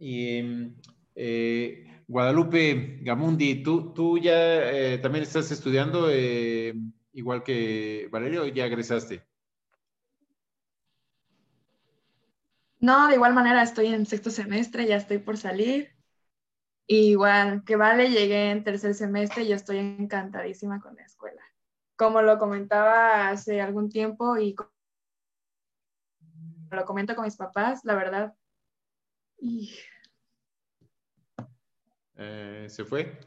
Y 0.00 0.72
eh, 1.14 2.02
Guadalupe 2.08 2.98
Gamundi, 3.02 3.62
¿tú, 3.62 3.92
tú 3.94 4.18
ya 4.18 4.68
eh, 4.68 4.98
también 4.98 5.22
estás 5.22 5.52
estudiando 5.52 6.08
eh, 6.10 6.74
igual 7.12 7.44
que 7.44 8.08
Valerio 8.10 8.42
o 8.42 8.46
ya 8.48 8.66
egresaste? 8.66 9.22
No, 12.80 13.06
de 13.06 13.14
igual 13.14 13.32
manera 13.32 13.62
estoy 13.62 13.94
en 13.94 14.06
sexto 14.06 14.30
semestre, 14.30 14.88
ya 14.88 14.96
estoy 14.96 15.18
por 15.18 15.36
salir. 15.36 15.94
Igual 16.86 17.64
que 17.64 17.76
Vale, 17.76 18.10
llegué 18.10 18.50
en 18.50 18.64
tercer 18.64 18.94
semestre 18.94 19.42
y 19.42 19.48
yo 19.48 19.56
estoy 19.56 19.78
encantadísima 19.78 20.80
con 20.80 20.94
la 20.96 21.02
escuela. 21.02 21.42
Como 21.96 22.22
lo 22.22 22.38
comentaba 22.38 23.28
hace 23.28 23.60
algún 23.60 23.88
tiempo 23.88 24.36
y 24.36 24.54
lo 26.70 26.84
comento 26.84 27.14
con 27.14 27.24
mis 27.24 27.36
papás, 27.36 27.84
la 27.84 27.94
verdad. 27.94 28.34
Eh, 32.16 32.66
¿Se 32.68 32.84
fue? 32.84 33.18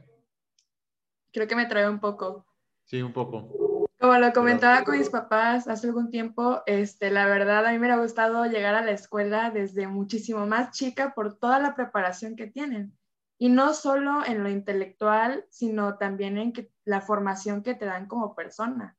Creo 1.31 1.47
que 1.47 1.55
me 1.55 1.65
trae 1.65 1.89
un 1.89 1.99
poco. 1.99 2.45
Sí, 2.85 3.01
un 3.01 3.13
poco. 3.13 3.87
Como 3.99 4.17
lo 4.17 4.31
comentaba 4.31 4.83
con 4.83 4.97
mis 4.97 5.09
papás 5.09 5.67
hace 5.67 5.87
algún 5.87 6.09
tiempo, 6.09 6.61
este, 6.67 7.09
la 7.09 7.25
verdad 7.25 7.65
a 7.65 7.71
mí 7.71 7.79
me 7.79 7.91
ha 7.91 7.97
gustado 7.97 8.45
llegar 8.45 8.75
a 8.75 8.85
la 8.85 8.91
escuela 8.91 9.49
desde 9.49 9.87
muchísimo 9.87 10.45
más 10.45 10.71
chica 10.71 11.13
por 11.15 11.37
toda 11.37 11.59
la 11.59 11.75
preparación 11.75 12.35
que 12.35 12.47
tienen. 12.47 12.95
Y 13.39 13.49
no 13.49 13.73
solo 13.73 14.25
en 14.25 14.43
lo 14.43 14.49
intelectual, 14.49 15.45
sino 15.49 15.97
también 15.97 16.37
en 16.37 16.53
la 16.85 17.01
formación 17.01 17.61
que 17.61 17.75
te 17.75 17.85
dan 17.85 18.07
como 18.07 18.35
persona. 18.35 18.97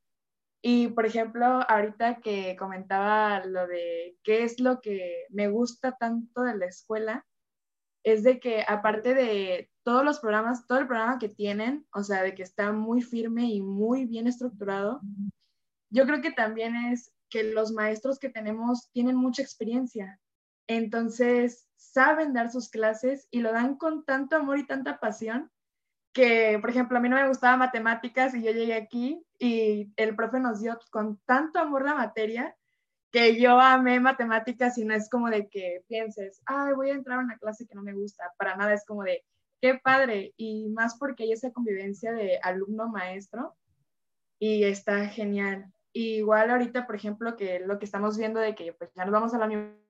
Y, 0.62 0.88
por 0.88 1.06
ejemplo, 1.06 1.46
ahorita 1.68 2.20
que 2.20 2.56
comentaba 2.56 3.44
lo 3.44 3.66
de 3.66 4.16
qué 4.22 4.44
es 4.44 4.60
lo 4.60 4.80
que 4.80 5.26
me 5.30 5.48
gusta 5.48 5.96
tanto 5.96 6.42
de 6.42 6.56
la 6.56 6.66
escuela, 6.66 7.26
es 8.04 8.22
de 8.22 8.40
que 8.40 8.64
aparte 8.66 9.14
de 9.14 9.70
todos 9.84 10.04
los 10.04 10.20
programas, 10.20 10.66
todo 10.66 10.78
el 10.78 10.86
programa 10.86 11.18
que 11.18 11.28
tienen, 11.28 11.86
o 11.92 12.02
sea, 12.02 12.22
de 12.22 12.34
que 12.34 12.42
está 12.42 12.72
muy 12.72 13.02
firme 13.02 13.46
y 13.46 13.60
muy 13.60 14.06
bien 14.06 14.26
estructurado, 14.26 15.00
yo 15.90 16.06
creo 16.06 16.20
que 16.20 16.32
también 16.32 16.76
es 16.76 17.12
que 17.30 17.44
los 17.44 17.72
maestros 17.72 18.18
que 18.18 18.28
tenemos 18.28 18.90
tienen 18.92 19.16
mucha 19.16 19.42
experiencia. 19.42 20.20
Entonces, 20.66 21.67
saben 21.78 22.34
dar 22.34 22.50
sus 22.50 22.68
clases 22.68 23.28
y 23.30 23.40
lo 23.40 23.52
dan 23.52 23.76
con 23.76 24.04
tanto 24.04 24.36
amor 24.36 24.58
y 24.58 24.66
tanta 24.66 25.00
pasión 25.00 25.50
que, 26.12 26.58
por 26.60 26.70
ejemplo, 26.70 26.98
a 26.98 27.00
mí 27.00 27.08
no 27.08 27.16
me 27.16 27.28
gustaba 27.28 27.56
matemáticas 27.56 28.34
y 28.34 28.42
yo 28.42 28.50
llegué 28.50 28.74
aquí 28.74 29.24
y 29.38 29.92
el 29.96 30.16
profe 30.16 30.40
nos 30.40 30.60
dio 30.60 30.78
con 30.90 31.20
tanto 31.24 31.58
amor 31.60 31.84
la 31.84 31.94
materia 31.94 32.54
que 33.10 33.40
yo 33.40 33.58
amé 33.58 34.00
matemáticas 34.00 34.76
y 34.78 34.84
no 34.84 34.94
es 34.94 35.08
como 35.08 35.30
de 35.30 35.48
que 35.48 35.82
pienses, 35.88 36.42
ay, 36.44 36.74
voy 36.74 36.90
a 36.90 36.94
entrar 36.94 37.18
a 37.18 37.22
una 37.22 37.38
clase 37.38 37.66
que 37.66 37.74
no 37.74 37.82
me 37.82 37.94
gusta, 37.94 38.32
para 38.36 38.56
nada, 38.56 38.74
es 38.74 38.84
como 38.84 39.02
de, 39.02 39.24
qué 39.60 39.78
padre, 39.82 40.34
y 40.36 40.68
más 40.68 40.98
porque 40.98 41.24
hay 41.24 41.32
esa 41.32 41.52
convivencia 41.52 42.12
de 42.12 42.38
alumno-maestro 42.42 43.56
y 44.38 44.64
está 44.64 45.06
genial. 45.06 45.72
igual 45.92 46.50
ahorita, 46.50 46.86
por 46.86 46.96
ejemplo, 46.96 47.36
que 47.36 47.60
lo 47.60 47.78
que 47.78 47.86
estamos 47.86 48.18
viendo 48.18 48.40
de 48.40 48.54
que 48.54 48.72
pues 48.72 48.90
ya 48.94 49.04
nos 49.04 49.12
vamos 49.12 49.34
a 49.34 49.38
la 49.38 49.46
universidad, 49.46 49.87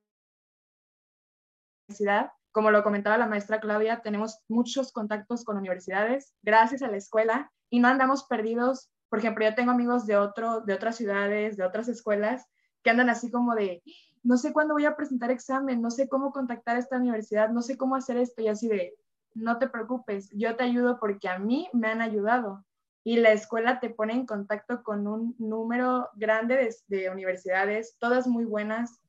como 2.53 2.71
lo 2.71 2.83
comentaba 2.83 3.19
la 3.19 3.27
maestra 3.27 3.61
Claudia, 3.61 4.01
tenemos 4.03 4.41
muchos 4.49 4.93
contactos 4.93 5.45
con 5.45 5.57
universidades 5.57 6.35
gracias 6.43 6.83
a 6.83 6.89
la 6.89 6.97
escuela 6.97 7.51
y 7.71 7.81
no 7.81 7.89
andamos 7.89 8.25
perdidos. 8.25 8.91
Por 9.09 9.21
ejemplo, 9.21 9.45
yo 9.45 9.55
tengo 9.55 9.71
amigos 9.71 10.07
de, 10.07 10.17
otro, 10.17 10.61
de 10.61 10.75
otras 10.75 10.97
ciudades, 10.97 11.57
de 11.57 11.65
otras 11.65 11.89
escuelas, 11.89 12.47
que 12.83 12.91
andan 12.91 13.11
así 13.11 13.31
como 13.31 13.55
de, 13.55 13.83
no 14.23 14.37
sé 14.37 14.53
cuándo 14.53 14.75
voy 14.75 14.85
a 14.85 14.97
presentar 14.97 15.31
examen, 15.31 15.81
no 15.81 15.91
sé 15.91 16.09
cómo 16.09 16.33
contactar 16.33 16.77
a 16.77 16.81
esta 16.81 16.97
universidad, 16.97 17.49
no 17.51 17.63
sé 17.63 17.77
cómo 17.77 17.97
hacer 17.97 18.17
esto 18.17 18.43
y 18.43 18.49
así 18.49 18.69
de, 18.69 18.95
no 19.35 19.59
te 19.59 19.69
preocupes, 19.69 20.31
yo 20.33 20.57
te 20.57 20.65
ayudo 20.65 20.99
porque 20.99 21.29
a 21.29 21.39
mí 21.39 21.69
me 21.73 21.89
han 21.89 22.03
ayudado. 22.03 22.65
Y 23.05 23.17
la 23.17 23.33
escuela 23.33 23.81
te 23.81 23.89
pone 23.89 24.13
en 24.13 24.27
contacto 24.27 24.83
con 24.83 25.07
un 25.07 25.35
número 25.39 26.11
grande 26.15 26.57
de, 26.57 26.75
de 26.89 27.11
universidades, 27.11 27.97
todas 27.99 28.27
muy 28.27 28.45
buenas, 28.45 29.01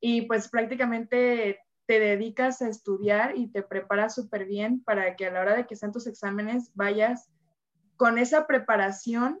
y 0.00 0.22
pues 0.22 0.48
prácticamente 0.48 1.58
te 1.86 2.00
dedicas 2.00 2.62
a 2.62 2.68
estudiar 2.68 3.36
y 3.36 3.48
te 3.48 3.62
preparas 3.62 4.14
súper 4.14 4.46
bien 4.46 4.82
para 4.82 5.16
que 5.16 5.26
a 5.26 5.30
la 5.30 5.40
hora 5.40 5.54
de 5.54 5.66
que 5.66 5.76
sean 5.76 5.92
tus 5.92 6.06
exámenes 6.06 6.70
vayas 6.74 7.30
con 7.96 8.18
esa 8.18 8.46
preparación 8.46 9.40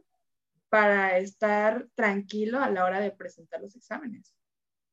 para 0.68 1.16
estar 1.18 1.88
tranquilo 1.94 2.60
a 2.60 2.70
la 2.70 2.84
hora 2.84 3.00
de 3.00 3.10
presentar 3.10 3.60
los 3.60 3.76
exámenes. 3.76 4.34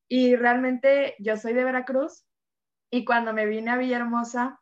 Y 0.07 0.35
realmente 0.35 1.15
yo 1.19 1.37
soy 1.37 1.53
de 1.53 1.63
Veracruz 1.63 2.25
y 2.89 3.05
cuando 3.05 3.33
me 3.33 3.45
vine 3.45 3.71
a 3.71 3.77
Villahermosa, 3.77 4.59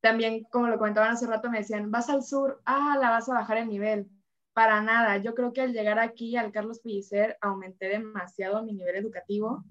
también 0.00 0.44
como 0.50 0.68
lo 0.68 0.78
comentaban 0.78 1.12
hace 1.12 1.26
rato, 1.26 1.50
me 1.50 1.58
decían, 1.58 1.90
vas 1.90 2.10
al 2.10 2.22
sur, 2.22 2.60
ah, 2.66 2.98
la 3.00 3.10
vas 3.10 3.28
a 3.28 3.34
bajar 3.34 3.58
el 3.58 3.68
nivel. 3.68 4.10
Para 4.54 4.80
nada, 4.80 5.16
yo 5.16 5.34
creo 5.34 5.52
que 5.52 5.62
al 5.62 5.72
llegar 5.72 5.98
aquí 5.98 6.36
al 6.36 6.52
Carlos 6.52 6.78
Pellicer 6.78 7.36
aumenté 7.40 7.88
demasiado 7.88 8.62
mi 8.62 8.72
nivel 8.72 8.94
educativo 8.94 9.64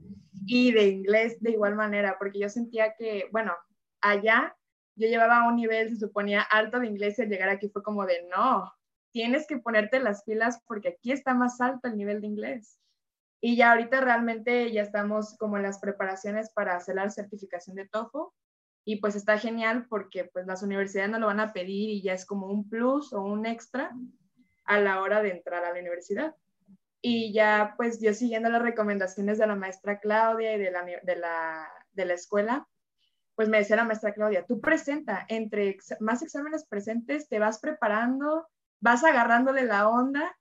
y 0.46 0.74
de 0.74 0.90
inglés 0.90 1.38
de 1.40 1.52
igual 1.52 1.76
manera, 1.76 2.18
porque 2.20 2.40
yo 2.40 2.50
sentía 2.50 2.94
que, 2.94 3.30
bueno, 3.32 3.54
allá 4.02 4.58
yo 4.96 5.08
llevaba 5.08 5.48
un 5.48 5.56
nivel, 5.56 5.90
se 5.90 5.96
suponía 5.96 6.42
alto 6.42 6.82
de 6.82 6.88
inglés 6.88 7.18
y 7.18 7.22
al 7.22 7.30
llegar 7.30 7.48
aquí 7.48 7.70
fue 7.70 7.82
como 7.82 8.06
de, 8.06 8.28
no, 8.30 8.72
tienes 9.12 9.48
que 9.48 9.58
ponerte 9.58 10.02
las 10.02 10.24
pilas 10.24 10.62
porque 10.68 10.90
aquí 10.90 11.14
está 11.14 11.34
más 11.34 11.62
alto 11.62 11.88
el 11.88 11.98
nivel 11.98 12.20
de 12.20 12.28
inglés. 12.28 12.78
Y 13.40 13.56
ya 13.56 13.72
ahorita 13.72 14.02
realmente 14.02 14.70
ya 14.72 14.82
estamos 14.82 15.38
como 15.38 15.56
en 15.56 15.64
las 15.64 15.80
preparaciones 15.80 16.52
para 16.52 16.76
hacer 16.76 16.96
la 16.96 17.10
certificación 17.10 17.78
de 17.78 17.88
TOEFL 17.88 18.34
y 18.86 18.98
pues 18.98 19.16
está 19.16 19.38
genial 19.38 19.86
porque 19.88 20.26
pues 20.26 20.46
las 20.46 20.62
universidades 20.62 21.12
no 21.12 21.20
lo 21.20 21.28
van 21.28 21.40
a 21.40 21.54
pedir 21.54 21.90
y 21.90 22.02
ya 22.02 22.14
es 22.14 22.26
como 22.26 22.48
un 22.48 22.70
plus 22.70 23.14
o 23.14 23.22
un 23.22 23.46
extra 23.46 23.92
a 24.66 24.80
la 24.80 25.01
hora 25.01 25.22
de 25.22 25.32
entrar 25.32 25.64
a 25.64 25.74
la 25.74 25.80
universidad. 25.80 26.36
Y 27.01 27.34
ya 27.34 27.74
pues 27.78 27.99
yo 27.99 28.14
siguiendo 28.14 28.49
las 28.49 28.61
recomendaciones 28.61 29.38
de 29.38 29.47
la 29.47 29.55
maestra 29.55 29.99
Claudia 29.99 30.55
y 30.55 30.59
de 30.59 30.72
la, 30.72 30.84
de 30.84 31.16
la, 31.16 31.68
de 31.91 32.05
la 32.05 32.14
escuela, 32.14 32.68
pues 33.36 33.49
me 33.49 33.57
decía 33.57 33.76
la 33.76 33.84
maestra 33.84 34.14
Claudia, 34.14 34.45
tú 34.45 34.61
presenta, 34.61 35.26
entre 35.28 35.78
más 35.99 36.22
exámenes 36.22 36.66
presentes, 36.66 37.28
te 37.28 37.39
vas 37.39 37.59
preparando, 37.59 38.47
vas 38.80 39.03
agarrándole 39.03 39.64
la 39.64 39.89
onda 39.89 40.36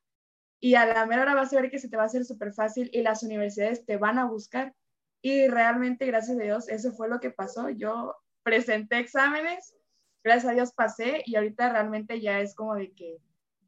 y 0.60 0.74
a 0.74 0.86
la 0.86 1.06
mera 1.06 1.22
hora 1.22 1.34
vas 1.34 1.52
a 1.52 1.60
ver 1.60 1.70
que 1.70 1.78
se 1.78 1.88
te 1.88 1.96
va 1.96 2.04
a 2.04 2.06
hacer 2.06 2.24
súper 2.24 2.52
fácil 2.52 2.90
y 2.92 3.02
las 3.02 3.22
universidades 3.22 3.84
te 3.84 3.96
van 3.96 4.18
a 4.18 4.26
buscar. 4.26 4.74
Y 5.20 5.48
realmente, 5.48 6.06
gracias 6.06 6.38
a 6.38 6.42
Dios, 6.42 6.68
eso 6.68 6.92
fue 6.92 7.08
lo 7.08 7.18
que 7.18 7.30
pasó. 7.30 7.70
Yo 7.70 8.16
presenté 8.42 8.98
exámenes, 8.98 9.74
gracias 10.22 10.52
a 10.52 10.54
Dios 10.54 10.72
pasé 10.72 11.22
y 11.26 11.36
ahorita 11.36 11.72
realmente 11.72 12.20
ya 12.20 12.40
es 12.40 12.54
como 12.54 12.74
de 12.74 12.92
que 12.92 13.18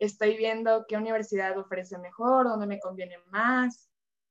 estoy 0.07 0.37
viendo 0.37 0.85
qué 0.89 0.97
universidad 0.97 1.57
ofrece 1.59 1.99
mejor, 1.99 2.47
dónde 2.47 2.67
me 2.67 2.81
conviene 2.81 3.19
más 3.31 3.91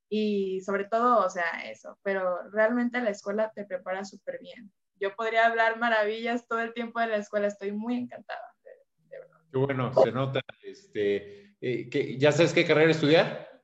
y 0.09 0.61
sobre 0.61 0.85
todo, 0.85 1.25
o 1.25 1.29
sea, 1.29 1.63
eso, 1.69 1.97
pero 2.03 2.49
realmente 2.51 3.01
la 3.01 3.09
escuela 3.09 3.51
te 3.53 3.65
prepara 3.65 4.05
súper 4.05 4.39
bien. 4.39 4.71
Yo 4.99 5.15
podría 5.15 5.47
hablar 5.47 5.79
maravillas 5.79 6.47
todo 6.47 6.59
el 6.59 6.73
tiempo 6.73 6.99
de 6.99 7.07
la 7.07 7.17
escuela, 7.17 7.47
estoy 7.47 7.71
muy 7.71 7.95
encantada, 7.95 8.55
de, 8.63 9.17
verdad. 9.17 9.39
Qué 9.51 9.57
bueno, 9.57 9.91
se 10.03 10.11
nota. 10.11 10.39
Este, 10.61 11.55
eh, 11.59 12.17
¿Ya 12.19 12.31
sabes 12.31 12.53
qué 12.53 12.65
carrera 12.65 12.91
estudiar? 12.91 13.63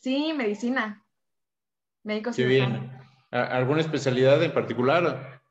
Sí, 0.00 0.32
medicina. 0.32 1.04
Médico 2.04 2.30
Qué 2.34 2.44
bien. 2.44 2.92
¿Alguna 3.30 3.80
especialidad 3.80 4.42
en 4.42 4.54
particular? 4.54 5.42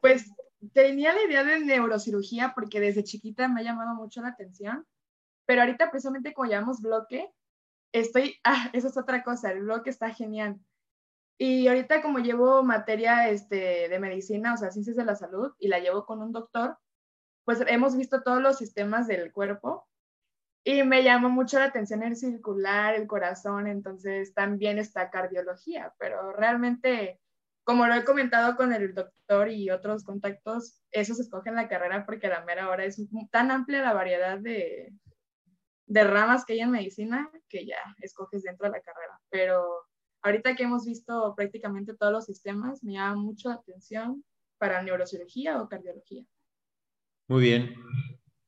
Pues 0.00 0.30
tenía 0.72 1.12
la 1.12 1.22
idea 1.22 1.42
de 1.42 1.60
neurocirugía 1.60 2.52
porque 2.54 2.80
desde 2.80 3.02
chiquita 3.02 3.48
me 3.48 3.60
ha 3.60 3.64
llamado 3.64 3.94
mucho 3.94 4.20
la 4.20 4.28
atención 4.28 4.86
pero 5.46 5.62
ahorita 5.62 5.90
precisamente 5.90 6.32
como 6.34 6.50
llamamos 6.50 6.80
bloque, 6.80 7.30
estoy, 7.92 8.40
ah, 8.44 8.70
eso 8.72 8.88
es 8.88 8.96
otra 8.96 9.22
cosa, 9.22 9.52
el 9.52 9.62
bloque 9.62 9.90
está 9.90 10.10
genial. 10.10 10.58
Y 11.38 11.66
ahorita 11.68 12.02
como 12.02 12.18
llevo 12.18 12.62
materia 12.62 13.28
este, 13.28 13.88
de 13.88 13.98
medicina, 13.98 14.54
o 14.54 14.56
sea, 14.56 14.70
ciencias 14.70 14.96
de 14.96 15.04
la 15.04 15.16
salud, 15.16 15.52
y 15.58 15.68
la 15.68 15.80
llevo 15.80 16.06
con 16.06 16.22
un 16.22 16.32
doctor, 16.32 16.78
pues 17.44 17.62
hemos 17.66 17.96
visto 17.96 18.22
todos 18.22 18.40
los 18.40 18.58
sistemas 18.58 19.06
del 19.06 19.32
cuerpo 19.32 19.86
y 20.64 20.82
me 20.82 21.02
llamó 21.02 21.28
mucho 21.28 21.58
la 21.58 21.66
atención 21.66 22.02
el 22.02 22.16
circular, 22.16 22.94
el 22.94 23.06
corazón, 23.06 23.66
entonces 23.66 24.32
también 24.32 24.78
está 24.78 25.10
cardiología, 25.10 25.94
pero 25.98 26.32
realmente, 26.32 27.20
como 27.64 27.86
lo 27.86 27.94
he 27.94 28.04
comentado 28.04 28.56
con 28.56 28.72
el 28.72 28.94
doctor 28.94 29.50
y 29.50 29.70
otros 29.70 30.04
contactos, 30.04 30.82
eso 30.90 31.14
se 31.14 31.22
escoge 31.22 31.50
en 31.50 31.56
la 31.56 31.68
carrera 31.68 32.06
porque 32.06 32.28
a 32.28 32.30
la 32.30 32.44
mera 32.46 32.70
hora 32.70 32.84
es 32.84 32.98
tan 33.30 33.50
amplia 33.50 33.82
la 33.82 33.92
variedad 33.92 34.38
de, 34.38 34.94
de 35.86 36.04
ramas 36.04 36.44
que 36.44 36.54
hay 36.54 36.60
en 36.60 36.70
medicina 36.70 37.30
que 37.48 37.66
ya 37.66 37.78
escoges 38.00 38.42
dentro 38.42 38.66
de 38.66 38.72
la 38.72 38.80
carrera. 38.80 39.20
Pero 39.30 39.64
ahorita 40.22 40.56
que 40.56 40.64
hemos 40.64 40.84
visto 40.84 41.34
prácticamente 41.36 41.94
todos 41.94 42.12
los 42.12 42.24
sistemas, 42.24 42.82
me 42.82 42.94
llama 42.94 43.16
mucho 43.16 43.48
la 43.50 43.56
atención 43.56 44.24
para 44.58 44.82
neurocirugía 44.82 45.60
o 45.60 45.68
cardiología. 45.68 46.24
Muy 47.28 47.42
bien. 47.42 47.74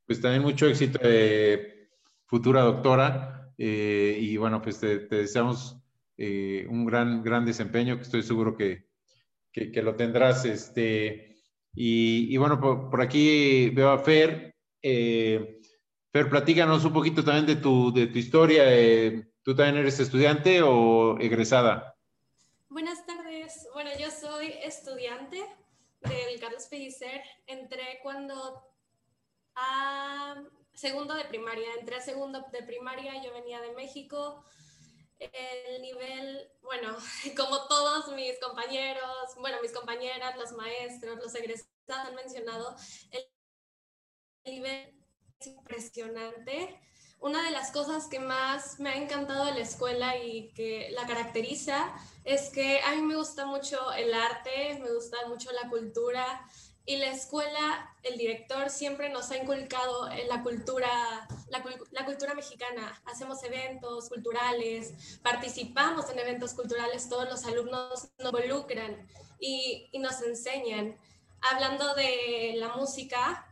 Pues 0.07 0.21
también 0.21 0.43
mucho 0.43 0.67
éxito 0.67 0.99
de 0.99 1.91
futura 2.27 2.63
doctora. 2.63 3.53
Eh, 3.59 4.19
y 4.21 4.37
bueno, 4.37 4.61
pues 4.61 4.81
te, 4.81 5.07
deseamos 5.07 5.77
eh, 6.17 6.67
un 6.69 6.85
gran, 6.85 7.23
gran 7.23 7.45
desempeño 7.45 7.97
que 7.97 8.03
estoy 8.03 8.23
seguro 8.23 8.57
que, 8.57 8.87
que, 9.53 9.83
lo 9.83 9.97
tendrás. 9.97 10.45
Este, 10.45 11.37
y, 11.75 12.37
bueno, 12.37 12.61
por, 12.61 13.01
aquí 13.01 13.71
veo 13.71 13.91
a 13.91 13.99
Fer. 13.99 14.55
Eh, 14.83 15.56
Fer, 16.17 16.31
platícanos 16.31 16.83
un 16.83 16.95
poquito 16.95 17.23
también 17.23 17.45
de 17.45 17.57
tu, 17.57 17.93
de 17.93 18.07
tu 18.07 18.17
historia. 18.17 18.63
Eh, 18.69 19.31
¿Tú 19.43 19.55
también 19.55 19.77
eres 19.77 20.01
estudiante 20.01 20.63
o 20.63 21.19
egresada? 21.19 21.95
Buenas 22.71 23.05
tardes. 23.05 23.69
Bueno, 23.75 23.91
yo 23.99 24.11
soy 24.11 24.47
estudiante 24.63 25.45
del 26.01 26.41
Carlos 26.41 26.69
Pellicer. 26.71 27.21
Entré 27.47 28.01
cuando 28.03 28.67
a 29.57 30.43
segundo 30.73 31.13
de 31.13 31.27
primaria. 31.27 31.69
Entré 31.79 31.97
a 31.97 32.01
segundo 32.01 32.47
de 32.51 32.63
primaria, 32.63 33.23
yo 33.23 33.31
venía 33.35 33.61
de 33.61 33.75
México. 33.75 34.43
El 35.19 35.83
nivel, 35.83 36.51
bueno, 36.63 36.97
como 37.37 37.69
todos 37.69 38.11
mis 38.15 38.41
compañeros, 38.41 39.35
bueno, 39.39 39.59
mis 39.61 39.73
compañeras, 39.73 40.35
los 40.39 40.53
maestros, 40.53 41.19
los 41.19 41.35
egresados 41.35 41.69
han 42.09 42.15
mencionado, 42.15 42.75
el 43.11 43.23
nivel 44.47 44.96
impresionante. 45.45 46.81
Una 47.21 47.43
de 47.43 47.51
las 47.51 47.71
cosas 47.71 48.07
que 48.09 48.21
más 48.21 48.79
me 48.79 48.91
ha 48.91 48.97
encantado 48.97 49.47
de 49.47 49.55
la 49.55 49.61
escuela 49.61 50.17
y 50.17 50.53
que 50.55 50.91
la 50.93 51.07
caracteriza 51.07 51.93
es 52.25 52.51
que 52.51 52.81
a 52.81 52.95
mí 52.95 53.03
me 53.03 53.17
gusta 53.17 53.47
mucho 53.47 53.93
el 53.93 54.13
arte, 54.15 54.79
me 54.83 54.93
gusta 54.93 55.27
mucho 55.27 55.51
la 55.53 55.69
cultura, 55.69 56.47
y 56.89 56.99
la 56.99 57.09
escuela, 57.09 57.93
el 58.05 58.17
director 58.17 58.71
siempre 58.71 59.09
nos 59.09 59.33
ha 59.33 59.37
inculcado 59.37 60.09
en 60.09 60.29
la 60.29 60.45
cultura, 60.45 60.89
la, 61.49 62.05
cultura 62.05 62.35
mexicana. 62.35 63.03
Hacemos 63.07 63.43
eventos 63.43 64.09
culturales, 64.09 65.19
participamos 65.21 66.09
en 66.11 66.21
eventos 66.21 66.55
culturales, 66.55 67.09
todos 67.09 67.29
los 67.29 67.45
alumnos 67.45 68.09
nos 68.21 68.33
involucran 68.33 69.05
y, 69.41 69.89
y 69.91 69.99
nos 69.99 70.23
enseñan. 70.23 70.97
Hablando 71.51 71.93
de 71.95 72.55
la 72.57 72.77
música, 72.77 73.46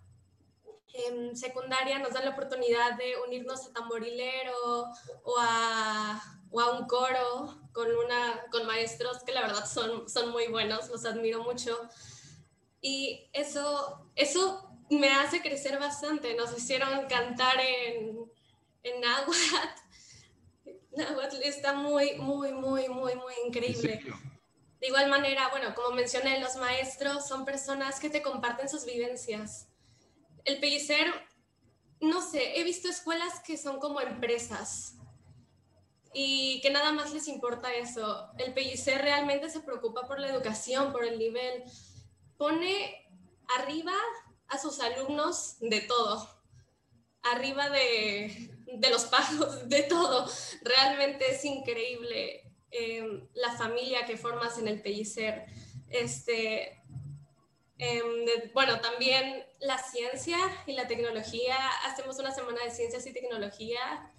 en 0.95 1.37
secundaria 1.37 1.99
nos 1.99 2.13
dan 2.15 2.25
la 2.25 2.31
oportunidad 2.31 2.97
de 2.97 3.15
unirnos 3.27 3.67
a 3.67 3.73
tamborilero 3.73 4.91
o 5.25 5.37
a, 5.39 6.23
o 6.51 6.61
a 6.61 6.79
un 6.79 6.87
coro 6.87 7.61
con, 7.73 7.89
una, 7.95 8.47
con 8.51 8.67
maestros 8.67 9.23
que 9.25 9.33
la 9.33 9.43
verdad 9.43 9.67
son, 9.67 10.09
son 10.09 10.31
muy 10.31 10.47
buenos, 10.47 10.89
los 10.89 11.05
admiro 11.05 11.43
mucho 11.43 11.79
y 12.87 13.31
eso, 13.33 14.11
eso 14.15 14.69
me 14.91 15.09
hace 15.11 15.41
crecer 15.41 15.79
bastante. 15.79 16.35
Nos 16.35 16.55
hicieron 16.57 17.07
cantar 17.07 17.59
en, 17.59 18.31
en 18.83 19.01
Nahuatl. 19.01 19.33
Nahuatl 20.93 21.43
está 21.43 21.73
muy, 21.73 22.17
muy, 22.17 22.53
muy, 22.53 22.91
muy, 22.91 23.15
muy 23.17 23.35
increíble. 23.47 24.03
De 24.81 24.87
igual 24.87 25.09
manera, 25.09 25.49
bueno, 25.49 25.75
como 25.75 25.97
mencioné, 25.97 26.39
los 26.41 26.57
maestros 26.57 27.27
son 27.27 27.47
personas 27.47 27.99
que 27.99 28.11
te 28.11 28.21
comparten 28.21 28.69
sus 28.69 28.85
vivencias. 28.85 29.67
El 30.45 30.61
pellicer, 30.61 31.07
no 32.01 32.21
sé, 32.23 32.61
he 32.61 32.65
visto 32.65 32.89
escuelas 32.89 33.41
que 33.41 33.57
son 33.57 33.79
como 33.81 34.01
empresas 34.01 34.95
y 36.13 36.61
que 36.61 36.71
nada 36.71 36.93
más 36.93 37.13
les 37.13 37.29
importa 37.29 37.75
eso. 37.75 38.29
El 38.39 38.55
pellicer 38.55 39.03
realmente 39.03 39.51
se 39.51 39.61
preocupa 39.61 40.07
por 40.07 40.21
la 40.21 40.29
educación, 40.29 40.93
por 40.93 41.05
el 41.05 41.19
nivel 41.19 41.65
pone 42.37 43.09
arriba 43.59 43.95
a 44.49 44.59
sus 44.59 44.81
alumnos 44.81 45.57
de 45.61 45.81
todo, 45.81 46.29
arriba 47.23 47.71
de, 47.71 48.51
los 48.91 49.05
pagos, 49.05 49.69
de 49.69 49.83
todo. 49.83 50.27
Realmente 50.63 51.31
es 51.33 51.45
increíble 51.45 52.53
em, 52.71 53.27
la 53.35 53.53
familia 53.57 54.07
que 54.07 54.17
formas 54.17 54.59
en 54.59 54.69
el 54.69 54.81
Pellicer. 54.83 55.47
Este, 55.89 56.83
em, 57.79 58.53
bueno, 58.53 58.81
también 58.81 59.45
la 59.61 59.79
ciencia 59.79 60.39
y 60.67 60.73
la 60.73 60.87
tecnología. 60.87 61.57
Hacemos 61.87 62.19
una 62.19 62.33
semana 62.33 62.63
de 62.65 62.71
ciencias 62.71 63.07
y 63.07 63.13
tecnología 63.13 64.11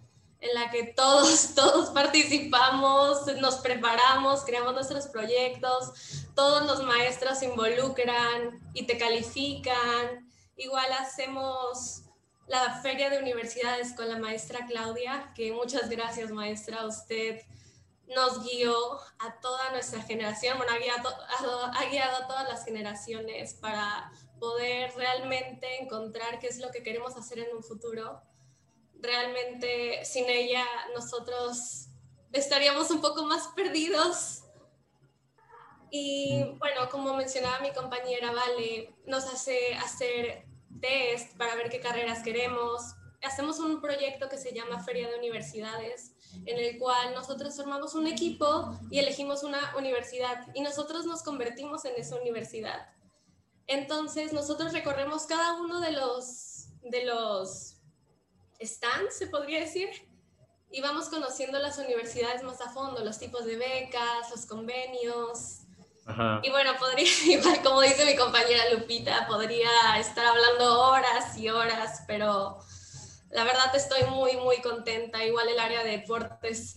en 0.41 0.53
la 0.53 0.69
que 0.69 0.83
todos, 0.83 1.53
todos 1.55 1.89
participamos, 1.89 3.25
nos 3.39 3.55
preparamos, 3.55 4.43
creamos 4.45 4.73
nuestros 4.73 5.07
proyectos, 5.07 6.25
todos 6.35 6.65
los 6.65 6.83
maestros 6.83 7.39
se 7.39 7.45
involucran 7.45 8.59
y 8.73 8.85
te 8.85 8.97
califican. 8.97 10.29
Igual 10.57 10.91
hacemos 10.93 12.03
la 12.47 12.81
feria 12.81 13.09
de 13.09 13.19
universidades 13.19 13.93
con 13.93 14.07
la 14.07 14.17
maestra 14.17 14.65
Claudia, 14.67 15.31
que 15.35 15.51
muchas 15.51 15.89
gracias 15.89 16.31
maestra, 16.31 16.85
usted 16.85 17.41
nos 18.07 18.43
guió 18.43 18.75
a 19.19 19.39
toda 19.41 19.71
nuestra 19.71 20.01
generación, 20.01 20.57
bueno, 20.57 20.73
ha 20.73 20.77
guiado, 20.77 21.09
ha 21.73 21.85
guiado 21.89 22.23
a 22.23 22.27
todas 22.27 22.47
las 22.47 22.65
generaciones 22.65 23.55
para 23.55 24.11
poder 24.39 24.93
realmente 24.95 25.81
encontrar 25.81 26.39
qué 26.39 26.47
es 26.47 26.59
lo 26.59 26.71
que 26.71 26.83
queremos 26.83 27.15
hacer 27.15 27.39
en 27.39 27.55
un 27.55 27.63
futuro 27.63 28.21
realmente 29.05 30.03
sin 30.05 30.29
ella 30.29 30.65
nosotros 30.93 31.87
estaríamos 32.31 32.91
un 32.91 33.01
poco 33.01 33.25
más 33.25 33.47
perdidos. 33.55 34.41
Y 35.91 36.43
bueno, 36.57 36.89
como 36.89 37.13
mencionaba 37.13 37.59
mi 37.59 37.71
compañera 37.71 38.31
Vale, 38.31 38.93
nos 39.05 39.25
hace 39.25 39.75
hacer 39.75 40.45
test 40.81 41.37
para 41.37 41.55
ver 41.55 41.69
qué 41.69 41.79
carreras 41.79 42.23
queremos. 42.23 42.95
Hacemos 43.25 43.59
un 43.59 43.81
proyecto 43.81 44.29
que 44.29 44.37
se 44.37 44.53
llama 44.53 44.83
Feria 44.83 45.09
de 45.09 45.17
Universidades, 45.17 46.13
en 46.45 46.59
el 46.59 46.77
cual 46.77 47.13
nosotros 47.13 47.55
formamos 47.55 47.95
un 47.95 48.07
equipo 48.07 48.77
y 48.91 48.99
elegimos 48.99 49.43
una 49.43 49.75
universidad 49.77 50.47
y 50.53 50.61
nosotros 50.61 51.05
nos 51.05 51.23
convertimos 51.23 51.85
en 51.85 51.95
esa 51.97 52.15
universidad. 52.17 52.87
Entonces, 53.67 54.31
nosotros 54.31 54.73
recorremos 54.73 55.25
cada 55.25 55.53
uno 55.59 55.79
de 55.79 55.91
los, 55.91 56.67
de 56.83 57.05
los 57.05 57.77
están, 58.59 59.11
se 59.11 59.27
podría 59.27 59.59
decir, 59.59 59.89
y 60.71 60.81
vamos 60.81 61.09
conociendo 61.09 61.57
las 61.59 61.77
universidades 61.77 62.43
más 62.43 62.61
a 62.61 62.69
fondo, 62.69 63.03
los 63.03 63.17
tipos 63.17 63.45
de 63.45 63.55
becas, 63.55 64.29
los 64.29 64.45
convenios. 64.45 65.61
Y 66.43 66.49
bueno, 66.51 66.73
podría, 66.77 67.09
igual 67.25 67.61
como 67.63 67.81
dice 67.81 68.05
mi 68.05 68.15
compañera 68.15 68.69
Lupita, 68.71 69.25
podría 69.27 69.97
estar 69.99 70.25
hablando 70.25 70.81
horas 70.81 71.35
y 71.37 71.49
horas, 71.49 72.03
pero 72.07 72.59
la 73.35 73.43
verdad 73.43 73.75
estoy 73.75 74.09
muy, 74.09 74.37
muy 74.37 74.61
contenta. 74.61 75.23
Igual 75.23 75.49
el 75.49 75.59
área 75.59 75.83
de 75.83 75.91
deportes 75.91 76.75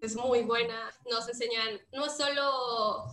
es 0.00 0.16
muy 0.16 0.42
buena. 0.42 0.90
Nos 1.10 1.28
enseñan 1.28 1.80
no 1.92 2.08
solo, 2.08 3.04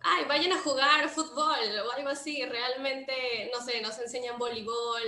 ay, 0.00 0.26
vayan 0.28 0.52
a 0.52 0.60
jugar 0.60 1.08
fútbol 1.08 1.58
o 1.86 1.92
algo 1.92 2.10
así, 2.10 2.44
realmente, 2.44 3.50
no 3.50 3.64
sé, 3.64 3.80
nos 3.80 3.98
enseñan 3.98 4.38
voleibol. 4.38 5.02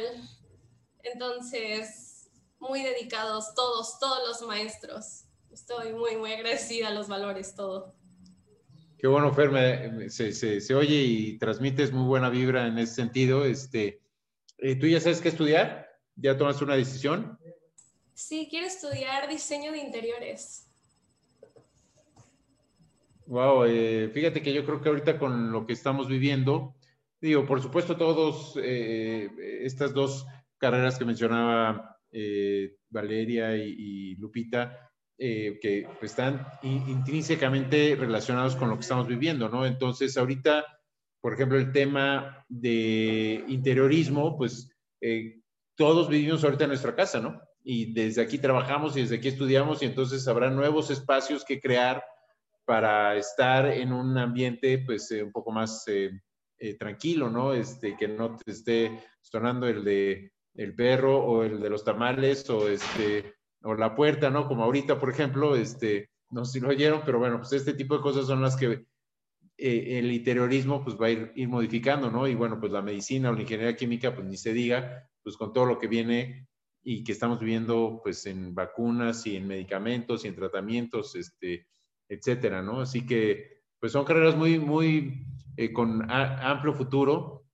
Entonces, 1.03 2.31
muy 2.59 2.83
dedicados 2.83 3.55
todos, 3.55 3.99
todos 4.01 4.27
los 4.27 4.49
maestros. 4.49 5.25
Estoy 5.53 5.93
muy, 5.93 6.17
muy 6.17 6.33
agradecida 6.33 6.89
a 6.89 6.93
los 6.93 7.07
valores, 7.07 7.55
todo. 7.55 7.95
Qué 8.97 9.07
bueno, 9.07 9.31
Fer, 9.35 10.11
se, 10.11 10.33
se, 10.33 10.75
oye 10.75 11.03
y 11.03 11.39
transmites 11.39 11.93
muy 11.93 12.07
buena 12.07 12.31
vibra 12.31 12.67
en 12.67 12.79
ese 12.79 12.95
sentido. 12.95 13.45
Este, 13.45 14.01
eh, 14.57 14.77
¿Tú 14.77 14.87
ya 14.87 15.01
sabes 15.01 15.21
qué 15.21 15.29
estudiar? 15.29 15.94
¿Ya 16.17 16.37
tomas 16.37 16.61
una 16.62 16.77
decisión? 16.77 17.39
Sí, 18.12 18.47
quiero 18.49 18.67
estudiar 18.67 19.29
diseño 19.29 19.73
de 19.73 19.79
interiores. 19.79 20.71
Wow, 23.27 23.65
eh, 23.65 24.11
fíjate 24.12 24.43
que 24.43 24.53
yo 24.53 24.65
creo 24.65 24.81
que 24.81 24.91
ahorita 24.91 25.19
con 25.19 25.51
lo 25.51 25.67
que 25.67 25.73
estamos 25.73 26.09
viviendo, 26.09 26.75
digo, 27.21 27.47
por 27.47 27.62
supuesto, 27.62 27.97
todos 27.97 28.59
eh, 28.62 29.31
estas 29.62 29.95
dos 29.95 30.27
carreras 30.59 30.99
que 30.99 31.07
mencionaba 31.07 31.99
eh, 32.12 32.77
Valeria 32.91 33.57
y, 33.57 34.15
Lupita, 34.17 34.91
que 35.17 35.89
están 36.03 36.47
intrínsecamente 36.62 37.97
relacionados 37.97 38.57
con 38.57 38.69
lo 38.69 38.75
que 38.75 38.83
estamos 38.83 39.07
viviendo, 39.07 39.49
¿no? 39.49 39.65
Entonces, 39.65 40.17
ahorita, 40.17 40.65
por 41.21 41.35
ejemplo, 41.35 41.57
el 41.57 41.73
tema 41.73 42.45
de 42.49 43.45
interiorismo, 43.49 44.37
pues 44.37 44.75
eh, 45.07 45.43
todos 45.77 46.09
vivimos 46.09 46.45
ahorita 46.45 46.64
en 46.64 46.70
nuestra 46.70 46.95
casa, 46.95 47.20
¿no? 47.20 47.41
Y 47.62 47.93
desde 47.93 48.22
aquí 48.22 48.39
trabajamos 48.39 48.97
y 48.97 49.03
desde 49.03 49.16
aquí 49.16 49.29
estudiamos 49.29 49.83
y 49.83 49.87
entonces 49.87 50.27
habrá 50.29 50.51
nuevos 50.51 50.91
espacios 50.91 51.45
que 51.45 51.61
crear 51.61 52.05
para 52.64 53.16
estar 53.16 53.66
en 53.66 53.93
un 53.93 54.16
ambiente, 54.16 54.79
pues, 54.79 55.11
un 55.11 55.33
poco 55.33 55.51
más 55.51 55.85
tranquilo, 56.79 57.29
¿no? 57.31 57.53
Este, 57.53 57.97
que 57.97 58.09
no 58.09 58.37
te 58.37 58.51
esté 58.51 59.05
sonando 59.20 59.66
el 59.66 59.85
de 59.85 60.35
el 60.55 60.75
perro 60.75 61.18
o 61.18 61.43
el 61.43 61.61
de 61.61 61.70
los 61.70 61.85
tamales 61.85 62.49
o 62.51 62.68
este 62.68 63.35
o 63.62 63.75
la 63.75 63.95
puerta, 63.95 64.31
¿no? 64.31 64.47
Como 64.47 64.62
ahorita, 64.64 65.01
por 65.01 65.11
ejemplo, 65.11 65.57
este, 65.57 66.11
no 66.31 66.45
sé 66.45 66.55
si 66.55 66.61
lo 66.61 66.68
oyeron, 66.68 67.03
pero 67.05 67.18
bueno, 67.18 67.39
pues 67.39 67.53
este 67.55 67.72
tipo 67.72 67.97
de 67.97 68.03
cosas 68.03 68.27
son 68.27 68.43
las 68.43 68.57
que 68.57 68.85
eh, 69.57 69.99
el 69.99 70.12
interiorismo 70.12 70.85
pues 70.85 70.97
va 71.01 71.07
a 71.07 71.11
ir, 71.11 71.49
modificando, 71.49 72.11
¿no? 72.11 72.29
Y 72.29 72.35
bueno, 72.35 72.61
pues 72.61 72.72
la 72.72 72.83
medicina 72.83 73.31
o 73.31 73.33
la 73.33 73.41
ingeniería 73.41 73.75
química, 73.75 74.14
pues 74.14 74.27
ni 74.27 74.37
se 74.37 74.53
diga, 74.53 75.09
pues 75.25 75.37
con 75.37 75.53
todo 75.53 75.66
lo 75.66 75.79
que 75.79 75.89
viene 75.89 76.47
y 76.85 77.03
que 77.03 77.12
estamos 77.12 77.41
viendo 77.41 78.01
pues 78.05 78.27
en 78.27 78.55
vacunas 78.55 79.27
y 79.27 79.37
en 79.37 79.49
medicamentos 79.49 80.25
y 80.25 80.29
en 80.29 80.37
tratamientos, 80.37 81.16
este, 81.16 81.66
etcétera, 82.09 82.62
¿no? 82.62 82.83
Así 82.83 83.07
que, 83.07 83.62
pues 83.81 83.93
son 83.93 84.05
carreras 84.05 84.37
muy, 84.37 84.59
muy 84.59 85.27
eh, 85.57 85.72
con 85.72 86.11
amplio 86.11 86.75
futuro 86.75 87.47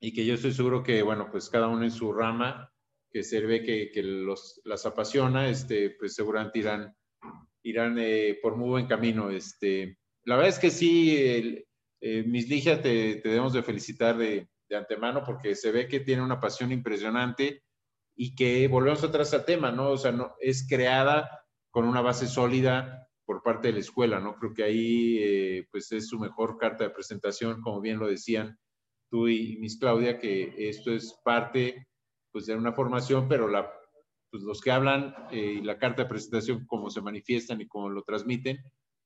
y 0.00 0.12
que 0.12 0.24
yo 0.24 0.34
estoy 0.34 0.52
seguro 0.52 0.82
que, 0.82 1.02
bueno, 1.02 1.28
pues 1.30 1.50
cada 1.50 1.68
uno 1.68 1.82
en 1.82 1.90
su 1.90 2.12
rama, 2.12 2.72
que 3.10 3.22
se 3.22 3.40
ve 3.40 3.62
que, 3.62 3.90
que 3.90 4.02
los, 4.02 4.60
las 4.64 4.86
apasiona, 4.86 5.48
este, 5.48 5.90
pues 5.90 6.14
seguramente 6.14 6.60
irán, 6.60 6.96
irán 7.62 7.98
eh, 7.98 8.38
por 8.40 8.56
muy 8.56 8.68
buen 8.68 8.86
camino. 8.86 9.30
Este, 9.30 9.98
la 10.24 10.36
verdad 10.36 10.50
es 10.50 10.58
que 10.58 10.70
sí, 10.70 11.16
el, 11.16 11.66
eh, 12.00 12.24
Miss 12.24 12.48
Ligia, 12.48 12.80
te, 12.80 13.16
te, 13.16 13.28
debemos 13.28 13.52
de 13.52 13.62
felicitar 13.62 14.16
de, 14.16 14.48
de, 14.72 14.78
antemano 14.78 15.22
porque 15.24 15.54
se 15.54 15.70
ve 15.70 15.88
que 15.88 16.00
tiene 16.00 16.22
una 16.22 16.40
pasión 16.40 16.72
impresionante 16.72 17.62
y 18.14 18.34
que 18.34 18.68
volvemos 18.68 19.02
atrás 19.04 19.32
al 19.34 19.44
tema, 19.44 19.70
¿no? 19.70 19.90
O 19.90 19.96
sea, 19.96 20.12
no, 20.12 20.34
es 20.40 20.66
creada 20.68 21.44
con 21.70 21.86
una 21.86 22.00
base 22.00 22.26
sólida 22.26 23.08
por 23.24 23.42
parte 23.42 23.68
de 23.68 23.74
la 23.74 23.80
escuela, 23.80 24.20
¿no? 24.20 24.36
Creo 24.36 24.52
que 24.52 24.64
ahí, 24.64 25.18
eh, 25.18 25.68
pues, 25.70 25.90
es 25.92 26.08
su 26.08 26.18
mejor 26.18 26.58
carta 26.58 26.84
de 26.84 26.90
presentación, 26.90 27.62
como 27.62 27.80
bien 27.80 27.98
lo 27.98 28.06
decían 28.06 28.58
tú 29.10 29.28
y 29.28 29.58
Miss 29.58 29.78
Claudia, 29.78 30.18
que 30.18 30.54
esto 30.68 30.92
es 30.92 31.18
parte, 31.24 31.88
pues, 32.30 32.46
de 32.46 32.54
una 32.56 32.72
formación, 32.72 33.28
pero 33.28 33.48
la, 33.48 33.72
pues, 34.30 34.42
los 34.42 34.60
que 34.60 34.70
hablan 34.70 35.14
eh, 35.30 35.58
y 35.58 35.62
la 35.62 35.78
carta 35.78 36.02
de 36.02 36.08
presentación, 36.08 36.66
como 36.66 36.90
se 36.90 37.00
manifiestan 37.00 37.60
y 37.60 37.68
cómo 37.68 37.88
lo 37.88 38.02
transmiten, 38.02 38.58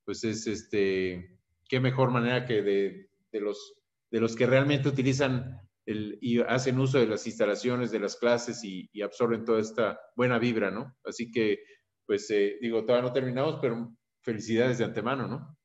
pues, 0.04 0.24
es, 0.24 0.46
este, 0.46 1.38
qué 1.68 1.80
mejor 1.80 2.10
manera 2.10 2.46
que 2.46 2.62
de, 2.62 3.10
de 3.32 3.40
los, 3.40 3.74
de 4.16 4.22
los 4.22 4.34
que 4.34 4.46
realmente 4.46 4.88
utilizan 4.88 5.60
el, 5.84 6.16
y 6.22 6.40
hacen 6.40 6.78
uso 6.80 6.98
de 6.98 7.06
las 7.06 7.26
instalaciones, 7.26 7.90
de 7.90 8.00
las 8.00 8.16
clases 8.16 8.64
y, 8.64 8.88
absorben 9.02 9.44
toda 9.44 9.60
esta 9.60 10.00
buena 10.16 10.38
vibra, 10.38 10.70
¿no? 10.70 10.96
Así 11.04 11.30
que, 11.30 11.58
pues, 12.06 12.30
eh, 12.30 12.56
digo, 12.62 12.82
todavía 12.86 13.08
no 13.08 13.12
terminamos, 13.12 13.58
pero 13.60 13.94
felicidades 14.22 14.78
de 14.78 14.84
antemano, 14.84 15.28
¿no? 15.28 15.55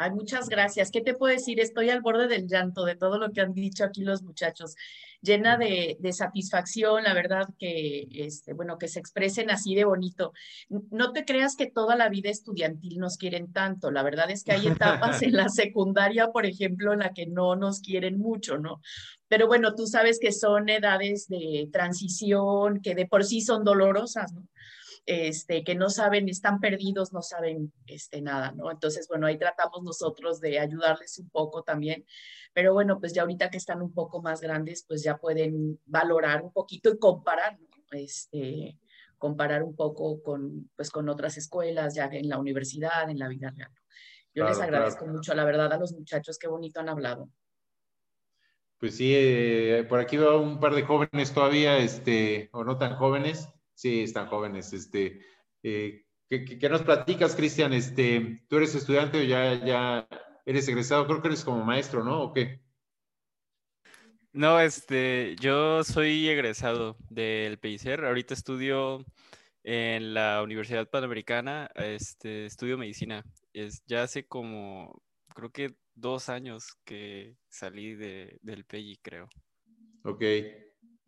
Ay, 0.00 0.12
muchas 0.12 0.48
gracias. 0.48 0.92
¿Qué 0.92 1.00
te 1.00 1.14
puedo 1.14 1.34
decir? 1.34 1.58
Estoy 1.58 1.90
al 1.90 2.02
borde 2.02 2.28
del 2.28 2.46
llanto 2.46 2.84
de 2.84 2.94
todo 2.94 3.18
lo 3.18 3.32
que 3.32 3.40
han 3.40 3.52
dicho 3.52 3.82
aquí 3.82 4.04
los 4.04 4.22
muchachos. 4.22 4.76
Llena 5.22 5.56
de, 5.56 5.96
de 5.98 6.12
satisfacción, 6.12 7.02
la 7.02 7.14
verdad, 7.14 7.48
que, 7.58 8.06
este, 8.12 8.52
bueno, 8.52 8.78
que 8.78 8.86
se 8.86 9.00
expresen 9.00 9.50
así 9.50 9.74
de 9.74 9.84
bonito. 9.84 10.32
No 10.68 11.10
te 11.12 11.24
creas 11.24 11.56
que 11.56 11.66
toda 11.66 11.96
la 11.96 12.08
vida 12.10 12.30
estudiantil 12.30 13.00
nos 13.00 13.16
quieren 13.16 13.52
tanto. 13.52 13.90
La 13.90 14.04
verdad 14.04 14.30
es 14.30 14.44
que 14.44 14.52
hay 14.52 14.68
etapas 14.68 15.20
en 15.22 15.32
la 15.32 15.48
secundaria, 15.48 16.28
por 16.28 16.46
ejemplo, 16.46 16.92
en 16.92 17.00
la 17.00 17.12
que 17.12 17.26
no 17.26 17.56
nos 17.56 17.80
quieren 17.80 18.20
mucho, 18.20 18.56
¿no? 18.56 18.80
Pero 19.26 19.48
bueno, 19.48 19.74
tú 19.74 19.88
sabes 19.88 20.20
que 20.20 20.30
son 20.30 20.68
edades 20.68 21.26
de 21.26 21.68
transición, 21.72 22.82
que 22.82 22.94
de 22.94 23.06
por 23.06 23.24
sí 23.24 23.40
son 23.40 23.64
dolorosas, 23.64 24.32
¿no? 24.32 24.46
Este, 25.08 25.64
que 25.64 25.74
no 25.74 25.88
saben, 25.88 26.28
están 26.28 26.60
perdidos, 26.60 27.14
no 27.14 27.22
saben 27.22 27.72
este, 27.86 28.20
nada, 28.20 28.52
¿no? 28.52 28.70
Entonces, 28.70 29.08
bueno, 29.08 29.26
ahí 29.26 29.38
tratamos 29.38 29.82
nosotros 29.82 30.38
de 30.38 30.58
ayudarles 30.58 31.18
un 31.18 31.30
poco 31.30 31.62
también, 31.62 32.04
pero 32.52 32.74
bueno, 32.74 33.00
pues 33.00 33.14
ya 33.14 33.22
ahorita 33.22 33.48
que 33.48 33.56
están 33.56 33.80
un 33.80 33.94
poco 33.94 34.20
más 34.20 34.42
grandes, 34.42 34.84
pues 34.86 35.02
ya 35.02 35.16
pueden 35.16 35.80
valorar 35.86 36.42
un 36.42 36.52
poquito 36.52 36.90
y 36.90 36.98
comparar, 36.98 37.58
¿no? 37.58 37.68
Este, 37.92 38.78
comparar 39.16 39.62
un 39.62 39.74
poco 39.74 40.22
con, 40.22 40.70
pues, 40.76 40.90
con 40.90 41.08
otras 41.08 41.38
escuelas, 41.38 41.94
ya 41.94 42.04
en 42.12 42.28
la 42.28 42.38
universidad, 42.38 43.08
en 43.08 43.18
la 43.18 43.28
vida 43.28 43.50
real. 43.56 43.72
Yo 44.34 44.42
claro, 44.42 44.50
les 44.50 44.60
agradezco 44.60 45.04
claro. 45.04 45.14
mucho, 45.14 45.34
la 45.34 45.44
verdad, 45.46 45.72
a 45.72 45.78
los 45.78 45.94
muchachos, 45.94 46.38
qué 46.38 46.48
bonito 46.48 46.80
han 46.80 46.90
hablado. 46.90 47.30
Pues 48.76 48.94
sí, 48.94 49.14
eh, 49.16 49.86
por 49.88 50.00
aquí 50.00 50.18
veo 50.18 50.38
un 50.42 50.60
par 50.60 50.74
de 50.74 50.82
jóvenes 50.82 51.32
todavía, 51.32 51.78
este, 51.78 52.50
o 52.52 52.62
no 52.62 52.76
tan 52.76 52.94
jóvenes, 52.94 53.48
Sí, 53.78 54.02
están 54.02 54.26
jóvenes. 54.26 54.72
Este, 54.72 55.20
eh, 55.62 56.04
¿qué, 56.28 56.58
¿qué, 56.58 56.68
nos 56.68 56.82
platicas, 56.82 57.36
Cristian? 57.36 57.72
Este, 57.72 58.42
¿Tú 58.48 58.56
eres 58.56 58.74
estudiante 58.74 59.20
o 59.20 59.22
ya, 59.22 59.64
ya 59.64 60.08
eres 60.44 60.66
egresado? 60.66 61.06
Creo 61.06 61.22
que 61.22 61.28
eres 61.28 61.44
como 61.44 61.64
maestro, 61.64 62.02
¿no? 62.02 62.24
¿O 62.24 62.32
qué? 62.32 62.60
No, 64.32 64.58
este, 64.58 65.36
yo 65.38 65.84
soy 65.84 66.28
egresado 66.28 66.96
del 67.08 67.60
PICER. 67.60 68.04
Ahorita 68.04 68.34
estudio 68.34 69.04
en 69.62 70.12
la 70.12 70.42
Universidad 70.42 70.90
Panamericana, 70.90 71.70
este, 71.76 72.46
estudio 72.46 72.78
medicina. 72.78 73.22
Es, 73.52 73.84
ya 73.86 74.02
hace 74.02 74.26
como, 74.26 75.00
creo 75.36 75.52
que 75.52 75.76
dos 75.94 76.28
años 76.28 76.74
que 76.84 77.36
salí 77.48 77.94
de, 77.94 78.38
del 78.42 78.64
PEI, 78.64 78.98
creo. 79.00 79.28
Ok. 80.02 80.24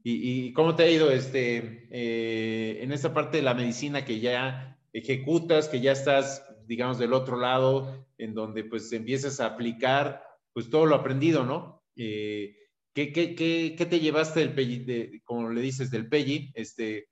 ¿Y, 0.02 0.52
cómo 0.54 0.76
te 0.76 0.84
ha 0.84 0.90
ido 0.90 1.10
este, 1.10 1.86
eh, 1.90 2.82
en 2.82 2.92
esta 2.92 3.12
parte 3.12 3.38
de 3.38 3.42
la 3.42 3.54
medicina 3.54 4.04
que 4.04 4.20
ya 4.20 4.78
ejecutas, 4.92 5.68
que 5.68 5.80
ya 5.80 5.92
estás, 5.92 6.44
digamos, 6.66 6.98
del 6.98 7.12
otro 7.12 7.36
lado, 7.36 8.06
en 8.16 8.34
donde 8.34 8.64
pues 8.64 8.92
empiezas 8.92 9.40
a 9.40 9.46
aplicar 9.46 10.22
pues 10.52 10.70
todo 10.70 10.86
lo 10.86 10.96
aprendido, 10.96 11.44
¿no? 11.44 11.84
Eh, 11.96 12.56
¿qué, 12.94 13.12
qué, 13.12 13.34
qué, 13.34 13.74
qué, 13.76 13.86
te 13.86 14.00
llevaste 14.00 14.40
del 14.40 14.54
PEGI, 14.54 15.20
como 15.22 15.50
le 15.50 15.60
dices, 15.60 15.90
del 15.90 16.08
PEGI? 16.08 16.52
Este, 16.54 17.08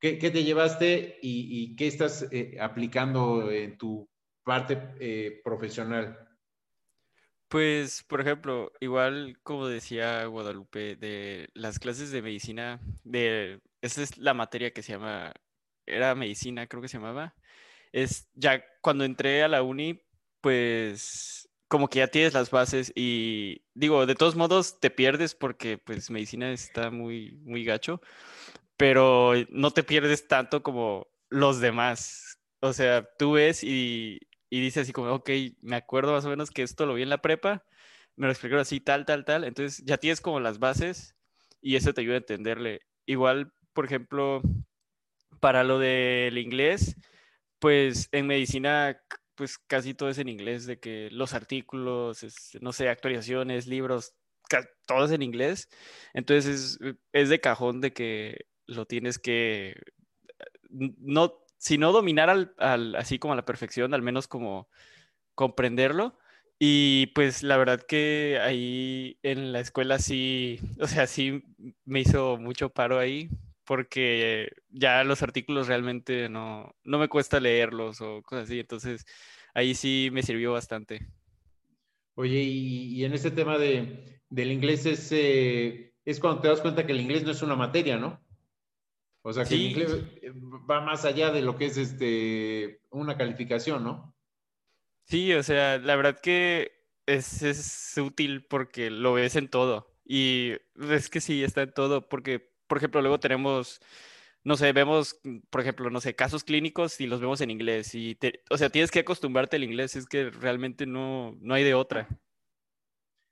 ¿qué, 0.00 0.18
¿Qué, 0.18 0.30
te 0.30 0.44
llevaste 0.44 1.18
y, 1.22 1.76
qué 1.76 1.86
estás 1.86 2.26
eh, 2.32 2.58
aplicando 2.60 3.50
en 3.52 3.78
tu 3.78 4.08
parte 4.42 5.40
profesional? 5.44 6.27
Pues, 7.48 8.02
por 8.04 8.20
ejemplo, 8.20 8.72
igual 8.80 9.38
como 9.42 9.68
decía 9.68 10.26
Guadalupe, 10.26 10.96
de 10.96 11.48
las 11.54 11.78
clases 11.78 12.10
de 12.10 12.20
medicina, 12.20 12.78
de 13.04 13.60
esa 13.80 14.02
es 14.02 14.18
la 14.18 14.34
materia 14.34 14.72
que 14.72 14.82
se 14.82 14.92
llama, 14.92 15.32
era 15.86 16.14
medicina, 16.14 16.66
creo 16.66 16.82
que 16.82 16.88
se 16.88 16.98
llamaba. 16.98 17.34
Es 17.92 18.28
ya 18.34 18.64
cuando 18.82 19.04
entré 19.04 19.42
a 19.42 19.48
la 19.48 19.62
uni, 19.62 20.02
pues 20.42 21.48
como 21.68 21.88
que 21.88 22.00
ya 22.00 22.08
tienes 22.08 22.34
las 22.34 22.50
bases 22.50 22.92
y 22.94 23.62
digo, 23.74 24.06
de 24.06 24.14
todos 24.14 24.36
modos 24.36 24.80
te 24.80 24.90
pierdes 24.90 25.34
porque 25.34 25.78
pues 25.78 26.10
medicina 26.10 26.52
está 26.52 26.90
muy 26.90 27.32
muy 27.44 27.64
gacho, 27.64 28.00
pero 28.76 29.34
no 29.50 29.72
te 29.72 29.84
pierdes 29.84 30.28
tanto 30.28 30.62
como 30.62 31.08
los 31.30 31.60
demás. 31.60 32.38
O 32.60 32.72
sea, 32.72 33.08
tú 33.18 33.32
ves 33.32 33.64
y 33.64 34.20
y 34.50 34.60
dice 34.60 34.80
así 34.80 34.92
como, 34.92 35.12
ok, 35.12 35.30
me 35.60 35.76
acuerdo 35.76 36.12
más 36.12 36.24
o 36.24 36.30
menos 36.30 36.50
que 36.50 36.62
esto 36.62 36.86
lo 36.86 36.94
vi 36.94 37.02
en 37.02 37.10
la 37.10 37.22
prepa, 37.22 37.64
me 38.16 38.26
lo 38.26 38.32
explicaron 38.32 38.62
así, 38.62 38.80
tal, 38.80 39.04
tal, 39.06 39.24
tal, 39.24 39.44
entonces 39.44 39.84
ya 39.84 39.98
tienes 39.98 40.20
como 40.20 40.40
las 40.40 40.58
bases 40.58 41.14
y 41.60 41.76
eso 41.76 41.92
te 41.92 42.00
ayuda 42.00 42.14
a 42.14 42.18
entenderle. 42.18 42.80
Igual, 43.06 43.52
por 43.72 43.84
ejemplo, 43.84 44.42
para 45.40 45.64
lo 45.64 45.78
del 45.78 46.38
inglés, 46.38 46.96
pues 47.58 48.08
en 48.12 48.26
medicina, 48.26 49.00
pues 49.34 49.58
casi 49.58 49.94
todo 49.94 50.08
es 50.08 50.18
en 50.18 50.28
inglés, 50.28 50.66
de 50.66 50.78
que 50.78 51.08
los 51.10 51.34
artículos, 51.34 52.22
es, 52.22 52.58
no 52.60 52.72
sé, 52.72 52.88
actualizaciones, 52.88 53.66
libros, 53.66 54.14
todo 54.86 55.04
es 55.04 55.12
en 55.12 55.22
inglés, 55.22 55.68
entonces 56.14 56.78
es, 56.80 56.96
es 57.12 57.28
de 57.28 57.40
cajón 57.40 57.80
de 57.80 57.92
que 57.92 58.46
lo 58.66 58.86
tienes 58.86 59.18
que, 59.18 59.76
no 60.70 61.34
si 61.58 61.78
no 61.78 61.92
dominar 61.92 62.30
al, 62.30 62.94
así 62.96 63.18
como 63.18 63.34
a 63.34 63.36
la 63.36 63.44
perfección, 63.44 63.94
al 63.94 64.02
menos 64.02 64.28
como 64.28 64.68
comprenderlo. 65.34 66.18
Y 66.58 67.08
pues 67.08 67.42
la 67.44 67.56
verdad 67.56 67.80
que 67.86 68.38
ahí 68.42 69.18
en 69.22 69.52
la 69.52 69.60
escuela 69.60 69.98
sí, 69.98 70.58
o 70.80 70.86
sea, 70.88 71.06
sí 71.06 71.44
me 71.84 72.00
hizo 72.00 72.36
mucho 72.38 72.70
paro 72.70 72.98
ahí, 72.98 73.30
porque 73.64 74.50
ya 74.70 75.04
los 75.04 75.22
artículos 75.22 75.68
realmente 75.68 76.28
no, 76.28 76.74
no 76.84 76.98
me 76.98 77.08
cuesta 77.08 77.38
leerlos 77.38 78.00
o 78.00 78.22
cosas 78.22 78.46
así, 78.46 78.58
entonces 78.60 79.04
ahí 79.54 79.74
sí 79.74 80.08
me 80.12 80.22
sirvió 80.22 80.52
bastante. 80.52 81.06
Oye, 82.14 82.42
y, 82.42 82.96
y 82.96 83.04
en 83.04 83.12
este 83.12 83.30
tema 83.30 83.58
de, 83.58 84.22
del 84.28 84.50
inglés 84.50 84.86
es, 84.86 85.12
eh, 85.12 85.94
es 86.04 86.18
cuando 86.18 86.40
te 86.40 86.48
das 86.48 86.60
cuenta 86.60 86.84
que 86.86 86.92
el 86.92 87.00
inglés 87.00 87.22
no 87.22 87.30
es 87.30 87.42
una 87.42 87.54
materia, 87.54 87.98
¿no? 87.98 88.20
O 89.22 89.32
sea, 89.32 89.44
que 89.44 89.50
sí. 89.50 89.54
el 89.56 89.70
inglés 89.72 89.96
va 90.70 90.80
más 90.80 91.04
allá 91.04 91.30
de 91.30 91.42
lo 91.42 91.56
que 91.56 91.66
es 91.66 91.76
este, 91.76 92.82
una 92.90 93.16
calificación, 93.16 93.84
¿no? 93.84 94.14
Sí, 95.04 95.32
o 95.32 95.42
sea, 95.42 95.78
la 95.78 95.96
verdad 95.96 96.20
que 96.20 96.72
es, 97.06 97.42
es 97.42 97.94
útil 97.96 98.44
porque 98.44 98.90
lo 98.90 99.14
ves 99.14 99.36
en 99.36 99.48
todo. 99.48 99.98
Y 100.04 100.52
es 100.90 101.08
que 101.10 101.20
sí, 101.20 101.42
está 101.42 101.62
en 101.62 101.72
todo, 101.72 102.08
porque, 102.08 102.52
por 102.66 102.78
ejemplo, 102.78 103.00
luego 103.00 103.20
tenemos, 103.20 103.80
no 104.44 104.56
sé, 104.56 104.72
vemos, 104.72 105.20
por 105.50 105.60
ejemplo, 105.60 105.90
no 105.90 106.00
sé, 106.00 106.14
casos 106.14 106.44
clínicos 106.44 107.00
y 107.00 107.06
los 107.06 107.20
vemos 107.20 107.40
en 107.40 107.50
inglés. 107.50 107.94
Y 107.94 108.14
te, 108.14 108.42
o 108.50 108.58
sea, 108.58 108.70
tienes 108.70 108.90
que 108.90 109.00
acostumbrarte 109.00 109.56
al 109.56 109.64
inglés, 109.64 109.96
es 109.96 110.06
que 110.06 110.30
realmente 110.30 110.86
no, 110.86 111.36
no 111.40 111.54
hay 111.54 111.64
de 111.64 111.74
otra. 111.74 112.08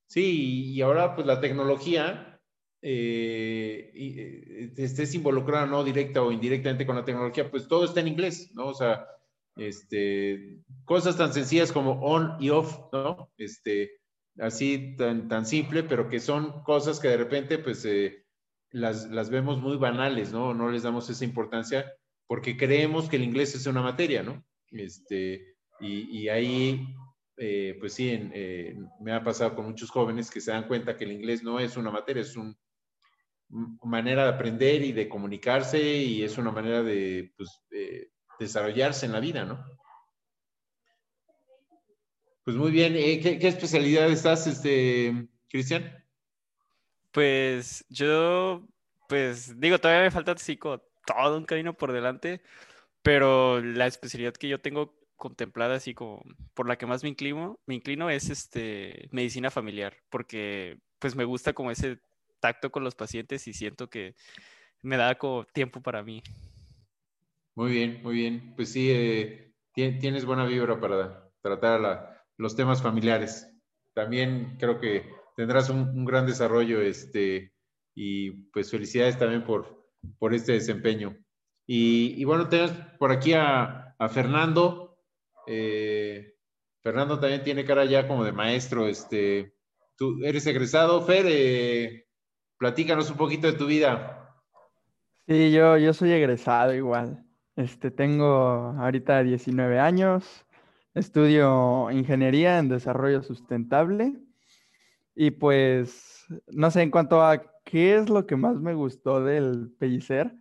Sí, 0.09 0.72
y 0.72 0.82
ahora 0.82 1.14
pues 1.14 1.26
la 1.26 1.41
tecnología 1.41 2.36
eh, 2.89 3.91
eh, 3.97 4.72
estés 4.76 5.12
involucrado 5.16 5.66
no 5.66 5.82
directa 5.82 6.22
o 6.22 6.30
indirectamente 6.30 6.87
con 6.87 6.95
la 6.95 7.05
tecnología, 7.05 7.51
pues 7.51 7.66
todo 7.66 7.84
está 7.84 7.99
en 7.99 8.07
inglés, 8.07 8.53
¿no? 8.55 8.66
O 8.66 8.74
sea, 8.74 9.09
este, 9.57 10.61
cosas 10.84 11.16
tan 11.16 11.32
sencillas 11.32 11.72
como 11.72 12.01
on 12.03 12.37
y 12.39 12.51
off, 12.51 12.78
¿no? 12.93 13.32
Este, 13.39 13.91
así 14.39 14.95
tan, 14.97 15.26
tan 15.26 15.47
simple, 15.47 15.82
pero 15.82 16.09
que 16.09 16.20
son 16.20 16.62
cosas 16.62 17.01
que 17.01 17.09
de 17.09 17.16
repente, 17.16 17.59
pues, 17.59 17.84
eh, 17.87 18.24
las, 18.70 19.11
las 19.11 19.30
vemos 19.30 19.61
muy 19.61 19.78
banales, 19.78 20.32
¿no? 20.32 20.55
No 20.55 20.70
les 20.70 20.84
damos 20.84 21.11
esa 21.11 21.24
importancia 21.24 21.93
porque 22.28 22.57
creemos 22.57 23.09
que 23.09 23.16
el 23.16 23.24
inglés 23.24 23.57
es 23.57 23.66
una 23.66 23.82
materia, 23.82 24.22
¿no? 24.22 24.45
Este, 24.70 25.57
y, 25.80 26.28
ahí, 26.28 26.87
eh, 27.37 27.76
pues 27.80 27.95
sí, 27.95 28.30
me 29.01 29.12
ha 29.12 29.24
pasado 29.24 29.57
con 29.57 29.66
muchos 29.66 29.91
jóvenes 29.91 30.30
que 30.30 30.41
se 30.41 30.53
dan 30.53 30.68
cuenta 30.68 30.97
que 30.97 31.05
el 31.05 31.12
inglés 31.12 31.43
no 31.43 31.59
es 31.59 31.76
una 31.76 31.91
materia, 31.91 32.22
es 32.22 32.37
una 32.37 32.55
manera 33.49 34.24
de 34.24 34.30
aprender 34.30 34.82
y 34.82 34.92
de 34.92 35.09
comunicarse 35.09 35.80
y 35.80 36.22
es 36.22 36.38
una 36.38 36.51
manera 36.51 36.82
de 36.82 37.32
pues, 37.36 37.62
desarrollarse 38.38 39.07
en 39.07 39.12
la 39.12 39.20
vida, 39.20 39.44
¿no? 39.44 39.64
Pues 42.44 42.57
muy 42.57 42.70
bien, 42.70 42.92
¿qué, 42.92 43.38
qué 43.40 43.49
especialidad 43.49 44.09
estás, 44.09 44.47
este, 44.47 45.28
Cristian? 45.49 46.05
Pues 47.11 47.84
yo, 47.88 48.68
pues 49.09 49.59
digo, 49.59 49.78
todavía 49.78 50.05
me 50.05 50.11
falta 50.11 50.36
psico 50.36 50.82
todo 51.07 51.38
un 51.38 51.44
camino 51.44 51.74
por 51.74 51.92
delante, 51.92 52.42
pero 53.03 53.61
la 53.61 53.86
especialidad 53.86 54.34
que 54.34 54.49
yo 54.49 54.61
tengo 54.61 54.94
contemplada 55.16 55.76
así 55.76 55.94
como 55.94 56.22
por 56.55 56.68
la 56.68 56.76
que 56.76 56.86
más 56.86 57.03
me 57.03 57.09
inclino, 57.09 57.59
me 57.66 57.74
inclino 57.74 58.11
es 58.11 58.30
este 58.30 59.09
medicina 59.12 59.51
familiar, 59.51 59.97
porque 60.11 60.78
pues 60.99 61.16
me 61.16 61.24
gusta 61.24 61.53
como 61.53 61.70
ese 61.70 61.99
tacto 62.41 62.70
con 62.70 62.84
los 62.84 62.95
pacientes 62.95 63.47
y 63.49 63.53
siento 63.53 63.89
que 63.89 64.14
me 64.82 64.97
da 64.97 65.16
como 65.16 65.45
tiempo 65.45 65.80
para 65.80 66.03
mí. 66.03 66.22
Muy 67.55 67.70
bien, 67.70 68.01
muy 68.03 68.14
bien. 68.14 68.55
Pues 68.55 68.72
sí, 68.72 68.91
eh, 68.91 69.55
tienes 69.74 70.24
buena 70.24 70.45
vibra 70.45 70.78
para 70.78 71.30
tratar 71.41 72.22
los 72.37 72.55
temas 72.55 72.82
familiares. 72.82 73.51
También 73.95 74.57
creo 74.59 74.78
que 74.78 75.09
tendrás 75.37 75.70
un, 75.70 76.05
gran 76.05 76.26
desarrollo 76.26 76.80
este, 76.80 77.53
y 77.95 78.30
pues 78.53 78.70
felicidades 78.70 79.18
también 79.18 79.45
por, 79.45 79.89
por 80.18 80.34
este 80.34 80.53
desempeño. 80.53 81.16
Y, 81.66 82.24
bueno, 82.24 82.49
tenemos 82.49 82.72
por 82.99 83.11
aquí 83.11 83.32
a, 83.32 83.97
Fernando. 84.11 84.99
Eh, 85.47 86.37
Fernando 86.82 87.18
también 87.18 87.43
tiene 87.43 87.64
cara 87.64 87.84
ya 87.84 88.07
como 88.07 88.24
de 88.24 88.32
maestro. 88.32 88.87
Este, 88.87 89.55
tú 89.97 90.22
eres 90.24 90.47
egresado, 90.47 91.03
Fer. 91.03 91.26
Eh, 91.28 92.06
platícanos 92.59 93.11
un 93.11 93.17
poquito 93.17 93.47
de 93.47 93.55
tu 93.55 93.67
vida. 93.67 94.35
Sí, 95.27 95.53
yo, 95.53 95.77
yo 95.77 95.93
soy 95.93 96.13
egresado 96.13 96.75
igual. 96.75 97.25
Este, 97.57 97.91
tengo 97.91 98.75
ahorita 98.79 99.23
19 99.23 99.79
años. 99.81 100.45
Estudio 100.95 101.91
ingeniería 101.91 102.59
en 102.59 102.69
desarrollo 102.69 103.23
sustentable. 103.23 104.15
Y 105.15 105.33
pues, 105.33 106.27
no 106.49 106.71
sé, 106.71 106.83
en 106.83 106.91
cuanto 106.91 107.23
a 107.23 107.43
qué 107.65 107.97
es 107.97 108.09
lo 108.09 108.27
que 108.27 108.37
más 108.37 108.61
me 108.61 108.75
gustó 108.75 109.25
del 109.25 109.73
Pellicer, 109.79 110.35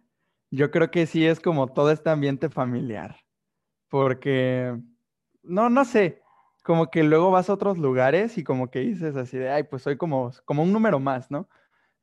yo 0.51 0.71
creo 0.71 0.91
que 0.91 1.07
sí 1.07 1.25
es 1.25 1.39
como 1.39 1.67
todo 1.67 1.91
este 1.91 2.09
ambiente 2.09 2.49
familiar. 2.49 3.17
Porque, 3.89 4.77
no, 5.43 5.69
no 5.69 5.85
sé, 5.85 6.21
como 6.63 6.89
que 6.89 7.03
luego 7.03 7.31
vas 7.31 7.49
a 7.49 7.53
otros 7.53 7.77
lugares 7.77 8.37
y 8.37 8.43
como 8.43 8.69
que 8.69 8.79
dices 8.79 9.15
así 9.15 9.37
de, 9.37 9.49
ay, 9.49 9.63
pues 9.63 9.83
soy 9.83 9.97
como, 9.97 10.31
como 10.45 10.63
un 10.63 10.73
número 10.73 10.99
más, 10.99 11.31
¿no? 11.31 11.47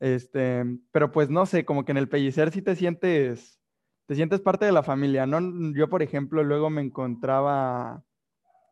Este, 0.03 0.65
pero 0.91 1.13
pues 1.13 1.31
no 1.31 1.47
sé, 1.47 1.65
como 1.65 1.85
que 1.85 1.93
en 1.93 1.97
el 1.97 2.09
Pellicer 2.09 2.51
sí 2.51 2.61
te 2.61 2.75
sientes, 2.75 3.61
te 4.07 4.17
sientes 4.17 4.41
parte 4.41 4.67
de 4.67 4.73
la 4.73 4.83
familia, 4.83 5.27
¿no? 5.27 5.39
Yo, 5.77 5.89
por 5.89 6.03
ejemplo, 6.03 6.43
luego 6.43 6.71
me 6.71 6.83
encontraba 6.83 8.03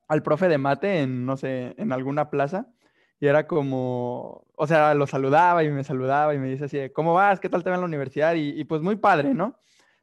al 0.08 0.22
profe 0.24 0.48
de 0.48 0.58
mate 0.58 1.02
en, 1.02 1.24
no 1.26 1.36
sé, 1.36 1.76
en 1.78 1.92
alguna 1.92 2.30
plaza 2.30 2.66
y 3.20 3.28
era 3.28 3.46
como, 3.46 4.44
o 4.56 4.66
sea, 4.66 4.92
lo 4.94 5.06
saludaba 5.06 5.62
y 5.62 5.70
me 5.70 5.84
saludaba 5.84 6.34
y 6.34 6.40
me 6.40 6.48
dice 6.48 6.64
así, 6.64 6.90
¿cómo 6.92 7.14
vas? 7.14 7.38
¿Qué 7.38 7.48
tal 7.48 7.62
te 7.62 7.70
va 7.70 7.76
en 7.76 7.82
la 7.82 7.86
universidad? 7.86 8.34
Y, 8.34 8.64
pues 8.64 8.82
muy 8.82 8.96
padre, 8.96 9.32
¿no? 9.32 9.56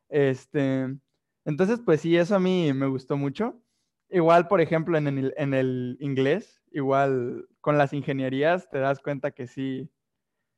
Este, 0.07 0.95
entonces, 1.43 1.82
pues 1.84 1.99
sí, 1.99 2.15
eso 2.15 2.36
a 2.38 2.39
mí 2.39 2.71
me 2.71 2.88
gustó 2.88 3.17
mucho. 3.17 3.61
Igual, 4.09 4.47
por 4.47 4.61
ejemplo, 4.61 4.97
en 4.97 5.07
el, 5.09 5.34
en 5.36 5.53
el 5.53 5.97
inglés, 5.99 6.61
igual 6.71 7.49
con 7.59 7.78
las 7.78 7.91
ingenierías 7.91 8.69
te 8.69 8.80
das 8.80 8.99
cuenta 9.01 9.32
que 9.32 9.47
sí, 9.47 9.91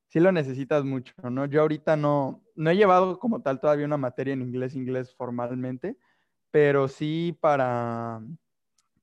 sí 0.09 0.19
lo 0.19 0.31
necesitas 0.31 0.83
mucho, 0.83 1.13
¿no? 1.29 1.45
Yo 1.45 1.61
ahorita 1.61 1.95
no, 1.95 2.43
no 2.55 2.69
he 2.69 2.75
llevado 2.75 3.19
como 3.19 3.41
tal 3.41 3.59
todavía 3.59 3.85
una 3.85 3.97
materia 3.97 4.33
en 4.33 4.41
inglés, 4.41 4.75
inglés 4.75 5.13
formalmente, 5.15 5.97
pero 6.51 6.87
sí 6.87 7.37
para, 7.39 8.21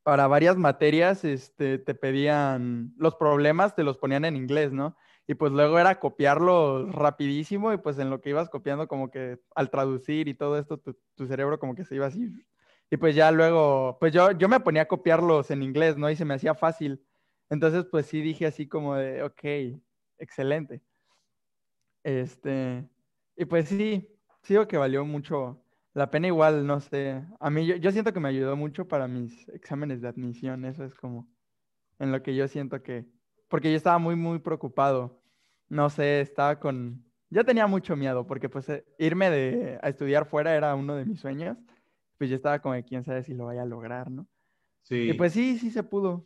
para 0.02 0.26
varias 0.26 0.56
materias 0.56 1.24
este, 1.24 1.78
te 1.78 1.94
pedían 1.94 2.92
los 2.96 3.14
problemas, 3.14 3.74
te 3.74 3.84
los 3.84 3.98
ponían 3.98 4.24
en 4.24 4.36
inglés, 4.36 4.72
¿no? 4.72 4.96
Y 5.28 5.34
pues 5.34 5.52
luego 5.52 5.78
era 5.78 5.98
copiarlo 6.00 6.90
rapidísimo 6.90 7.72
y 7.72 7.78
pues 7.78 7.98
en 7.98 8.10
lo 8.10 8.20
que 8.20 8.30
ibas 8.30 8.48
copiando 8.48 8.86
como 8.88 9.10
que 9.10 9.40
al 9.54 9.70
traducir 9.70 10.28
y 10.28 10.34
todo 10.34 10.58
esto, 10.58 10.78
tu, 10.78 11.26
cerebro 11.26 11.58
como 11.58 11.74
que 11.74 11.84
se 11.84 11.96
iba 11.96 12.06
así. 12.06 12.30
Y 12.90 12.96
pues 12.96 13.16
ya 13.16 13.32
luego, 13.32 13.96
pues 13.98 14.12
yo, 14.12 14.32
yo 14.32 14.48
me 14.48 14.60
ponía 14.60 14.82
a 14.82 14.88
copiarlos 14.88 15.50
en 15.50 15.62
inglés, 15.62 15.96
¿no? 15.96 16.08
Y 16.10 16.16
se 16.16 16.24
me 16.24 16.34
hacía 16.34 16.54
fácil. 16.54 17.04
Entonces 17.50 17.84
pues 17.90 18.06
sí 18.06 18.20
dije 18.20 18.46
así 18.46 18.68
como 18.68 18.96
de, 18.96 19.22
ok, 19.24 19.80
excelente. 20.18 20.82
Este, 22.06 22.88
y 23.36 23.46
pues 23.46 23.68
sí, 23.68 24.08
sigo 24.42 24.68
que 24.68 24.76
valió 24.76 25.04
mucho 25.04 25.60
la 25.92 26.08
pena 26.08 26.28
igual, 26.28 26.64
no 26.64 26.78
sé. 26.78 27.20
A 27.40 27.50
mí 27.50 27.66
yo, 27.66 27.90
siento 27.90 28.12
que 28.12 28.20
me 28.20 28.28
ayudó 28.28 28.54
mucho 28.54 28.86
para 28.86 29.08
mis 29.08 29.48
exámenes 29.48 30.00
de 30.02 30.06
admisión. 30.06 30.64
Eso 30.64 30.84
es 30.84 30.94
como 30.94 31.28
en 31.98 32.12
lo 32.12 32.22
que 32.22 32.36
yo 32.36 32.46
siento 32.46 32.80
que... 32.80 33.06
Porque 33.48 33.72
yo 33.72 33.76
estaba 33.76 33.98
muy, 33.98 34.14
muy 34.14 34.38
preocupado. 34.38 35.20
No 35.68 35.90
sé, 35.90 36.20
estaba 36.20 36.60
con... 36.60 37.04
Yo 37.28 37.44
tenía 37.44 37.66
mucho 37.66 37.96
miedo 37.96 38.24
porque 38.24 38.48
pues 38.48 38.68
eh, 38.68 38.84
irme 38.98 39.28
de, 39.28 39.80
a 39.82 39.88
estudiar 39.88 40.26
fuera 40.26 40.54
era 40.54 40.76
uno 40.76 40.94
de 40.94 41.06
mis 41.06 41.18
sueños. 41.18 41.58
Pues 42.18 42.30
yo 42.30 42.36
estaba 42.36 42.60
como 42.60 42.80
quién 42.84 43.02
sabe 43.02 43.24
si 43.24 43.34
lo 43.34 43.46
vaya 43.46 43.62
a 43.62 43.66
lograr, 43.66 44.12
¿no? 44.12 44.28
Sí. 44.82 45.10
Y 45.10 45.14
pues 45.14 45.32
sí, 45.32 45.58
sí 45.58 45.72
se 45.72 45.82
pudo. 45.82 46.24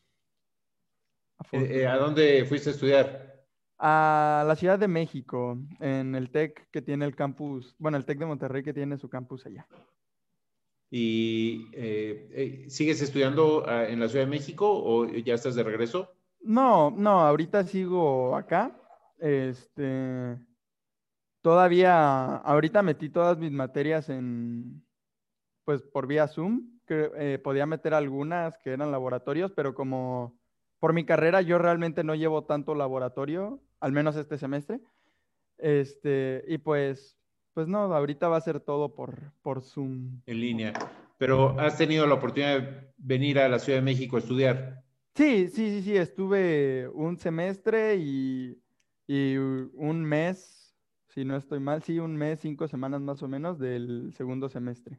Eh, 1.52 1.80
eh, 1.80 1.86
¿A 1.86 1.96
dónde 1.96 2.44
fuiste 2.44 2.68
a 2.68 2.72
estudiar? 2.74 3.29
A 3.82 4.44
la 4.46 4.56
Ciudad 4.56 4.78
de 4.78 4.88
México, 4.88 5.58
en 5.80 6.14
el 6.14 6.30
TEC 6.30 6.68
que 6.70 6.82
tiene 6.82 7.06
el 7.06 7.16
campus, 7.16 7.74
bueno, 7.78 7.96
el 7.96 8.04
TEC 8.04 8.18
de 8.18 8.26
Monterrey 8.26 8.62
que 8.62 8.74
tiene 8.74 8.98
su 8.98 9.08
campus 9.08 9.46
allá. 9.46 9.66
¿Y 10.90 11.68
eh, 11.72 12.28
eh, 12.32 12.64
sigues 12.68 13.00
estudiando 13.00 13.64
ah, 13.66 13.86
en 13.86 14.00
la 14.00 14.08
Ciudad 14.08 14.24
de 14.26 14.30
México 14.30 14.70
o 14.70 15.06
ya 15.06 15.34
estás 15.34 15.54
de 15.54 15.62
regreso? 15.62 16.12
No, 16.42 16.90
no, 16.90 17.20
ahorita 17.20 17.64
sigo 17.64 18.36
acá. 18.36 18.76
Este, 19.18 20.38
todavía, 21.40 22.36
ahorita 22.36 22.82
metí 22.82 23.08
todas 23.08 23.38
mis 23.38 23.52
materias 23.52 24.10
en, 24.10 24.84
pues 25.64 25.82
por 25.82 26.06
vía 26.06 26.28
Zoom, 26.28 26.80
que 26.86 27.10
eh, 27.16 27.38
podía 27.38 27.64
meter 27.64 27.94
algunas 27.94 28.58
que 28.58 28.70
eran 28.70 28.90
laboratorios, 28.90 29.52
pero 29.52 29.74
como 29.74 30.38
por 30.80 30.92
mi 30.92 31.04
carrera 31.04 31.40
yo 31.40 31.58
realmente 31.58 32.04
no 32.04 32.14
llevo 32.14 32.44
tanto 32.44 32.74
laboratorio, 32.74 33.60
al 33.80 33.92
menos 33.92 34.16
este 34.16 34.38
semestre. 34.38 34.80
Este, 35.58 36.44
y 36.46 36.58
pues, 36.58 37.18
pues 37.52 37.68
no, 37.68 37.78
ahorita 37.94 38.28
va 38.28 38.36
a 38.36 38.42
ser 38.42 38.60
todo 38.60 38.94
por, 38.94 39.32
por 39.42 39.62
Zoom. 39.62 40.20
En 40.26 40.40
línea. 40.40 40.72
Pero 41.18 41.58
has 41.60 41.76
tenido 41.76 42.06
la 42.06 42.14
oportunidad 42.14 42.60
de 42.60 42.92
venir 42.96 43.38
a 43.38 43.48
la 43.48 43.58
Ciudad 43.58 43.78
de 43.78 43.84
México 43.84 44.16
a 44.16 44.20
estudiar. 44.20 44.82
Sí, 45.14 45.48
sí, 45.48 45.70
sí, 45.70 45.82
sí, 45.82 45.96
estuve 45.96 46.88
un 46.88 47.18
semestre 47.18 47.96
y, 47.96 48.56
y 49.06 49.36
un 49.36 50.02
mes, 50.04 50.74
si 51.08 51.24
no 51.24 51.36
estoy 51.36 51.60
mal, 51.60 51.82
sí, 51.82 51.98
un 51.98 52.16
mes, 52.16 52.40
cinco 52.40 52.68
semanas 52.68 53.00
más 53.00 53.22
o 53.22 53.28
menos 53.28 53.58
del 53.58 54.14
segundo 54.14 54.48
semestre. 54.48 54.98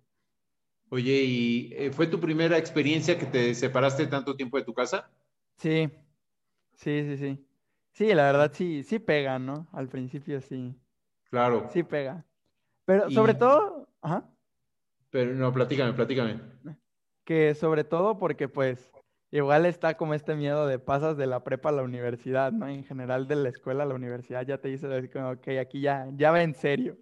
Oye, 0.90 1.24
¿y 1.24 1.74
eh, 1.74 1.92
fue 1.92 2.06
tu 2.06 2.20
primera 2.20 2.58
experiencia 2.58 3.18
que 3.18 3.26
te 3.26 3.56
separaste 3.56 4.08
tanto 4.08 4.36
tiempo 4.36 4.58
de 4.58 4.66
tu 4.66 4.74
casa? 4.74 5.10
Sí, 5.58 5.90
sí, 6.76 7.04
sí, 7.04 7.18
sí. 7.18 7.46
Sí, 7.94 8.14
la 8.14 8.24
verdad 8.24 8.52
sí, 8.54 8.84
sí 8.84 9.00
pega, 9.00 9.38
¿no? 9.40 9.68
Al 9.74 9.90
principio 9.90 10.42
sí. 10.42 10.76
Claro. 11.30 11.70
Sí 11.72 11.84
pega. 11.84 12.26
Pero 12.86 13.10
sobre 13.10 13.34
todo, 13.34 13.88
ajá. 14.02 14.30
Pero 15.10 15.34
no, 15.34 15.52
platícame, 15.52 15.94
platícame. 15.94 16.42
Que 17.26 17.54
sobre 17.54 17.84
todo 17.84 18.18
porque 18.18 18.48
pues 18.48 18.92
igual 19.30 19.66
está 19.66 19.96
como 19.96 20.14
este 20.14 20.36
miedo 20.36 20.68
de 20.68 20.80
pasas 20.80 21.18
de 21.18 21.28
la 21.28 21.44
prepa 21.44 21.70
a 21.70 21.74
la 21.74 21.84
universidad, 21.84 22.52
¿no? 22.52 22.68
En 22.68 22.84
general 22.84 23.28
de 23.28 23.36
la 23.36 23.50
escuela 23.50 23.84
a 23.84 23.86
la 23.86 23.96
universidad 23.96 24.46
ya 24.46 24.58
te 24.58 24.70
dice 24.70 25.10
como, 25.12 25.32
ok, 25.32 25.48
aquí 25.60 25.82
ya, 25.82 26.08
ya 26.14 26.32
va 26.32 26.42
en 26.42 26.56
serio. 26.56 26.98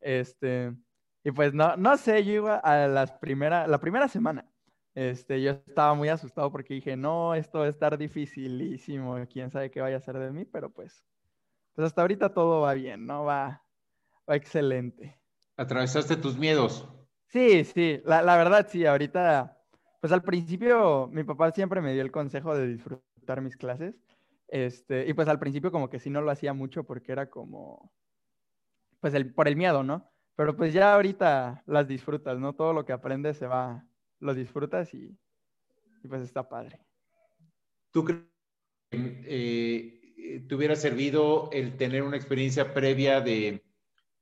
Este, 0.00 0.74
y 1.22 1.30
pues 1.30 1.54
no, 1.54 1.76
no 1.76 1.96
sé, 1.96 2.24
yo 2.24 2.32
iba 2.32 2.56
a 2.56 2.88
las 2.88 3.12
primera, 3.12 3.66
la 3.66 3.78
primera 3.78 4.08
semana 4.08 4.46
este, 4.94 5.42
yo 5.42 5.52
estaba 5.52 5.94
muy 5.94 6.08
asustado 6.08 6.50
porque 6.50 6.74
dije, 6.74 6.96
no, 6.96 7.34
esto 7.34 7.60
va 7.60 7.66
a 7.66 7.68
estar 7.68 7.98
dificilísimo, 7.98 9.16
quién 9.30 9.50
sabe 9.50 9.70
qué 9.70 9.80
vaya 9.80 9.96
a 9.96 10.00
ser 10.00 10.18
de 10.18 10.30
mí, 10.30 10.44
pero 10.44 10.70
pues, 10.70 11.04
pues 11.74 11.86
hasta 11.86 12.02
ahorita 12.02 12.32
todo 12.32 12.60
va 12.60 12.74
bien, 12.74 13.06
¿no? 13.06 13.24
Va, 13.24 13.64
va 14.28 14.36
excelente. 14.36 15.18
¿Atravesaste 15.56 16.16
tus 16.16 16.38
miedos? 16.38 16.88
Sí, 17.28 17.64
sí, 17.64 18.00
la, 18.04 18.22
la 18.22 18.36
verdad 18.36 18.66
sí, 18.68 18.86
ahorita, 18.86 19.58
pues 20.00 20.12
al 20.12 20.22
principio 20.22 21.08
mi 21.08 21.24
papá 21.24 21.50
siempre 21.50 21.80
me 21.80 21.92
dio 21.92 22.02
el 22.02 22.12
consejo 22.12 22.56
de 22.56 22.68
disfrutar 22.68 23.40
mis 23.40 23.56
clases, 23.56 23.96
este, 24.48 25.08
y 25.08 25.14
pues 25.14 25.26
al 25.26 25.40
principio 25.40 25.72
como 25.72 25.90
que 25.90 25.98
sí 25.98 26.10
no 26.10 26.20
lo 26.20 26.30
hacía 26.30 26.52
mucho 26.52 26.84
porque 26.84 27.10
era 27.10 27.28
como, 27.28 27.92
pues 29.00 29.14
el, 29.14 29.34
por 29.34 29.48
el 29.48 29.56
miedo, 29.56 29.82
¿no? 29.82 30.10
Pero 30.36 30.56
pues 30.56 30.72
ya 30.72 30.94
ahorita 30.94 31.64
las 31.66 31.88
disfrutas, 31.88 32.38
¿no? 32.38 32.54
Todo 32.54 32.72
lo 32.72 32.84
que 32.84 32.92
aprendes 32.92 33.36
se 33.36 33.46
va, 33.46 33.84
lo 34.20 34.34
disfrutas 34.34 34.92
y, 34.94 35.16
pues 36.08 36.22
está 36.22 36.48
padre. 36.48 36.80
¿Tú 37.90 38.04
crees 38.04 38.22
que 38.90 39.22
eh, 39.26 40.46
te 40.48 40.54
hubiera 40.54 40.76
servido 40.76 41.50
el 41.52 41.76
tener 41.76 42.02
una 42.02 42.16
experiencia 42.16 42.74
previa 42.74 43.20
de 43.20 43.64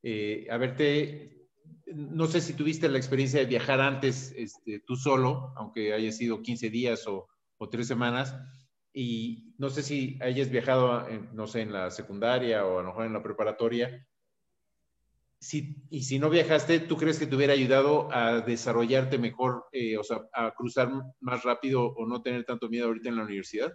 eh, 0.02 0.46
haberte, 0.50 1.48
no 1.86 2.26
sé 2.26 2.40
si 2.40 2.54
tuviste 2.54 2.88
la 2.88 2.98
experiencia 2.98 3.40
de 3.40 3.46
viajar 3.46 3.80
antes 3.80 4.32
este, 4.36 4.80
tú 4.80 4.96
solo, 4.96 5.52
aunque 5.56 5.92
haya 5.92 6.12
sido 6.12 6.42
15 6.42 6.70
días 6.70 7.06
o, 7.06 7.28
o 7.58 7.68
tres 7.68 7.86
semanas, 7.86 8.36
y 8.92 9.54
no 9.58 9.70
sé 9.70 9.82
si 9.82 10.18
hayas 10.20 10.50
viajado, 10.50 11.06
no 11.32 11.46
sé, 11.46 11.62
en 11.62 11.72
la 11.72 11.90
secundaria 11.90 12.66
o 12.66 12.78
a 12.78 12.82
lo 12.82 12.88
mejor 12.88 13.06
en 13.06 13.14
la 13.14 13.22
preparatoria. 13.22 14.06
Si, 15.42 15.74
y 15.90 16.04
si 16.04 16.20
no 16.20 16.30
viajaste, 16.30 16.78
¿tú 16.78 16.96
crees 16.96 17.18
que 17.18 17.26
te 17.26 17.34
hubiera 17.34 17.52
ayudado 17.52 18.08
a 18.12 18.42
desarrollarte 18.42 19.18
mejor, 19.18 19.64
eh, 19.72 19.98
o 19.98 20.04
sea, 20.04 20.22
a 20.32 20.54
cruzar 20.54 20.90
más 21.20 21.42
rápido 21.42 21.84
o 21.84 22.06
no 22.06 22.22
tener 22.22 22.44
tanto 22.44 22.68
miedo 22.68 22.86
ahorita 22.86 23.08
en 23.08 23.16
la 23.16 23.24
universidad? 23.24 23.72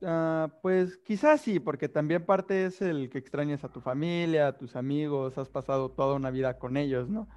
Uh, 0.00 0.50
pues 0.62 0.96
quizás 0.96 1.42
sí, 1.42 1.60
porque 1.60 1.88
también 1.90 2.24
parte 2.24 2.64
es 2.64 2.80
el 2.80 3.10
que 3.10 3.18
extrañas 3.18 3.64
a 3.64 3.72
tu 3.72 3.82
familia, 3.82 4.48
a 4.48 4.56
tus 4.56 4.74
amigos, 4.74 5.36
has 5.36 5.50
pasado 5.50 5.90
toda 5.90 6.14
una 6.14 6.30
vida 6.30 6.58
con 6.58 6.78
ellos, 6.78 7.08
¿no? 7.10 7.28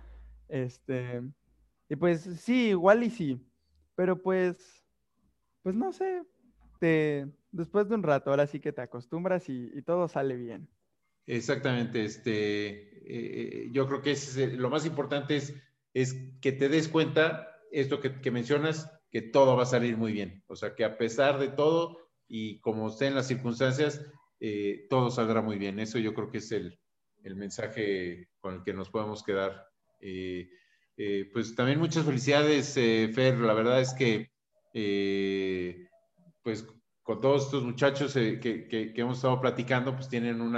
Este, 0.47 1.21
y 1.89 1.95
pues 1.97 2.21
sí, 2.21 2.69
igual 2.69 3.03
y 3.03 3.09
sí, 3.09 3.45
pero 3.95 4.21
pues, 4.21 4.87
pues 5.61 5.75
no 5.75 5.91
sé, 5.91 6.23
después 7.51 7.89
de 7.89 7.95
un 7.95 8.03
rato, 8.03 8.29
ahora 8.29 8.47
sí 8.47 8.59
que 8.59 8.73
te 8.73 8.81
acostumbras 8.81 9.49
y, 9.49 9.81
todo 9.83 10.07
sale 10.07 10.35
bien. 10.35 10.67
Exactamente, 11.27 12.05
este, 12.05 12.94
eh, 13.07 13.69
yo 13.71 13.87
creo 13.87 14.01
que 14.01 14.15
lo 14.57 14.69
más 14.69 14.85
importante 14.85 15.35
es, 15.35 15.53
es 15.93 16.15
que 16.41 16.51
te 16.51 16.69
des 16.69 16.87
cuenta, 16.87 17.51
esto 17.71 17.99
que, 17.99 18.31
mencionas, 18.31 18.89
que 19.11 19.21
todo 19.21 19.55
va 19.55 19.63
a 19.63 19.67
salir 19.67 19.97
muy 19.97 20.11
bien. 20.11 20.43
O 20.47 20.55
sea, 20.55 20.75
que 20.75 20.83
a 20.83 20.97
pesar 20.97 21.39
de 21.39 21.49
todo 21.49 21.97
y 22.27 22.59
como 22.59 22.89
estén 22.89 23.15
las 23.15 23.27
circunstancias, 23.27 24.01
eh, 24.39 24.87
todo 24.89 25.11
saldrá 25.11 25.41
muy 25.41 25.57
bien. 25.57 25.79
Eso 25.79 25.99
yo 25.99 26.13
creo 26.13 26.29
que 26.29 26.39
es 26.39 26.51
el, 26.51 26.79
el 27.23 27.35
mensaje 27.35 28.29
con 28.39 28.55
el 28.55 28.63
que 28.63 28.73
nos 28.73 28.89
podemos 28.89 29.23
quedar. 29.23 29.67
Eh, 29.99 30.49
pues 31.33 31.55
también 31.55 31.79
muchas 31.79 32.05
felicidades, 32.05 32.73
Fer. 32.73 33.39
La 33.39 33.53
verdad 33.53 33.81
es 33.81 33.93
que 33.93 34.29
pues 36.41 36.65
con 37.05 37.21
todos 37.21 37.45
estos 37.45 37.63
muchachos 37.63 38.15
eh, 38.15 38.39
que, 38.39 38.91
hemos 38.95 39.17
estado 39.17 39.39
platicando, 39.39 39.95
pues 39.95 40.09
tienen 40.09 40.41
un 40.41 40.55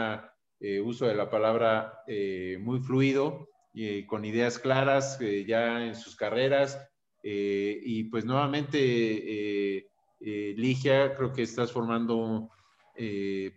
eh, 0.59 0.79
uso 0.81 1.05
de 1.05 1.15
la 1.15 1.29
palabra 1.29 2.01
eh, 2.07 2.57
muy 2.59 2.79
fluido 2.79 3.47
y 3.73 4.05
con 4.05 4.25
ideas 4.25 4.59
claras 4.59 5.19
ya 5.45 5.85
en 5.85 5.95
sus 5.95 6.15
carreras. 6.15 6.79
y 7.21 8.05
pues 8.05 8.25
nuevamente, 8.25 9.85
Ligia, 10.19 11.13
creo 11.13 11.31
que 11.31 11.43
estás 11.43 11.71
formando 11.71 12.49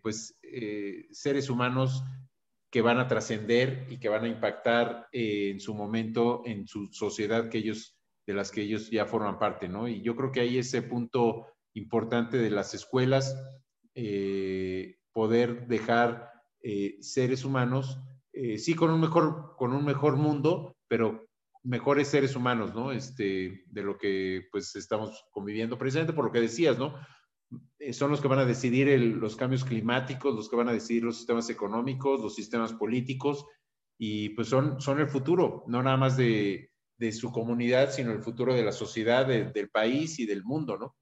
pues 0.02 0.38
seres 1.10 1.48
humanos 1.48 2.02
que 2.70 2.82
van 2.82 2.98
a 2.98 3.08
trascender 3.08 3.86
y 3.88 3.98
que 3.98 4.10
van 4.10 4.24
a 4.24 4.28
impactar 4.28 5.08
en 5.12 5.58
su 5.58 5.74
momento 5.74 6.42
en 6.44 6.66
su 6.68 6.88
sociedad 6.92 7.48
que 7.48 7.58
ellos 7.58 7.96
de 8.26 8.34
las 8.34 8.50
que 8.50 8.62
ellos 8.62 8.90
ya 8.90 9.06
forman 9.06 9.38
parte, 9.38 9.68
¿no? 9.68 9.88
Y 9.88 10.02
yo 10.02 10.14
creo 10.14 10.30
que 10.30 10.40
ahí 10.40 10.58
ese 10.58 10.82
punto 10.82 11.46
importante 11.74 12.38
de 12.38 12.50
las 12.50 12.74
escuelas, 12.74 13.36
eh, 13.94 14.96
poder 15.12 15.66
dejar 15.66 16.29
eh, 16.62 16.96
seres 17.00 17.44
humanos, 17.44 17.98
eh, 18.32 18.58
sí 18.58 18.74
con 18.74 18.90
un, 18.90 19.00
mejor, 19.00 19.54
con 19.56 19.72
un 19.72 19.84
mejor 19.84 20.16
mundo, 20.16 20.76
pero 20.88 21.26
mejores 21.62 22.08
seres 22.08 22.36
humanos, 22.36 22.74
¿no? 22.74 22.92
Este, 22.92 23.64
de 23.66 23.82
lo 23.82 23.98
que 23.98 24.48
pues 24.50 24.74
estamos 24.76 25.24
conviviendo, 25.30 25.78
precisamente 25.78 26.12
por 26.12 26.24
lo 26.24 26.32
que 26.32 26.40
decías, 26.40 26.78
¿no? 26.78 26.94
son 27.92 28.12
los 28.12 28.20
que 28.20 28.28
van 28.28 28.38
a 28.38 28.44
decidir 28.44 28.88
los 29.16 29.34
cambios 29.34 29.64
climáticos, 29.64 30.36
los 30.36 30.48
que 30.48 30.54
van 30.54 30.68
a 30.68 30.72
decidir 30.72 31.02
los 31.02 31.16
sistemas 31.16 31.50
económicos, 31.50 32.20
los 32.20 32.36
sistemas 32.36 32.72
políticos, 32.72 33.44
y 33.98 34.30
pues 34.30 34.48
son, 34.48 34.80
son 34.80 35.00
el 35.00 35.08
futuro, 35.08 35.64
no 35.66 35.82
nada 35.82 35.96
más 35.96 36.16
de, 36.16 36.70
de 36.96 37.12
su 37.12 37.32
comunidad, 37.32 37.90
sino 37.90 38.12
el 38.12 38.22
futuro 38.22 38.54
de 38.54 38.62
la 38.62 38.72
sociedad, 38.72 39.26
del 39.26 39.70
país 39.70 40.18
y 40.18 40.26
del 40.26 40.44
mundo, 40.44 40.76
¿no? 40.78 40.96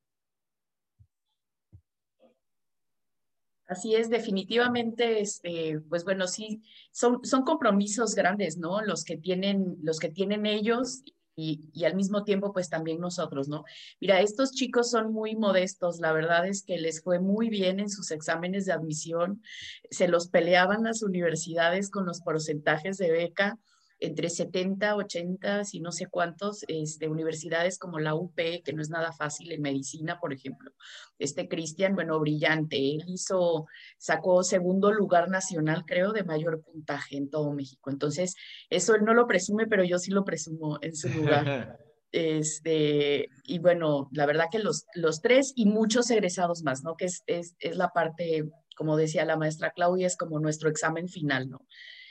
Así 3.69 3.95
es, 3.95 4.09
definitivamente, 4.09 5.21
este, 5.21 5.79
pues 5.91 6.03
bueno, 6.03 6.27
sí, 6.27 6.63
son, 6.91 7.23
son 7.23 7.43
compromisos 7.43 8.15
grandes, 8.15 8.57
¿no? 8.57 8.81
Los 8.81 9.05
que 9.05 9.19
tienen, 9.19 9.77
los 9.83 9.99
que 9.99 10.09
tienen 10.09 10.47
ellos 10.47 11.03
y, 11.37 11.69
y, 11.75 11.85
al 11.85 11.95
mismo 11.95 12.25
tiempo, 12.25 12.55
pues 12.55 12.71
también 12.71 12.99
nosotros, 12.99 13.47
¿no? 13.47 13.65
Mira, 14.01 14.23
estos 14.23 14.53
chicos 14.53 14.91
son 14.91 15.13
muy 15.13 15.37
modestos, 15.37 16.01
la 16.01 16.13
verdad 16.13 16.47
es 16.47 16.63
que 16.63 16.79
les 16.79 17.03
fue 17.03 17.21
muy 17.21 17.51
bien 17.51 17.79
en 17.79 17.91
sus 17.91 18.11
exámenes 18.11 18.65
de 18.65 18.73
admisión, 18.73 19.43
se 19.91 20.09
los 20.09 20.29
peleaban 20.29 20.85
las 20.85 21.03
universidades 21.03 21.91
con 21.91 22.07
los 22.07 22.23
porcentajes 22.23 22.97
de 22.97 23.11
beca, 23.11 23.59
entre 24.01 24.31
70, 24.31 24.97
80 24.97 25.63
y 25.73 25.81
no 25.81 25.93
sé 25.93 26.07
cuántos 26.07 26.65
este, 26.69 27.09
universidades 27.09 27.79
como 27.79 27.99
la 27.99 28.15
UP, 28.15 28.37
que 28.37 28.73
no 28.73 28.83
es 28.83 28.91
nada 28.91 29.13
fácil 29.13 29.53
en 29.53 29.63
medicina, 29.63 30.21
por 30.21 30.33
ejemplo. 30.33 30.73
Este 31.19 31.49
Cristian, 31.49 31.95
bueno, 31.95 32.19
brillante, 32.21 32.77
él 32.77 33.05
hizo, 33.07 33.67
sacó 33.99 34.43
segundo 34.43 34.93
lugar 34.93 35.29
nacional, 35.29 35.85
creo, 35.87 36.13
de 36.13 36.25
mayor 36.25 36.63
puntaje 36.63 37.17
en 37.17 37.29
todo 37.31 37.53
México. 37.53 37.91
Entonces, 37.91 38.35
eso 38.71 38.95
él 38.95 39.05
no 39.05 39.15
lo 39.15 39.27
presume, 39.27 39.67
pero 39.67 39.85
yo 39.85 39.99
sí 39.99 40.11
lo 40.11 40.25
presumo 40.25 40.79
en 40.81 40.95
su 40.95 41.09
lugar. 41.09 41.79
Este, 42.11 43.29
y 43.45 43.59
bueno, 43.59 44.09
la 44.13 44.25
verdad 44.25 44.47
que 44.51 44.61
los, 44.61 44.87
los 44.95 45.21
tres 45.21 45.53
y 45.55 45.67
muchos 45.67 46.11
egresados 46.11 46.63
más, 46.63 46.83
¿no? 46.83 46.97
Que 46.97 47.05
es, 47.05 47.23
es, 47.27 47.55
es 47.59 47.77
la 47.77 47.91
parte, 47.91 48.49
como 48.77 48.97
decía 48.97 49.27
la 49.27 49.37
maestra 49.37 49.73
Claudia, 49.73 50.07
es 50.07 50.17
como 50.17 50.41
nuestro 50.41 50.71
examen 50.71 51.09
final, 51.09 51.51
¿no? 51.51 51.67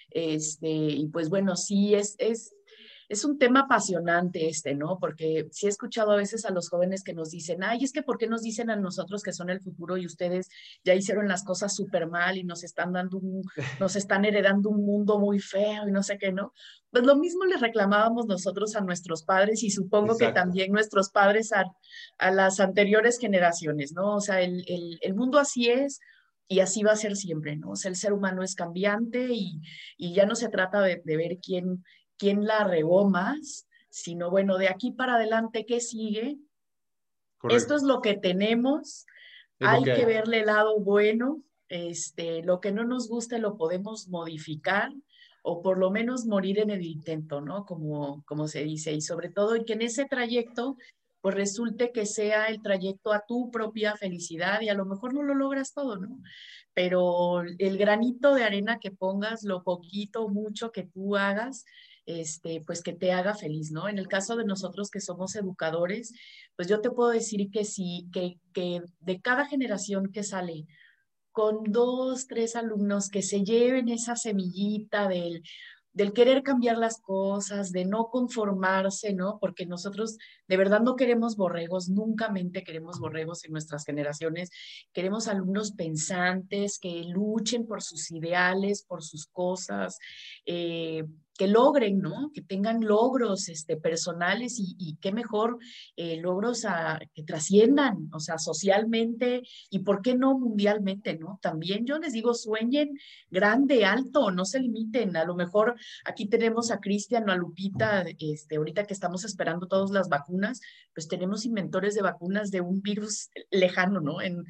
Este, 0.09 0.69
y 0.69 1.07
pues 1.07 1.29
bueno, 1.29 1.55
sí, 1.55 1.95
es, 1.95 2.15
es, 2.17 2.53
es 3.09 3.23
un 3.23 3.37
tema 3.37 3.61
apasionante 3.61 4.47
este, 4.49 4.75
¿no? 4.75 4.97
Porque 4.99 5.47
sí 5.51 5.65
he 5.65 5.69
escuchado 5.69 6.11
a 6.11 6.17
veces 6.17 6.45
a 6.45 6.51
los 6.51 6.69
jóvenes 6.69 7.03
que 7.03 7.13
nos 7.13 7.31
dicen, 7.31 7.63
ay, 7.63 7.83
es 7.83 7.93
que 7.93 8.03
¿por 8.03 8.17
qué 8.17 8.27
nos 8.27 8.41
dicen 8.41 8.69
a 8.69 8.75
nosotros 8.75 9.23
que 9.23 9.31
son 9.31 9.49
el 9.49 9.61
futuro 9.61 9.97
y 9.97 10.05
ustedes 10.05 10.49
ya 10.83 10.93
hicieron 10.93 11.27
las 11.27 11.43
cosas 11.43 11.73
súper 11.73 12.07
mal 12.07 12.37
y 12.37 12.43
nos 12.43 12.63
están 12.63 12.91
dando 12.91 13.17
un, 13.17 13.43
nos 13.79 13.95
están 13.95 14.25
heredando 14.25 14.69
un 14.69 14.85
mundo 14.85 15.19
muy 15.19 15.39
feo 15.39 15.87
y 15.87 15.91
no 15.91 16.03
sé 16.03 16.17
qué, 16.17 16.31
¿no? 16.31 16.53
Pues 16.91 17.05
lo 17.05 17.15
mismo 17.15 17.45
les 17.45 17.61
reclamábamos 17.61 18.27
nosotros 18.27 18.75
a 18.75 18.81
nuestros 18.81 19.23
padres 19.23 19.63
y 19.63 19.69
supongo 19.69 20.17
que 20.17 20.31
también 20.31 20.71
nuestros 20.71 21.09
padres 21.09 21.53
a, 21.53 21.65
a, 22.17 22.31
las 22.31 22.59
anteriores 22.59 23.19
generaciones, 23.19 23.93
¿no? 23.93 24.15
O 24.15 24.21
sea, 24.21 24.41
el, 24.41 24.63
el, 24.67 24.97
el 25.01 25.15
mundo 25.15 25.39
así 25.39 25.69
es, 25.69 25.99
y 26.47 26.59
así 26.59 26.83
va 26.83 26.93
a 26.93 26.97
ser 26.97 27.15
siempre, 27.15 27.55
¿no? 27.55 27.71
O 27.71 27.75
sea, 27.75 27.89
el 27.89 27.95
ser 27.95 28.13
humano 28.13 28.43
es 28.43 28.55
cambiante 28.55 29.27
y, 29.31 29.61
y 29.97 30.13
ya 30.13 30.25
no 30.25 30.35
se 30.35 30.49
trata 30.49 30.81
de, 30.81 31.01
de, 31.03 31.17
ver 31.17 31.39
quién, 31.41 31.83
quién 32.17 32.45
la 32.45 32.63
regó 32.63 33.09
más, 33.09 33.67
sino 33.89 34.29
bueno, 34.29 34.57
de 34.57 34.69
aquí 34.69 34.91
para 34.91 35.15
adelante, 35.15 35.65
¿qué 35.65 35.79
sigue? 35.79 36.37
Esto 37.49 37.75
es 37.75 37.83
lo 37.83 38.01
que 38.01 38.15
tenemos, 38.15 39.05
hay 39.59 39.83
que, 39.83 40.05
verle 40.05 40.39
el 40.39 40.47
lado 40.47 40.79
bueno, 40.79 41.41
este, 41.69 42.43
lo 42.43 42.59
que 42.59 42.71
no 42.71 42.85
nos 42.85 43.07
guste 43.07 43.39
lo 43.39 43.57
podemos 43.57 44.07
modificar 44.07 44.91
o 45.43 45.61
por 45.61 45.77
lo 45.77 45.91
menos 45.91 46.25
morir 46.25 46.59
en 46.59 46.69
el 46.69 46.83
intento, 46.83 47.41
¿no? 47.41 47.65
Como, 47.65 48.23
como 48.25 48.47
se 48.47 48.63
dice, 48.63 48.91
y 48.93 49.01
sobre 49.01 49.29
todo 49.29 49.55
y 49.55 49.65
que 49.65 49.73
en 49.73 49.81
ese 49.81 50.05
trayecto 50.05 50.77
pues 51.21 51.35
resulte 51.35 51.91
que 51.91 52.05
sea 52.05 52.45
el 52.45 52.61
trayecto 52.61 53.11
a 53.11 53.23
tu 53.27 53.51
propia 53.51 53.95
felicidad 53.95 54.61
y 54.61 54.69
a 54.69 54.73
lo 54.73 54.85
mejor 54.85 55.13
no 55.13 55.23
lo 55.23 55.33
logras 55.35 55.73
todo, 55.73 55.97
¿no? 55.97 56.21
Pero 56.73 57.41
el 57.41 57.77
granito 57.77 58.35
de 58.35 58.43
arena 58.43 58.79
que 58.79 58.91
pongas, 58.91 59.43
lo 59.43 59.63
poquito 59.63 60.25
o 60.25 60.29
mucho 60.29 60.71
que 60.71 60.83
tú 60.83 61.15
hagas, 61.15 61.65
este, 62.05 62.61
pues 62.65 62.81
que 62.81 62.93
te 62.93 63.11
haga 63.11 63.35
feliz, 63.35 63.71
¿no? 63.71 63.89
En 63.89 63.97
el 63.97 64.07
caso 64.07 64.35
de 64.35 64.45
nosotros 64.45 64.89
que 64.89 65.01
somos 65.01 65.35
educadores, 65.35 66.13
pues 66.55 66.67
yo 66.67 66.79
te 66.79 66.89
puedo 66.89 67.09
decir 67.09 67.49
que 67.51 67.65
sí, 67.65 68.07
que, 68.13 68.39
que 68.53 68.81
de 68.99 69.21
cada 69.21 69.45
generación 69.45 70.11
que 70.11 70.23
sale, 70.23 70.65
con 71.31 71.63
dos, 71.65 72.25
tres 72.25 72.55
alumnos 72.55 73.09
que 73.09 73.21
se 73.21 73.43
lleven 73.43 73.89
esa 73.89 74.15
semillita 74.15 75.07
del, 75.07 75.43
del 75.97 76.13
querer 76.13 76.43
cambiar 76.43 76.77
las 76.77 77.01
cosas, 77.01 77.71
de 77.71 77.83
no 77.83 78.09
conformarse, 78.11 79.13
¿no? 79.13 79.39
Porque 79.39 79.65
nosotros 79.65 80.19
de 80.47 80.55
verdad 80.55 80.81
no 80.81 80.95
queremos 80.95 81.35
borregos, 81.35 81.89
nunca 81.89 82.29
mente 82.29 82.63
queremos 82.63 82.99
borregos 82.99 83.43
en 83.45 83.51
nuestras 83.51 83.83
generaciones. 83.83 84.51
Queremos 84.93 85.27
alumnos 85.27 85.71
pensantes 85.71 86.77
que 86.77 87.03
luchen 87.05 87.65
por 87.65 87.81
sus 87.81 88.11
ideales, 88.11 88.83
por 88.83 89.01
sus 89.01 89.25
cosas, 89.25 89.97
eh, 90.45 91.03
que 91.37 91.47
logren, 91.47 91.99
¿no? 91.99 92.31
Que 92.33 92.41
tengan 92.41 92.81
logros 92.81 93.47
este, 93.49 93.77
personales 93.77 94.55
y, 94.57 94.97
qué 94.99 95.11
mejor 95.11 95.59
eh, 95.95 96.19
logros 96.19 96.65
a, 96.65 96.99
que 97.13 97.23
trasciendan, 97.23 98.09
o 98.11 98.19
sea, 98.19 98.37
socialmente 98.39 99.43
y 99.69 99.79
por 99.79 100.01
qué 100.01 100.15
no 100.15 100.37
mundialmente, 100.37 101.17
¿no? 101.17 101.39
También 101.41 101.85
yo 101.85 101.99
les 101.99 102.13
digo, 102.13 102.33
sueñen 102.33 102.97
grande, 103.29 103.85
alto, 103.85 104.31
no 104.31 104.45
se 104.45 104.59
limiten. 104.59 105.15
A 105.15 105.25
lo 105.25 105.35
mejor 105.35 105.75
aquí 106.05 106.27
tenemos 106.27 106.71
a 106.71 106.79
Cristian 106.79 107.29
o 107.29 107.31
a 107.31 107.35
Lupita, 107.35 108.03
este, 108.19 108.57
ahorita 108.57 108.85
que 108.85 108.93
estamos 108.93 109.23
esperando 109.23 109.67
todas 109.67 109.91
las 109.91 110.09
vacunas, 110.09 110.59
pues 110.93 111.07
tenemos 111.07 111.45
inventores 111.45 111.93
de 111.93 112.01
vacunas 112.01 112.49
de 112.49 112.61
un 112.61 112.81
virus 112.81 113.29
lejano, 113.51 114.01
¿no? 114.01 114.21
En, 114.21 114.45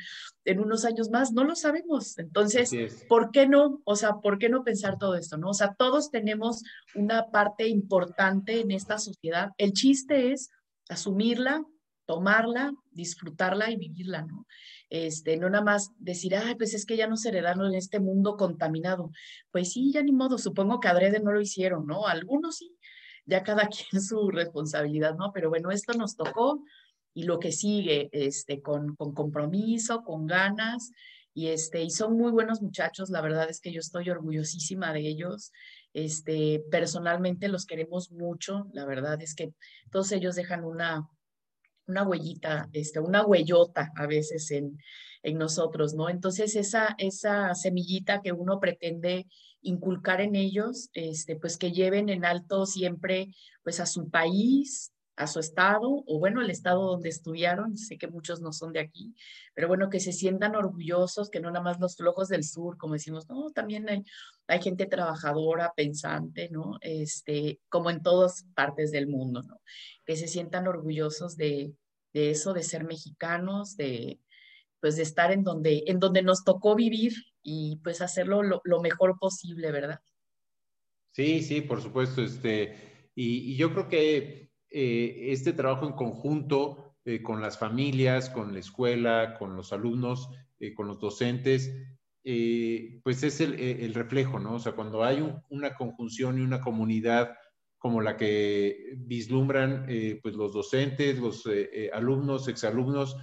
en 0.46 0.60
unos 0.60 0.86
años 0.86 1.10
más, 1.10 1.34
no 1.34 1.44
lo 1.44 1.56
sabemos. 1.56 2.18
Entonces, 2.18 2.72
¿por 3.10 3.32
qué 3.32 3.48
no? 3.48 3.82
O 3.84 3.96
sea, 3.98 4.14
¿por 4.24 4.40
qué 4.40 4.48
no 4.48 4.64
pensar 4.64 4.98
todo 4.98 5.16
esto, 5.16 5.38
no? 5.38 5.50
O 5.50 5.54
sea, 5.54 5.76
todos 5.78 6.10
tenemos 6.10 6.64
una 6.96 7.30
parte 7.32 7.68
importante 7.68 8.60
en 8.62 8.72
esta 8.72 8.98
sociedad. 8.98 9.52
El 9.58 9.74
chiste 9.74 10.32
es 10.32 10.50
asumirla, 10.90 11.64
tomarla, 12.06 12.74
disfrutarla 12.92 13.70
y 13.70 13.76
vivirla, 13.76 14.24
¿no? 14.24 14.48
Este, 14.90 15.38
no 15.38 15.50
nada 15.50 15.64
más 15.64 15.92
decir, 16.00 16.36
ay, 16.36 16.56
pues 16.56 16.74
es 16.74 16.86
que 16.86 16.96
ya 16.96 17.08
nos 17.08 17.26
heredaron 17.26 17.68
en 17.68 17.76
este 17.76 18.00
mundo 18.00 18.38
contaminado. 18.38 19.12
Pues 19.52 19.74
sí, 19.74 19.92
ya 19.92 20.02
ni 20.02 20.14
modo, 20.14 20.38
supongo 20.38 20.80
que 20.80 20.88
adrede 20.88 21.20
no 21.20 21.32
lo 21.32 21.42
hicieron, 21.42 21.86
¿no? 21.86 22.08
Algunos 22.08 22.58
sí, 22.58 22.76
ya 23.26 23.44
cada 23.44 23.68
quien 23.92 24.02
su 24.02 24.30
responsabilidad, 24.32 25.16
¿no? 25.18 25.32
Pero 25.34 25.50
bueno, 25.50 25.72
esto 25.72 25.94
nos 25.94 26.16
tocó 26.16 26.64
y 27.14 27.24
lo 27.24 27.40
que 27.40 27.52
sigue, 27.52 28.10
este, 28.14 28.62
con, 28.62 28.96
con 28.96 29.14
compromiso, 29.14 30.04
con 30.04 30.28
ganas, 30.28 30.92
y 31.38 31.50
este, 31.50 31.84
y 31.84 31.92
son 31.92 32.18
muy 32.18 32.32
buenos 32.32 32.64
muchachos, 32.64 33.12
la 33.12 33.22
verdad 33.22 33.48
es 33.48 33.62
que 33.62 33.72
yo 33.72 33.80
estoy 33.80 34.10
orgullosísima 34.10 34.92
de 34.92 35.02
ellos. 35.02 35.52
Este, 35.94 36.64
personalmente 36.70 37.48
los 37.48 37.66
queremos 37.66 38.12
mucho, 38.12 38.68
la 38.74 38.86
verdad 38.86 39.22
es 39.22 39.34
que 39.34 39.54
todos 39.92 40.12
ellos 40.12 40.36
dejan 40.36 40.64
una, 40.64 41.08
una 41.88 42.04
huellita, 42.04 42.70
este, 42.74 43.00
una 43.00 43.26
huellota 43.26 43.92
a 43.96 44.06
veces 44.06 44.52
en, 44.52 44.78
en 45.24 45.38
nosotros, 45.38 45.94
¿no? 45.94 46.10
Entonces 46.10 46.56
esa, 46.56 46.96
esa 46.98 47.56
semillita 47.56 48.22
que 48.22 48.32
uno 48.32 48.60
pretende 48.60 49.28
inculcar 49.62 50.22
en 50.22 50.36
ellos, 50.36 50.90
este, 50.94 51.36
pues 51.36 51.58
que 51.58 51.72
lleven 51.72 52.10
en 52.10 52.26
alto 52.26 52.66
siempre 52.66 53.30
pues 53.64 53.80
a 53.80 53.86
su 53.86 54.10
país, 54.10 54.94
a 55.18 55.26
su 55.26 55.40
estado, 55.40 56.04
o 56.06 56.20
bueno, 56.20 56.42
el 56.42 56.52
estado 56.52 56.86
donde 56.92 57.10
estudiaron, 57.10 57.76
sé 57.76 57.98
que 57.98 58.08
muchos 58.08 58.40
no 58.40 58.54
son 58.54 58.72
de 58.72 58.80
aquí, 58.80 59.16
pero 59.56 59.68
bueno, 59.68 59.90
que 59.90 60.00
se 60.00 60.14
sientan 60.14 60.56
orgullosos, 60.56 61.32
que 61.32 61.40
no 61.40 61.50
nada 61.50 61.64
más 61.64 61.80
los 61.80 61.98
flojos 61.98 62.30
del 62.30 62.44
sur, 62.44 62.78
como 62.78 62.94
decimos, 62.94 63.28
no, 63.28 63.50
también 63.50 63.90
hay, 63.90 64.06
hay 64.46 64.62
gente 64.62 64.86
trabajadora, 64.86 65.74
pensante, 65.76 66.50
¿no? 66.52 66.78
Este, 66.82 67.60
como 67.68 67.90
en 67.90 68.04
todas 68.04 68.46
partes 68.54 68.92
del 68.92 69.08
mundo, 69.08 69.42
¿no? 69.42 69.60
Que 70.06 70.16
se 70.16 70.28
sientan 70.28 70.68
orgullosos 70.68 71.36
de, 71.36 71.74
de 72.14 72.30
eso, 72.30 72.54
de 72.54 72.62
ser 72.62 72.84
mexicanos, 72.84 73.76
de, 73.76 74.20
pues 74.80 74.98
de 74.98 75.04
estar 75.04 75.32
en 75.32 75.44
donde, 75.44 75.84
en 75.88 76.00
donde 76.00 76.22
nos 76.22 76.44
tocó 76.44 76.76
vivir 76.76 77.14
y 77.42 77.78
pues 77.84 78.02
hacerlo 78.02 78.44
lo, 78.44 78.62
lo 78.66 78.82
mejor 78.82 79.18
posible, 79.20 79.72
¿verdad? 79.72 80.00
Sí, 81.12 81.42
sí, 81.42 81.62
por 81.62 81.82
supuesto, 81.82 82.22
este, 82.22 83.10
y, 83.16 83.54
y 83.54 83.56
yo 83.58 83.74
creo 83.74 83.90
que 83.90 84.47
eh, 84.70 85.32
este 85.32 85.54
trabajo 85.54 85.86
en 85.86 85.94
conjunto 85.94 86.96
eh, 87.06 87.22
con 87.24 87.42
las 87.42 87.58
familias, 87.58 88.30
con 88.30 88.54
la 88.54 88.60
escuela, 88.60 89.36
con 89.40 89.56
los 89.56 89.72
alumnos, 89.72 90.30
eh, 90.60 90.74
con 90.74 90.88
los 90.88 91.00
docentes, 91.00 91.74
pues 93.04 93.24
es 93.24 93.40
el, 93.40 93.94
reflejo, 93.94 94.38
¿no? 94.38 94.56
O 94.56 94.60
sea, 94.60 94.74
cuando 94.74 95.02
hay 95.06 95.26
una 95.50 95.76
conjunción 95.76 96.38
y 96.38 96.42
una 96.42 96.60
comunidad 96.60 97.38
como 97.78 98.02
la 98.02 98.18
que 98.18 98.96
vislumbran 98.98 99.86
pues 100.22 100.36
los 100.36 100.52
docentes, 100.52 101.20
los 101.20 101.48
alumnos, 101.94 102.50
exalumnos, 102.50 103.16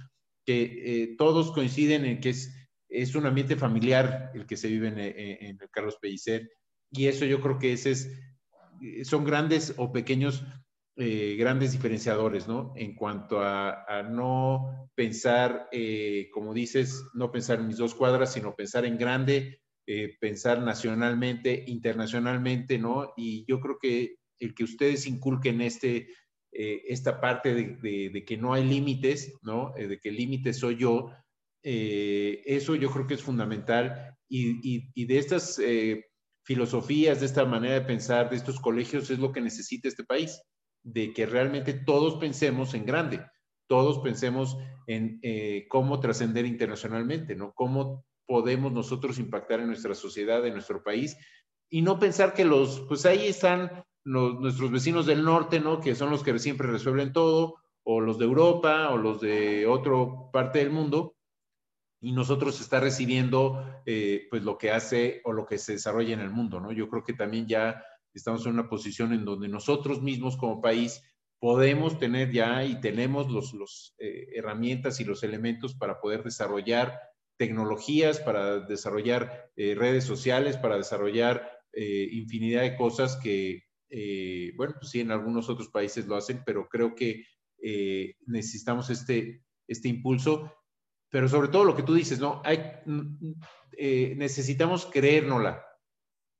que 0.43 1.13
todos 1.19 1.51
coinciden 1.51 2.03
en 2.05 2.19
que 2.19 2.29
es, 2.29 2.51
es 2.89 3.13
un 3.13 3.27
ambiente 3.27 3.55
familiar 3.55 4.31
el 4.33 4.47
que 4.47 4.57
se 4.57 4.69
vive 4.69 4.87
en, 4.87 4.97
en 4.97 5.61
el 5.61 5.69
Carlos 5.69 5.99
Pellicer, 6.01 6.49
y 6.89 7.05
eso 7.05 7.25
yo 7.25 7.41
creo 7.41 7.59
que 7.59 7.73
ese 7.73 7.91
es, 7.91 8.09
son 9.03 9.23
grandes 9.23 9.75
o 9.77 9.91
pequeños 9.91 10.43
eh, 10.97 11.35
grandes 11.37 11.73
diferenciadores, 11.73 12.47
¿no? 12.47 12.71
En 12.77 12.95
cuanto 12.95 13.41
a, 13.41 14.01
no 14.09 14.89
pensar, 14.95 15.67
eh, 15.73 16.29
como 16.31 16.53
dices, 16.53 17.03
no 17.13 17.33
pensar 17.33 17.59
en 17.59 17.67
mis 17.67 17.75
dos 17.75 17.93
cuadras, 17.93 18.31
sino 18.31 18.55
pensar 18.55 18.85
en 18.85 18.97
grande, 18.97 19.59
eh, 19.85 20.15
pensar 20.21 20.61
nacionalmente, 20.61 21.65
internacionalmente, 21.67 22.77
¿no? 22.77 23.11
Y 23.17 23.43
yo 23.45 23.59
creo 23.59 23.77
que 23.77 24.15
el 24.39 24.55
que 24.55 24.63
ustedes 24.63 25.05
inculquen 25.05 25.59
este, 25.59 26.07
esta 26.49 27.19
parte 27.19 27.53
de, 27.53 28.23
que 28.25 28.37
no 28.37 28.53
hay 28.53 28.63
límites, 28.63 29.37
¿no? 29.41 29.73
de 29.75 29.99
que 29.99 30.07
el 30.07 30.15
límite 30.15 30.53
soy 30.53 30.77
yo, 30.77 31.11
eso 31.61 32.75
yo 32.75 32.89
creo 32.89 33.07
que 33.07 33.15
es 33.15 33.21
fundamental. 33.21 34.15
Y, 34.29 34.89
y 34.93 35.05
de 35.05 35.17
estas 35.17 35.61
filosofías, 36.43 37.19
de 37.19 37.25
esta 37.25 37.43
manera 37.45 37.75
de 37.75 37.81
pensar, 37.81 38.29
de 38.29 38.37
estos 38.37 38.59
colegios, 38.59 39.09
es 39.09 39.19
lo 39.19 39.33
que 39.33 39.41
necesita 39.41 39.89
este 39.89 40.05
país 40.05 40.41
de 40.85 41.13
que 41.13 41.25
realmente 41.25 41.73
todos 41.73 42.15
pensemos 42.15 42.75
en 42.75 42.85
grande, 42.85 43.25
todos 43.67 43.99
pensemos 43.99 44.55
en 44.85 45.19
eh, 45.23 45.65
cómo 45.67 45.99
trascender 45.99 46.45
internacionalmente, 46.45 47.35
¿no? 47.35 47.53
Cómo 47.53 48.05
podemos 48.27 48.71
nosotros 48.71 49.17
impactar 49.17 49.59
en 49.59 49.67
nuestra 49.67 49.95
sociedad, 49.95 50.45
en 50.45 50.53
nuestro 50.53 50.83
país, 50.83 51.17
y 51.69 51.81
no 51.81 51.99
pensar 51.99 52.33
que 52.33 52.45
los, 52.45 52.81
pues 52.81 53.05
ahí 53.07 53.27
están 53.27 53.83
nuestros 54.03 54.71
vecinos 54.71 55.07
del 55.07 55.23
norte, 55.23 55.59
¿no? 55.59 55.81
Que 55.81 55.95
son 55.95 56.11
los 56.11 56.21
que 56.21 56.37
siempre 56.37 56.67
resuelven 56.67 57.11
todo, 57.11 57.55
o 57.83 57.99
los 57.99 58.19
de 58.19 58.25
Europa, 58.25 58.89
o 58.91 58.97
los 58.97 59.19
de 59.21 59.65
otra 59.65 59.93
parte 60.31 60.59
del 60.59 60.69
mundo, 60.69 61.15
y 61.99 62.11
nosotros 62.11 62.61
está 62.61 62.79
recibiendo, 62.79 63.81
eh, 63.87 64.27
pues 64.29 64.43
lo 64.43 64.59
que 64.59 64.69
hace 64.69 65.21
o 65.23 65.33
lo 65.33 65.47
que 65.47 65.57
se 65.57 65.73
desarrolla 65.73 66.13
en 66.13 66.19
el 66.19 66.29
mundo, 66.29 66.59
¿no? 66.59 66.71
Yo 66.71 66.87
creo 66.87 67.03
que 67.03 67.13
también 67.13 67.47
ya 67.47 67.83
estamos 68.15 68.45
en 68.45 68.53
una 68.53 68.69
posición 68.69 69.13
en 69.13 69.25
donde 69.25 69.47
nosotros 69.47 70.01
mismos 70.01 70.37
como 70.37 70.61
país 70.61 71.01
podemos 71.39 71.99
tener 71.99 72.31
ya 72.31 72.63
y 72.63 72.79
tenemos 72.79 73.29
los, 73.29 73.53
los 73.53 73.93
eh, 73.99 74.27
herramientas 74.35 74.99
y 74.99 75.03
los 75.03 75.23
elementos 75.23 75.75
para 75.75 75.99
poder 75.99 76.23
desarrollar 76.23 76.99
tecnologías, 77.37 78.19
para 78.19 78.61
desarrollar 78.61 79.51
eh, 79.55 79.75
redes 79.75 80.05
sociales, 80.05 80.57
para 80.57 80.77
desarrollar 80.77 81.51
eh, 81.73 82.07
infinidad 82.11 82.61
de 82.61 82.77
cosas 82.77 83.17
que, 83.17 83.63
bueno, 84.57 84.75
pues 84.79 84.91
sí, 84.91 85.01
en 85.01 85.11
algunos 85.11 85.49
otros 85.49 85.69
países 85.69 86.07
lo 86.07 86.15
hacen, 86.15 86.41
pero 86.45 86.67
creo 86.67 86.95
que 86.95 87.25
necesitamos 88.25 88.89
este, 88.89 89.43
este 89.67 89.87
impulso, 89.87 90.51
pero 91.09 91.29
sobre 91.29 91.47
todo 91.47 91.63
lo 91.63 91.75
que 91.75 91.83
tú 91.83 91.93
dices, 91.93 92.19
¿no? 92.19 92.41
Hay, 92.43 92.59
necesitamos 94.15 94.85
creérnosla 94.87 95.65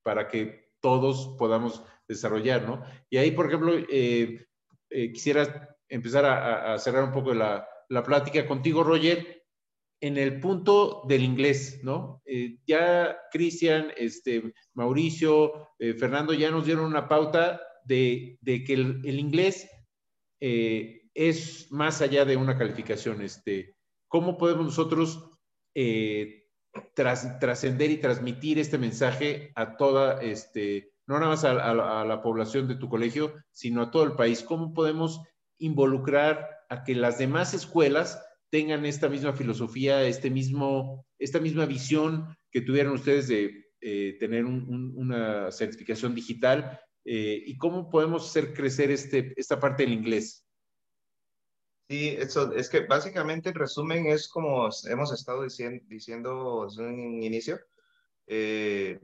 para 0.04 0.28
que 0.28 0.65
todos 0.86 1.36
podamos 1.40 1.82
desarrollar, 2.08 2.62
¿no? 2.62 2.84
Y 3.10 3.18
ahí, 3.18 3.32
por 3.32 3.48
ejemplo, 3.48 3.74
eh, 3.90 4.46
eh, 4.92 5.12
quisiera 5.12 5.76
empezar 5.90 6.26
a, 6.26 6.78
cerrar 6.78 7.06
un 7.06 7.12
poco 7.12 7.34
la, 7.34 7.68
la, 7.90 8.04
plática 8.04 8.46
contigo, 8.46 8.84
Roger, 8.84 9.44
en 10.00 10.18
el 10.20 10.40
punto 10.40 11.02
del 11.08 11.24
inglés, 11.24 11.80
¿no? 11.82 12.22
Eh, 12.24 12.60
ya 12.68 13.18
Cristian, 13.32 13.94
este, 13.98 14.54
Mauricio, 14.76 15.70
Fernando 15.98 16.34
ya 16.34 16.52
nos 16.52 16.68
dieron 16.68 16.86
una 16.86 17.10
pauta 17.10 17.60
de, 17.84 18.38
de 18.42 18.64
que 18.64 18.74
el, 18.74 19.02
el 19.06 19.20
inglés 19.20 19.68
es 20.40 21.72
más 21.72 22.04
allá 22.04 22.26
de 22.26 22.38
una 22.38 22.60
calificación. 22.60 23.24
Este, 23.24 23.74
¿Cómo 24.08 24.38
podemos 24.38 24.66
nosotros 24.66 25.32
trascender 26.94 27.92
y 27.92 27.98
transmitir 27.98 28.60
este 28.60 28.78
mensaje 28.78 29.52
a 29.56 29.78
toda, 29.78 30.22
este, 30.22 30.92
no 31.08 31.16
nada 31.20 31.32
más 31.32 31.44
a, 31.44 31.74
la 32.06 32.22
población 32.22 32.68
de 32.68 32.76
tu 32.76 32.90
colegio, 32.90 33.34
sino 33.52 33.82
a 33.82 33.92
todo 33.92 34.04
el 34.04 34.14
país. 34.14 34.44
¿Cómo 34.44 34.74
podemos 34.74 35.22
involucrar 35.58 36.50
a 36.70 36.84
que 36.84 36.96
las 36.96 37.18
demás 37.18 37.54
escuelas 37.54 38.22
tengan 38.50 38.86
esta 38.86 39.10
misma 39.10 39.34
filosofía, 39.34 40.04
este 40.04 40.30
mismo, 40.30 41.06
esta 41.20 41.40
misma 41.40 41.66
visión 41.66 42.36
que 42.52 42.62
tuvieron 42.62 42.94
ustedes 42.94 43.28
de 43.28 43.66
eh, 43.82 44.18
tener 44.20 44.46
una 44.46 45.52
certificación 45.52 46.16
digital? 46.16 46.80
Eh, 47.06 47.44
¿Y 47.46 47.58
cómo 47.58 47.90
podemos 47.90 48.28
hacer 48.30 48.54
crecer 48.54 48.92
este, 48.92 49.34
esta 49.36 49.60
parte 49.60 49.84
del 49.84 49.94
inglés? 49.94 50.45
Sí, 51.88 52.16
eso 52.18 52.52
es 52.54 52.70
que 52.70 52.82
básicamente 52.82 53.50
el 53.50 53.56
resumen 53.56 54.08
es 54.08 54.28
como 54.28 54.70
hemos 54.90 55.14
estado 55.14 55.44
diciendo, 55.44 55.84
diciendo 55.88 56.66
desde 56.68 56.84
un 56.84 57.22
inicio. 57.22 57.60
Eh, 58.26 59.00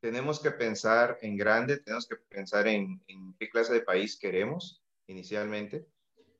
tenemos 0.00 0.40
que 0.40 0.52
pensar 0.52 1.18
en 1.22 1.36
grande, 1.36 1.78
tenemos 1.78 2.06
que 2.06 2.16
pensar 2.16 2.68
en, 2.68 3.02
qué 3.38 3.50
clase 3.50 3.72
de 3.72 3.82
país 3.82 4.18
queremos 4.18 4.82
inicialmente. 5.06 5.86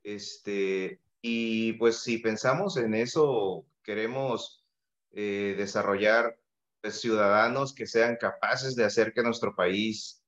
Este, 0.05 1.01
y 1.21 1.75
pues 1.75 1.99
si 1.99 2.19
pensamos 2.19 2.77
en 2.77 2.95
eso, 2.95 3.67
queremos 3.83 4.65
eh, 5.13 5.55
desarrollar 5.59 6.39
pues, 6.81 7.01
ciudadanos 7.01 7.75
que 7.75 7.87
sean 7.87 8.17
capaces 8.17 8.77
de 8.77 8.85
hacer 8.85 9.13
que 9.13 9.23
nuestro 9.23 9.55
país 9.55 10.23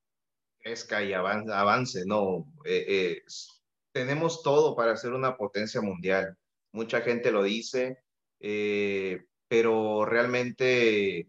crezca 0.59 1.03
y 1.03 1.13
avance, 1.13 2.05
no. 2.07 2.47
Eh, 2.65 2.85
eh, 2.89 3.23
tenemos 3.93 4.43
todo 4.43 4.77
para 4.77 4.97
ser 4.97 5.13
una 5.13 5.37
potencia 5.37 5.81
mundial. 5.81 6.37
Mucha 6.73 7.01
gente 7.03 7.31
lo 7.31 7.43
dice, 7.43 7.99
eh, 8.41 9.25
pero 9.49 10.05
realmente 10.05 11.29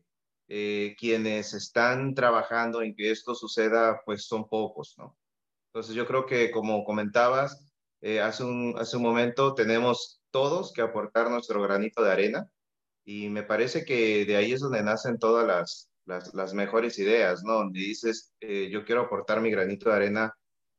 quienes 1.00 1.56
están 1.56 2.14
trabajando 2.14 2.84
en 2.84 2.94
que 2.96 3.10
esto 3.10 3.34
suceda, 3.34 4.02
pues 4.06 4.28
son 4.28 4.48
pocos, 4.48 4.94
¿no? 5.00 5.18
Entonces 5.70 5.96
yo 5.96 6.06
creo 6.06 6.28
que 6.28 6.52
como 6.52 6.84
comentabas 6.84 7.74
hace, 8.22 8.44
un, 8.44 8.76
hace 8.78 8.98
un 8.98 9.04
momento, 9.04 9.56
tenemos 9.56 10.22
todos 10.30 10.74
que 10.74 10.82
aportar 10.82 11.32
nuestro 11.32 11.62
granito 11.62 12.04
de 12.04 12.12
arena 12.12 12.52
y 13.06 13.30
me 13.30 13.44
parece 13.44 13.86
que 13.86 14.26
de 14.26 14.36
ahí 14.36 14.54
es 14.54 14.62
donde 14.62 14.84
nacen 14.84 15.20
todas 15.20 15.46
las, 15.48 15.90
las, 16.34 16.54
mejores 16.54 16.98
ideas, 17.00 17.44
¿no? 17.44 17.54
Donde 17.54 17.80
dices, 17.80 18.34
eh, 18.40 18.70
yo 18.72 18.86
quiero 18.86 19.02
aportar 19.02 19.42
mi 19.42 19.52
granito 19.52 19.90
de 19.90 19.96
arena 19.96 20.34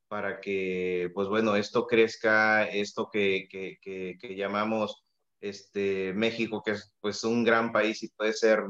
para 0.08 0.40
que, 0.40 1.10
pues 1.14 1.28
bueno, 1.28 1.56
esto 1.56 1.86
crezca, 1.86 2.64
esto 2.64 3.08
que, 3.12 3.48
que, 3.50 3.78
que, 3.80 4.36
llamamos 4.36 5.04
este, 5.40 6.12
México, 6.14 6.62
que 6.64 6.72
es 6.72 6.92
pues 7.00 7.24
un 7.24 7.44
gran 7.44 7.72
país 7.72 8.02
y 8.02 8.08
puede 8.08 8.32
ser 8.32 8.64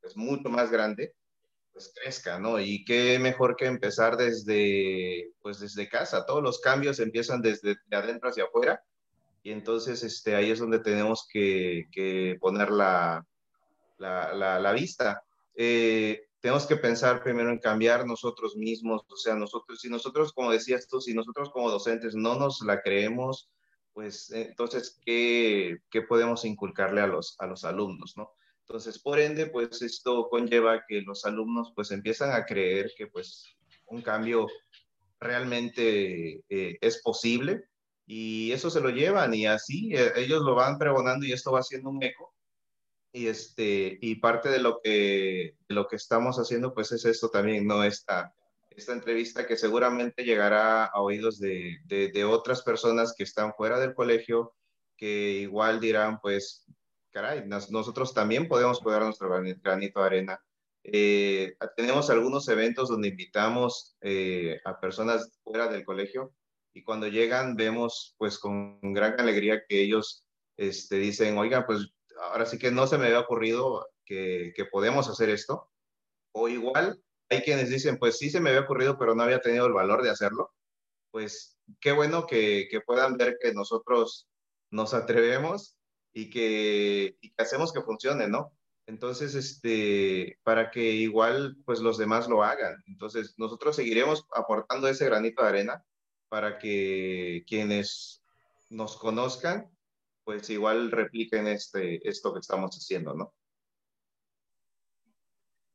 pues, 0.00 0.16
mucho 0.16 0.48
más 0.48 0.70
grande, 0.70 1.14
pues 1.72 1.92
crezca, 1.94 2.38
¿no? 2.38 2.60
Y 2.60 2.84
qué 2.84 3.18
mejor 3.18 3.56
que 3.56 3.66
empezar 3.66 4.16
desde, 4.16 5.32
pues 5.40 5.60
desde 5.60 5.88
casa. 5.88 6.26
Todos 6.26 6.42
los 6.42 6.60
cambios 6.60 6.98
empiezan 7.00 7.40
desde 7.40 7.76
de 7.86 7.96
adentro 7.96 8.28
hacia 8.28 8.44
afuera 8.44 8.82
y 9.42 9.52
entonces 9.52 10.02
este, 10.02 10.34
ahí 10.34 10.50
es 10.50 10.58
donde 10.58 10.80
tenemos 10.80 11.26
que, 11.32 11.88
que 11.92 12.36
poner 12.40 12.70
la, 12.70 13.24
la, 13.98 14.58
la, 14.58 14.72
vista. 14.72 15.22
Eh, 15.54 16.26
tenemos 16.40 16.66
que 16.66 16.76
pensar 16.76 17.22
primero 17.22 17.50
en 17.50 17.58
cambiar 17.58 18.06
nosotros 18.06 18.56
mismos, 18.56 19.02
o 19.08 19.16
sea, 19.16 19.34
nosotros, 19.34 19.80
si 19.80 19.88
nosotros, 19.88 20.32
como 20.32 20.50
decías 20.50 20.88
tú, 20.88 21.00
si 21.00 21.14
nosotros 21.14 21.50
como 21.50 21.70
docentes 21.70 22.14
no 22.14 22.34
nos 22.36 22.62
la 22.62 22.80
creemos, 22.80 23.50
pues 23.92 24.30
entonces, 24.30 24.98
¿qué, 25.04 25.78
qué 25.90 26.02
podemos 26.02 26.44
inculcarle 26.44 27.02
a 27.02 27.06
los, 27.06 27.36
a 27.38 27.46
los 27.46 27.64
alumnos, 27.64 28.14
no? 28.16 28.32
Entonces, 28.66 28.98
por 29.00 29.18
ende, 29.18 29.46
pues 29.46 29.82
esto 29.82 30.28
conlleva 30.30 30.84
que 30.86 31.02
los 31.02 31.24
alumnos 31.24 31.72
pues 31.74 31.90
empiezan 31.90 32.32
a 32.32 32.46
creer 32.46 32.92
que 32.96 33.08
pues 33.08 33.56
un 33.86 34.00
cambio 34.00 34.46
realmente 35.18 36.44
eh, 36.48 36.78
es 36.80 37.02
posible 37.02 37.64
y 38.06 38.52
eso 38.52 38.70
se 38.70 38.80
lo 38.80 38.90
llevan 38.90 39.34
y 39.34 39.46
así 39.46 39.92
eh, 39.94 40.12
ellos 40.16 40.42
lo 40.42 40.54
van 40.54 40.78
pregonando 40.78 41.26
y 41.26 41.32
esto 41.32 41.52
va 41.52 41.60
haciendo 41.60 41.90
un 41.90 42.02
eco 42.02 42.32
y, 43.12 43.26
este, 43.26 43.98
y 44.00 44.16
parte 44.16 44.48
de 44.48 44.60
lo, 44.60 44.80
que, 44.82 45.56
lo 45.68 45.86
que 45.86 45.96
estamos 45.96 46.36
haciendo, 46.38 46.74
pues 46.74 46.92
es 46.92 47.04
esto 47.04 47.28
también, 47.28 47.66
¿no? 47.66 47.82
Esta, 47.82 48.34
esta 48.70 48.92
entrevista 48.92 49.46
que 49.46 49.56
seguramente 49.56 50.24
llegará 50.24 50.84
a 50.84 51.00
oídos 51.00 51.38
de, 51.38 51.78
de, 51.86 52.24
otras 52.24 52.62
personas 52.62 53.14
que 53.16 53.24
están 53.24 53.52
fuera 53.54 53.78
del 53.78 53.94
colegio, 53.94 54.54
que 54.96 55.32
igual 55.40 55.80
dirán, 55.80 56.20
pues, 56.20 56.66
caray, 57.10 57.44
nosotros 57.46 58.14
también 58.14 58.48
podemos 58.48 58.80
poner 58.80 59.02
nuestro 59.02 59.28
granito 59.28 60.00
de 60.00 60.06
arena. 60.06 60.40
Eh, 60.82 61.56
tenemos 61.76 62.08
algunos 62.08 62.48
eventos 62.48 62.88
donde 62.88 63.08
invitamos 63.08 63.96
eh, 64.00 64.60
a 64.64 64.80
personas 64.80 65.38
fuera 65.42 65.68
del 65.68 65.84
colegio 65.84 66.32
y 66.72 66.82
cuando 66.82 67.06
llegan 67.06 67.54
vemos 67.54 68.14
pues 68.16 68.38
con 68.38 68.80
gran 68.94 69.20
alegría 69.20 69.62
que 69.68 69.82
ellos 69.82 70.24
este, 70.56 70.96
dicen, 70.96 71.36
oiga, 71.36 71.66
pues 71.66 71.92
ahora 72.20 72.46
sí 72.46 72.58
que 72.58 72.70
no 72.70 72.86
se 72.86 72.98
me 72.98 73.06
había 73.06 73.20
ocurrido 73.20 73.88
que, 74.04 74.52
que 74.54 74.64
podemos 74.64 75.08
hacer 75.08 75.30
esto. 75.30 75.70
O 76.32 76.48
igual 76.48 77.02
hay 77.28 77.42
quienes 77.42 77.70
dicen, 77.70 77.98
pues 77.98 78.18
sí 78.18 78.30
se 78.30 78.40
me 78.40 78.50
había 78.50 78.62
ocurrido, 78.62 78.98
pero 78.98 79.14
no 79.14 79.22
había 79.22 79.40
tenido 79.40 79.66
el 79.66 79.72
valor 79.72 80.02
de 80.02 80.10
hacerlo. 80.10 80.52
Pues 81.10 81.56
qué 81.80 81.92
bueno 81.92 82.26
que, 82.26 82.68
que 82.70 82.80
puedan 82.80 83.16
ver 83.16 83.38
que 83.40 83.52
nosotros 83.52 84.28
nos 84.70 84.94
atrevemos 84.94 85.76
y 86.12 86.30
que, 86.30 87.16
y 87.20 87.30
que 87.30 87.42
hacemos 87.42 87.72
que 87.72 87.82
funcione, 87.82 88.28
¿no? 88.28 88.52
Entonces, 88.86 89.36
este, 89.36 90.38
para 90.42 90.70
que 90.70 90.82
igual, 90.82 91.56
pues 91.64 91.80
los 91.80 91.96
demás 91.96 92.28
lo 92.28 92.42
hagan. 92.42 92.82
Entonces, 92.88 93.34
nosotros 93.36 93.76
seguiremos 93.76 94.26
aportando 94.34 94.88
ese 94.88 95.06
granito 95.06 95.42
de 95.42 95.48
arena 95.48 95.84
para 96.28 96.58
que 96.58 97.44
quienes 97.46 98.22
nos 98.68 98.96
conozcan 98.96 99.70
pues 100.30 100.48
igual 100.50 100.92
repliquen 100.92 101.48
este, 101.48 102.08
esto 102.08 102.32
que 102.32 102.38
estamos 102.38 102.70
haciendo, 102.76 103.14
¿no? 103.14 103.34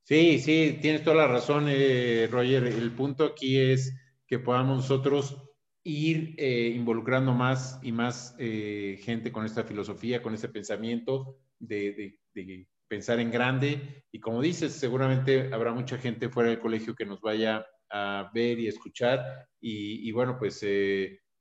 Sí, 0.04 0.40
sí, 0.40 0.80
tienes 0.82 1.04
toda 1.04 1.18
la 1.18 1.28
razón, 1.28 1.66
eh, 1.68 2.30
Roger. 2.32 2.68
El 2.68 2.94
punto 2.94 3.26
aquí 3.26 3.60
es 3.60 3.94
que 4.26 4.40
podamos 4.40 4.78
nosotros 4.78 5.36
ir 5.84 6.36
eh, 6.38 6.72
involucrando 6.74 7.34
más 7.34 7.80
y 7.84 7.92
más 7.92 8.34
eh, 8.40 8.98
gente 9.04 9.34
con 9.34 9.44
esta 9.44 9.66
filosofía, 9.66 10.22
con 10.22 10.34
ese 10.34 10.48
pensamiento 10.48 11.38
de, 11.60 12.18
pensar 12.88 13.20
en 13.20 13.32
grande. 13.32 14.06
Y 14.10 14.22
como 14.22 14.42
dices, 14.42 14.72
seguramente 14.72 15.54
habrá 15.54 15.74
mucha 15.74 15.98
gente 15.98 16.30
fuera 16.30 16.50
del 16.52 16.60
colegio 16.62 16.96
que 16.96 17.06
nos 17.06 17.20
vaya 17.20 17.66
a 17.90 18.32
ver 18.34 18.58
y 18.58 18.70
escuchar. 18.70 19.50
Y 19.60 20.10
bueno, 20.14 20.38
pues 20.40 20.64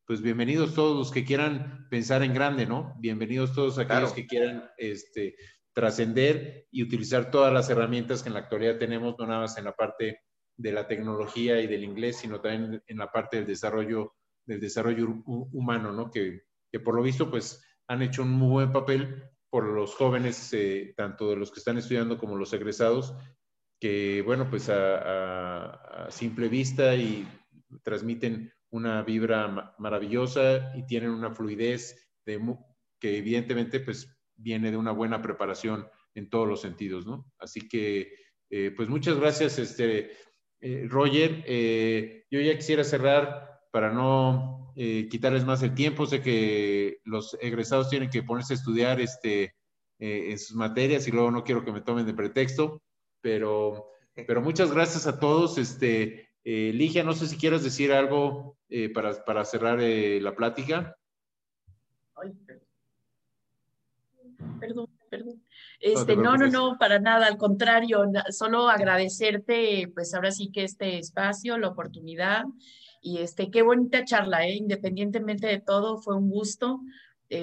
pues 0.07 0.21
bienvenidos 0.21 0.75
todos 0.75 0.97
los 0.97 1.11
que 1.11 1.25
quieran 1.25 1.87
pensar 1.89 2.23
en 2.23 2.35
grande, 2.35 2.67
¿no? 2.67 2.95
Bienvenidos 2.99 3.55
todos 3.55 3.79
aquellos 3.79 4.13
que 4.13 4.27
quieran 4.27 4.71
este, 4.77 5.37
trascender 5.73 6.67
y 6.71 6.83
utilizar 6.83 7.31
todas 7.31 7.53
las 7.53 7.71
herramientas 7.71 8.23
que 8.23 8.29
en 8.29 8.35
la 8.35 8.41
actualidad 8.41 8.79
tenemos, 8.79 9.15
no 9.19 9.27
nada 9.27 9.41
más 9.41 9.57
en 9.57 9.65
la 9.65 9.73
parte 9.73 10.21
de 10.57 10.73
la 10.73 10.87
tecnología 10.87 11.61
y 11.61 11.67
del 11.67 11.85
inglés, 11.85 12.17
sino 12.17 12.41
también 12.41 12.83
en 12.87 12.99
la 12.99 13.11
parte 13.11 13.39
del 13.39 13.47
desarrollo, 13.47 14.15
del 14.47 14.61
desarrollo 14.61 15.23
humano, 15.25 15.91
¿no? 15.91 16.11
Que, 16.11 16.43
que 16.71 16.81
por 16.81 16.95
lo 16.95 17.03
visto, 17.03 17.31
pues 17.31 17.65
han 17.89 18.03
hecho 18.03 18.23
un 18.23 18.31
muy 18.31 18.51
buen 18.51 18.73
papel 18.73 19.25
por 19.49 19.65
los 19.65 19.95
jóvenes, 19.95 20.53
eh, 20.53 20.93
tanto 20.97 21.31
de 21.31 21.37
los 21.37 21.51
que 21.51 21.61
están 21.61 21.79
estudiando 21.79 22.19
como 22.19 22.37
los 22.37 22.53
egresados, 22.53 23.15
que, 23.81 24.21
bueno, 24.21 24.51
pues 24.51 24.69
a, 24.69 25.71
a 26.07 26.11
simple 26.11 26.49
vista 26.49 26.95
y 26.95 27.27
transmiten 27.83 28.53
una 28.75 29.03
vibra 29.03 29.72
maravillosa 29.79 30.72
y 30.75 30.85
tienen 30.85 31.11
una 31.11 31.31
fluidez 31.31 32.11
de, 32.27 32.41
que 32.99 33.18
evidentemente 33.18 33.79
pues 33.79 34.18
viene 34.35 34.72
de 34.72 34.77
una 34.77 34.91
buena 34.91 35.22
preparación 35.22 35.87
en 36.16 36.29
todos 36.29 36.49
los 36.49 36.61
sentidos, 36.61 37.07
¿no? 37.07 37.33
Así 37.39 37.68
que 37.68 38.12
eh, 38.51 38.72
pues 38.77 38.89
muchas 38.89 39.16
gracias, 39.16 39.61
este, 39.61 40.11
eh, 40.61 40.87
Roger. 40.89 41.45
Eh, 41.47 42.25
yo 42.29 42.41
ya 42.41 42.57
quisiera 42.57 42.83
cerrar 42.83 43.61
para 43.70 43.93
no 43.93 44.72
quitarles 44.75 45.45
más 45.45 45.62
el 45.62 45.72
tiempo. 45.72 46.05
Sé 46.05 46.20
que 46.20 46.99
los 47.05 47.39
egresados 47.41 47.89
tienen 47.89 48.11
que 48.11 48.25
ponerse 48.25 48.55
a 48.55 48.57
estudiar 48.57 49.01
este, 49.01 49.55
en 50.01 50.37
sus 50.37 50.57
materias 50.57 51.07
y 51.07 51.12
luego 51.12 51.31
no 51.31 51.45
quiero 51.45 51.64
que 51.64 51.70
me 51.70 51.81
tomen 51.81 52.07
de 52.07 52.12
pretexto, 52.12 52.83
pero, 53.20 53.91
pero 54.27 54.43
muchas 54.43 54.72
gracias 54.72 55.07
a 55.07 55.20
todos. 55.20 55.59
Este, 55.59 56.34
eh, 56.45 56.72
Ligia, 56.74 57.03
no 57.03 57.14
sé 57.14 57.26
si 57.26 57.38
quieres 57.38 57.62
decir 57.62 57.90
algo 57.92 58.59
eh, 58.68 58.90
para, 58.90 59.24
para, 59.24 59.45
cerrar 59.47 59.80
eh, 59.80 60.20
la 60.20 60.34
plática. 60.34 60.97
perdón, 64.61 64.88
perdón. 65.08 65.42
Este, 65.80 66.16
no, 66.16 66.37
no, 66.37 66.49
no, 66.49 66.76
para 66.79 66.99
nada, 66.99 67.26
al 67.26 67.38
contrario, 67.38 68.04
solo 68.30 68.68
agradecerte, 68.68 69.91
pues 69.95 70.12
ahora 70.14 70.33
sí 70.33 70.50
que 70.53 70.64
este 70.64 70.99
espacio, 70.99 71.57
la 71.57 71.68
oportunidad 71.68 72.45
y 73.00 73.18
este, 73.18 73.50
qué 73.50 73.62
bonita 73.62 74.04
charla, 74.04 74.46
¿eh? 74.46 74.54
independientemente 74.54 75.46
de 75.46 75.61
todo, 75.61 75.99
fue 75.99 76.16
un 76.16 76.30
gusto 76.30 76.80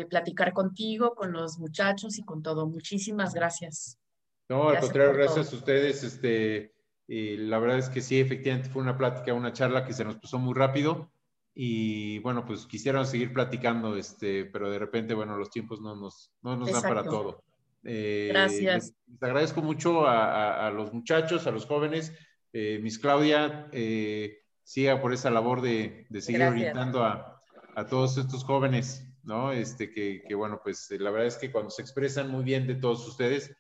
platicar 0.09 0.53
contigo, 0.53 1.15
con 1.15 1.33
los 1.33 1.59
muchachos 1.59 2.17
y 2.17 2.23
con 2.23 2.41
todo. 2.41 2.65
Muchísimas 2.65 3.33
gracias. 3.33 3.99
No, 4.47 4.69
al 4.69 4.79
contrario, 4.79 5.13
gracias 5.13 5.51
a 5.51 5.55
ustedes. 5.57 6.01
Este, 6.03 6.73
y 7.07 7.37
la 7.37 7.59
verdad 7.59 7.77
es 7.77 7.89
que 7.89 8.01
sí, 8.01 8.19
efectivamente 8.19 8.69
fue 8.69 8.81
una 8.81 8.97
plática, 8.97 9.33
una 9.33 9.53
charla 9.53 9.85
que 9.85 9.93
se 9.93 10.05
nos 10.05 10.15
pasó 10.15 10.39
muy 10.39 10.53
rápido. 10.53 11.11
Y 11.53 12.19
bueno, 12.19 12.45
pues 12.45 12.65
quisiéramos 12.65 13.09
seguir 13.09 13.33
platicando, 13.33 13.97
este, 13.97 14.45
pero 14.45 14.69
de 14.69 14.79
repente, 14.79 15.13
bueno, 15.13 15.35
los 15.35 15.49
tiempos 15.49 15.81
no 15.81 15.95
nos, 15.95 16.31
no 16.41 16.55
nos 16.55 16.71
dan 16.71 16.81
para 16.81 17.03
todo. 17.03 17.43
Eh, 17.83 18.29
Gracias. 18.31 18.93
Les, 19.07 19.23
agradezco 19.23 19.61
mucho 19.61 20.07
a, 20.07 20.67
a, 20.67 20.71
los 20.71 20.93
muchachos, 20.93 21.47
a 21.47 21.51
los 21.51 21.65
jóvenes. 21.65 22.13
Eh, 22.53 22.79
Miss 22.81 22.99
Claudia, 22.99 23.67
eh, 23.73 24.39
siga 24.63 25.01
por 25.01 25.13
esa 25.13 25.29
labor 25.29 25.61
de, 25.61 26.05
de 26.09 26.21
seguir 26.21 26.43
orientando 26.43 27.03
a, 27.03 27.41
a, 27.75 27.87
todos 27.87 28.17
estos 28.17 28.45
jóvenes, 28.45 29.05
¿no? 29.23 29.51
Este, 29.51 29.91
que, 29.91 30.23
que, 30.25 30.35
bueno, 30.35 30.61
pues 30.63 30.89
la 30.91 31.11
verdad 31.11 31.27
es 31.27 31.37
que 31.37 31.51
cuando 31.51 31.71
se 31.71 31.81
expresan 31.81 32.31
muy 32.31 32.45
bien 32.45 32.67
de 32.67 32.75
todos 32.75 33.05
ustedes, 33.05 33.53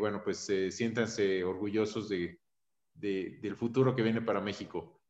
bueno, 0.00 0.20
pues 0.24 0.50
siéntanse 0.70 1.44
orgullosos 1.44 2.08
de, 2.08 2.40
del 3.00 3.56
futuro 3.56 3.94
que 3.94 4.02
viene 4.02 4.20
para 4.20 4.40
México. 4.40 5.00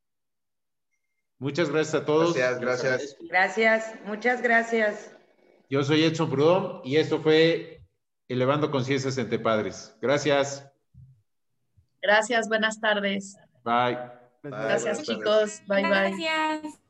Muchas 1.38 1.70
gracias 1.70 2.02
a 2.02 2.04
todos. 2.04 2.34
Gracias, 2.34 2.60
gracias. 2.60 3.16
Gracias, 3.28 3.94
muchas 4.04 4.42
gracias. 4.42 5.14
Yo 5.68 5.82
soy 5.82 6.04
Edson 6.04 6.30
Prudón 6.30 6.80
y 6.84 6.96
esto 6.96 7.20
fue 7.20 7.82
Elevando 8.28 8.70
Conciencias 8.70 9.18
entre 9.18 9.38
Padres. 9.38 9.94
Gracias. 10.00 10.66
Gracias, 12.00 12.48
buenas 12.48 12.80
tardes. 12.80 13.36
Bye. 13.64 13.98
Gracias, 14.42 15.02
chicos. 15.02 15.60
Bye, 15.66 15.82
bye. 15.82 15.90
Gracias. 15.90 16.85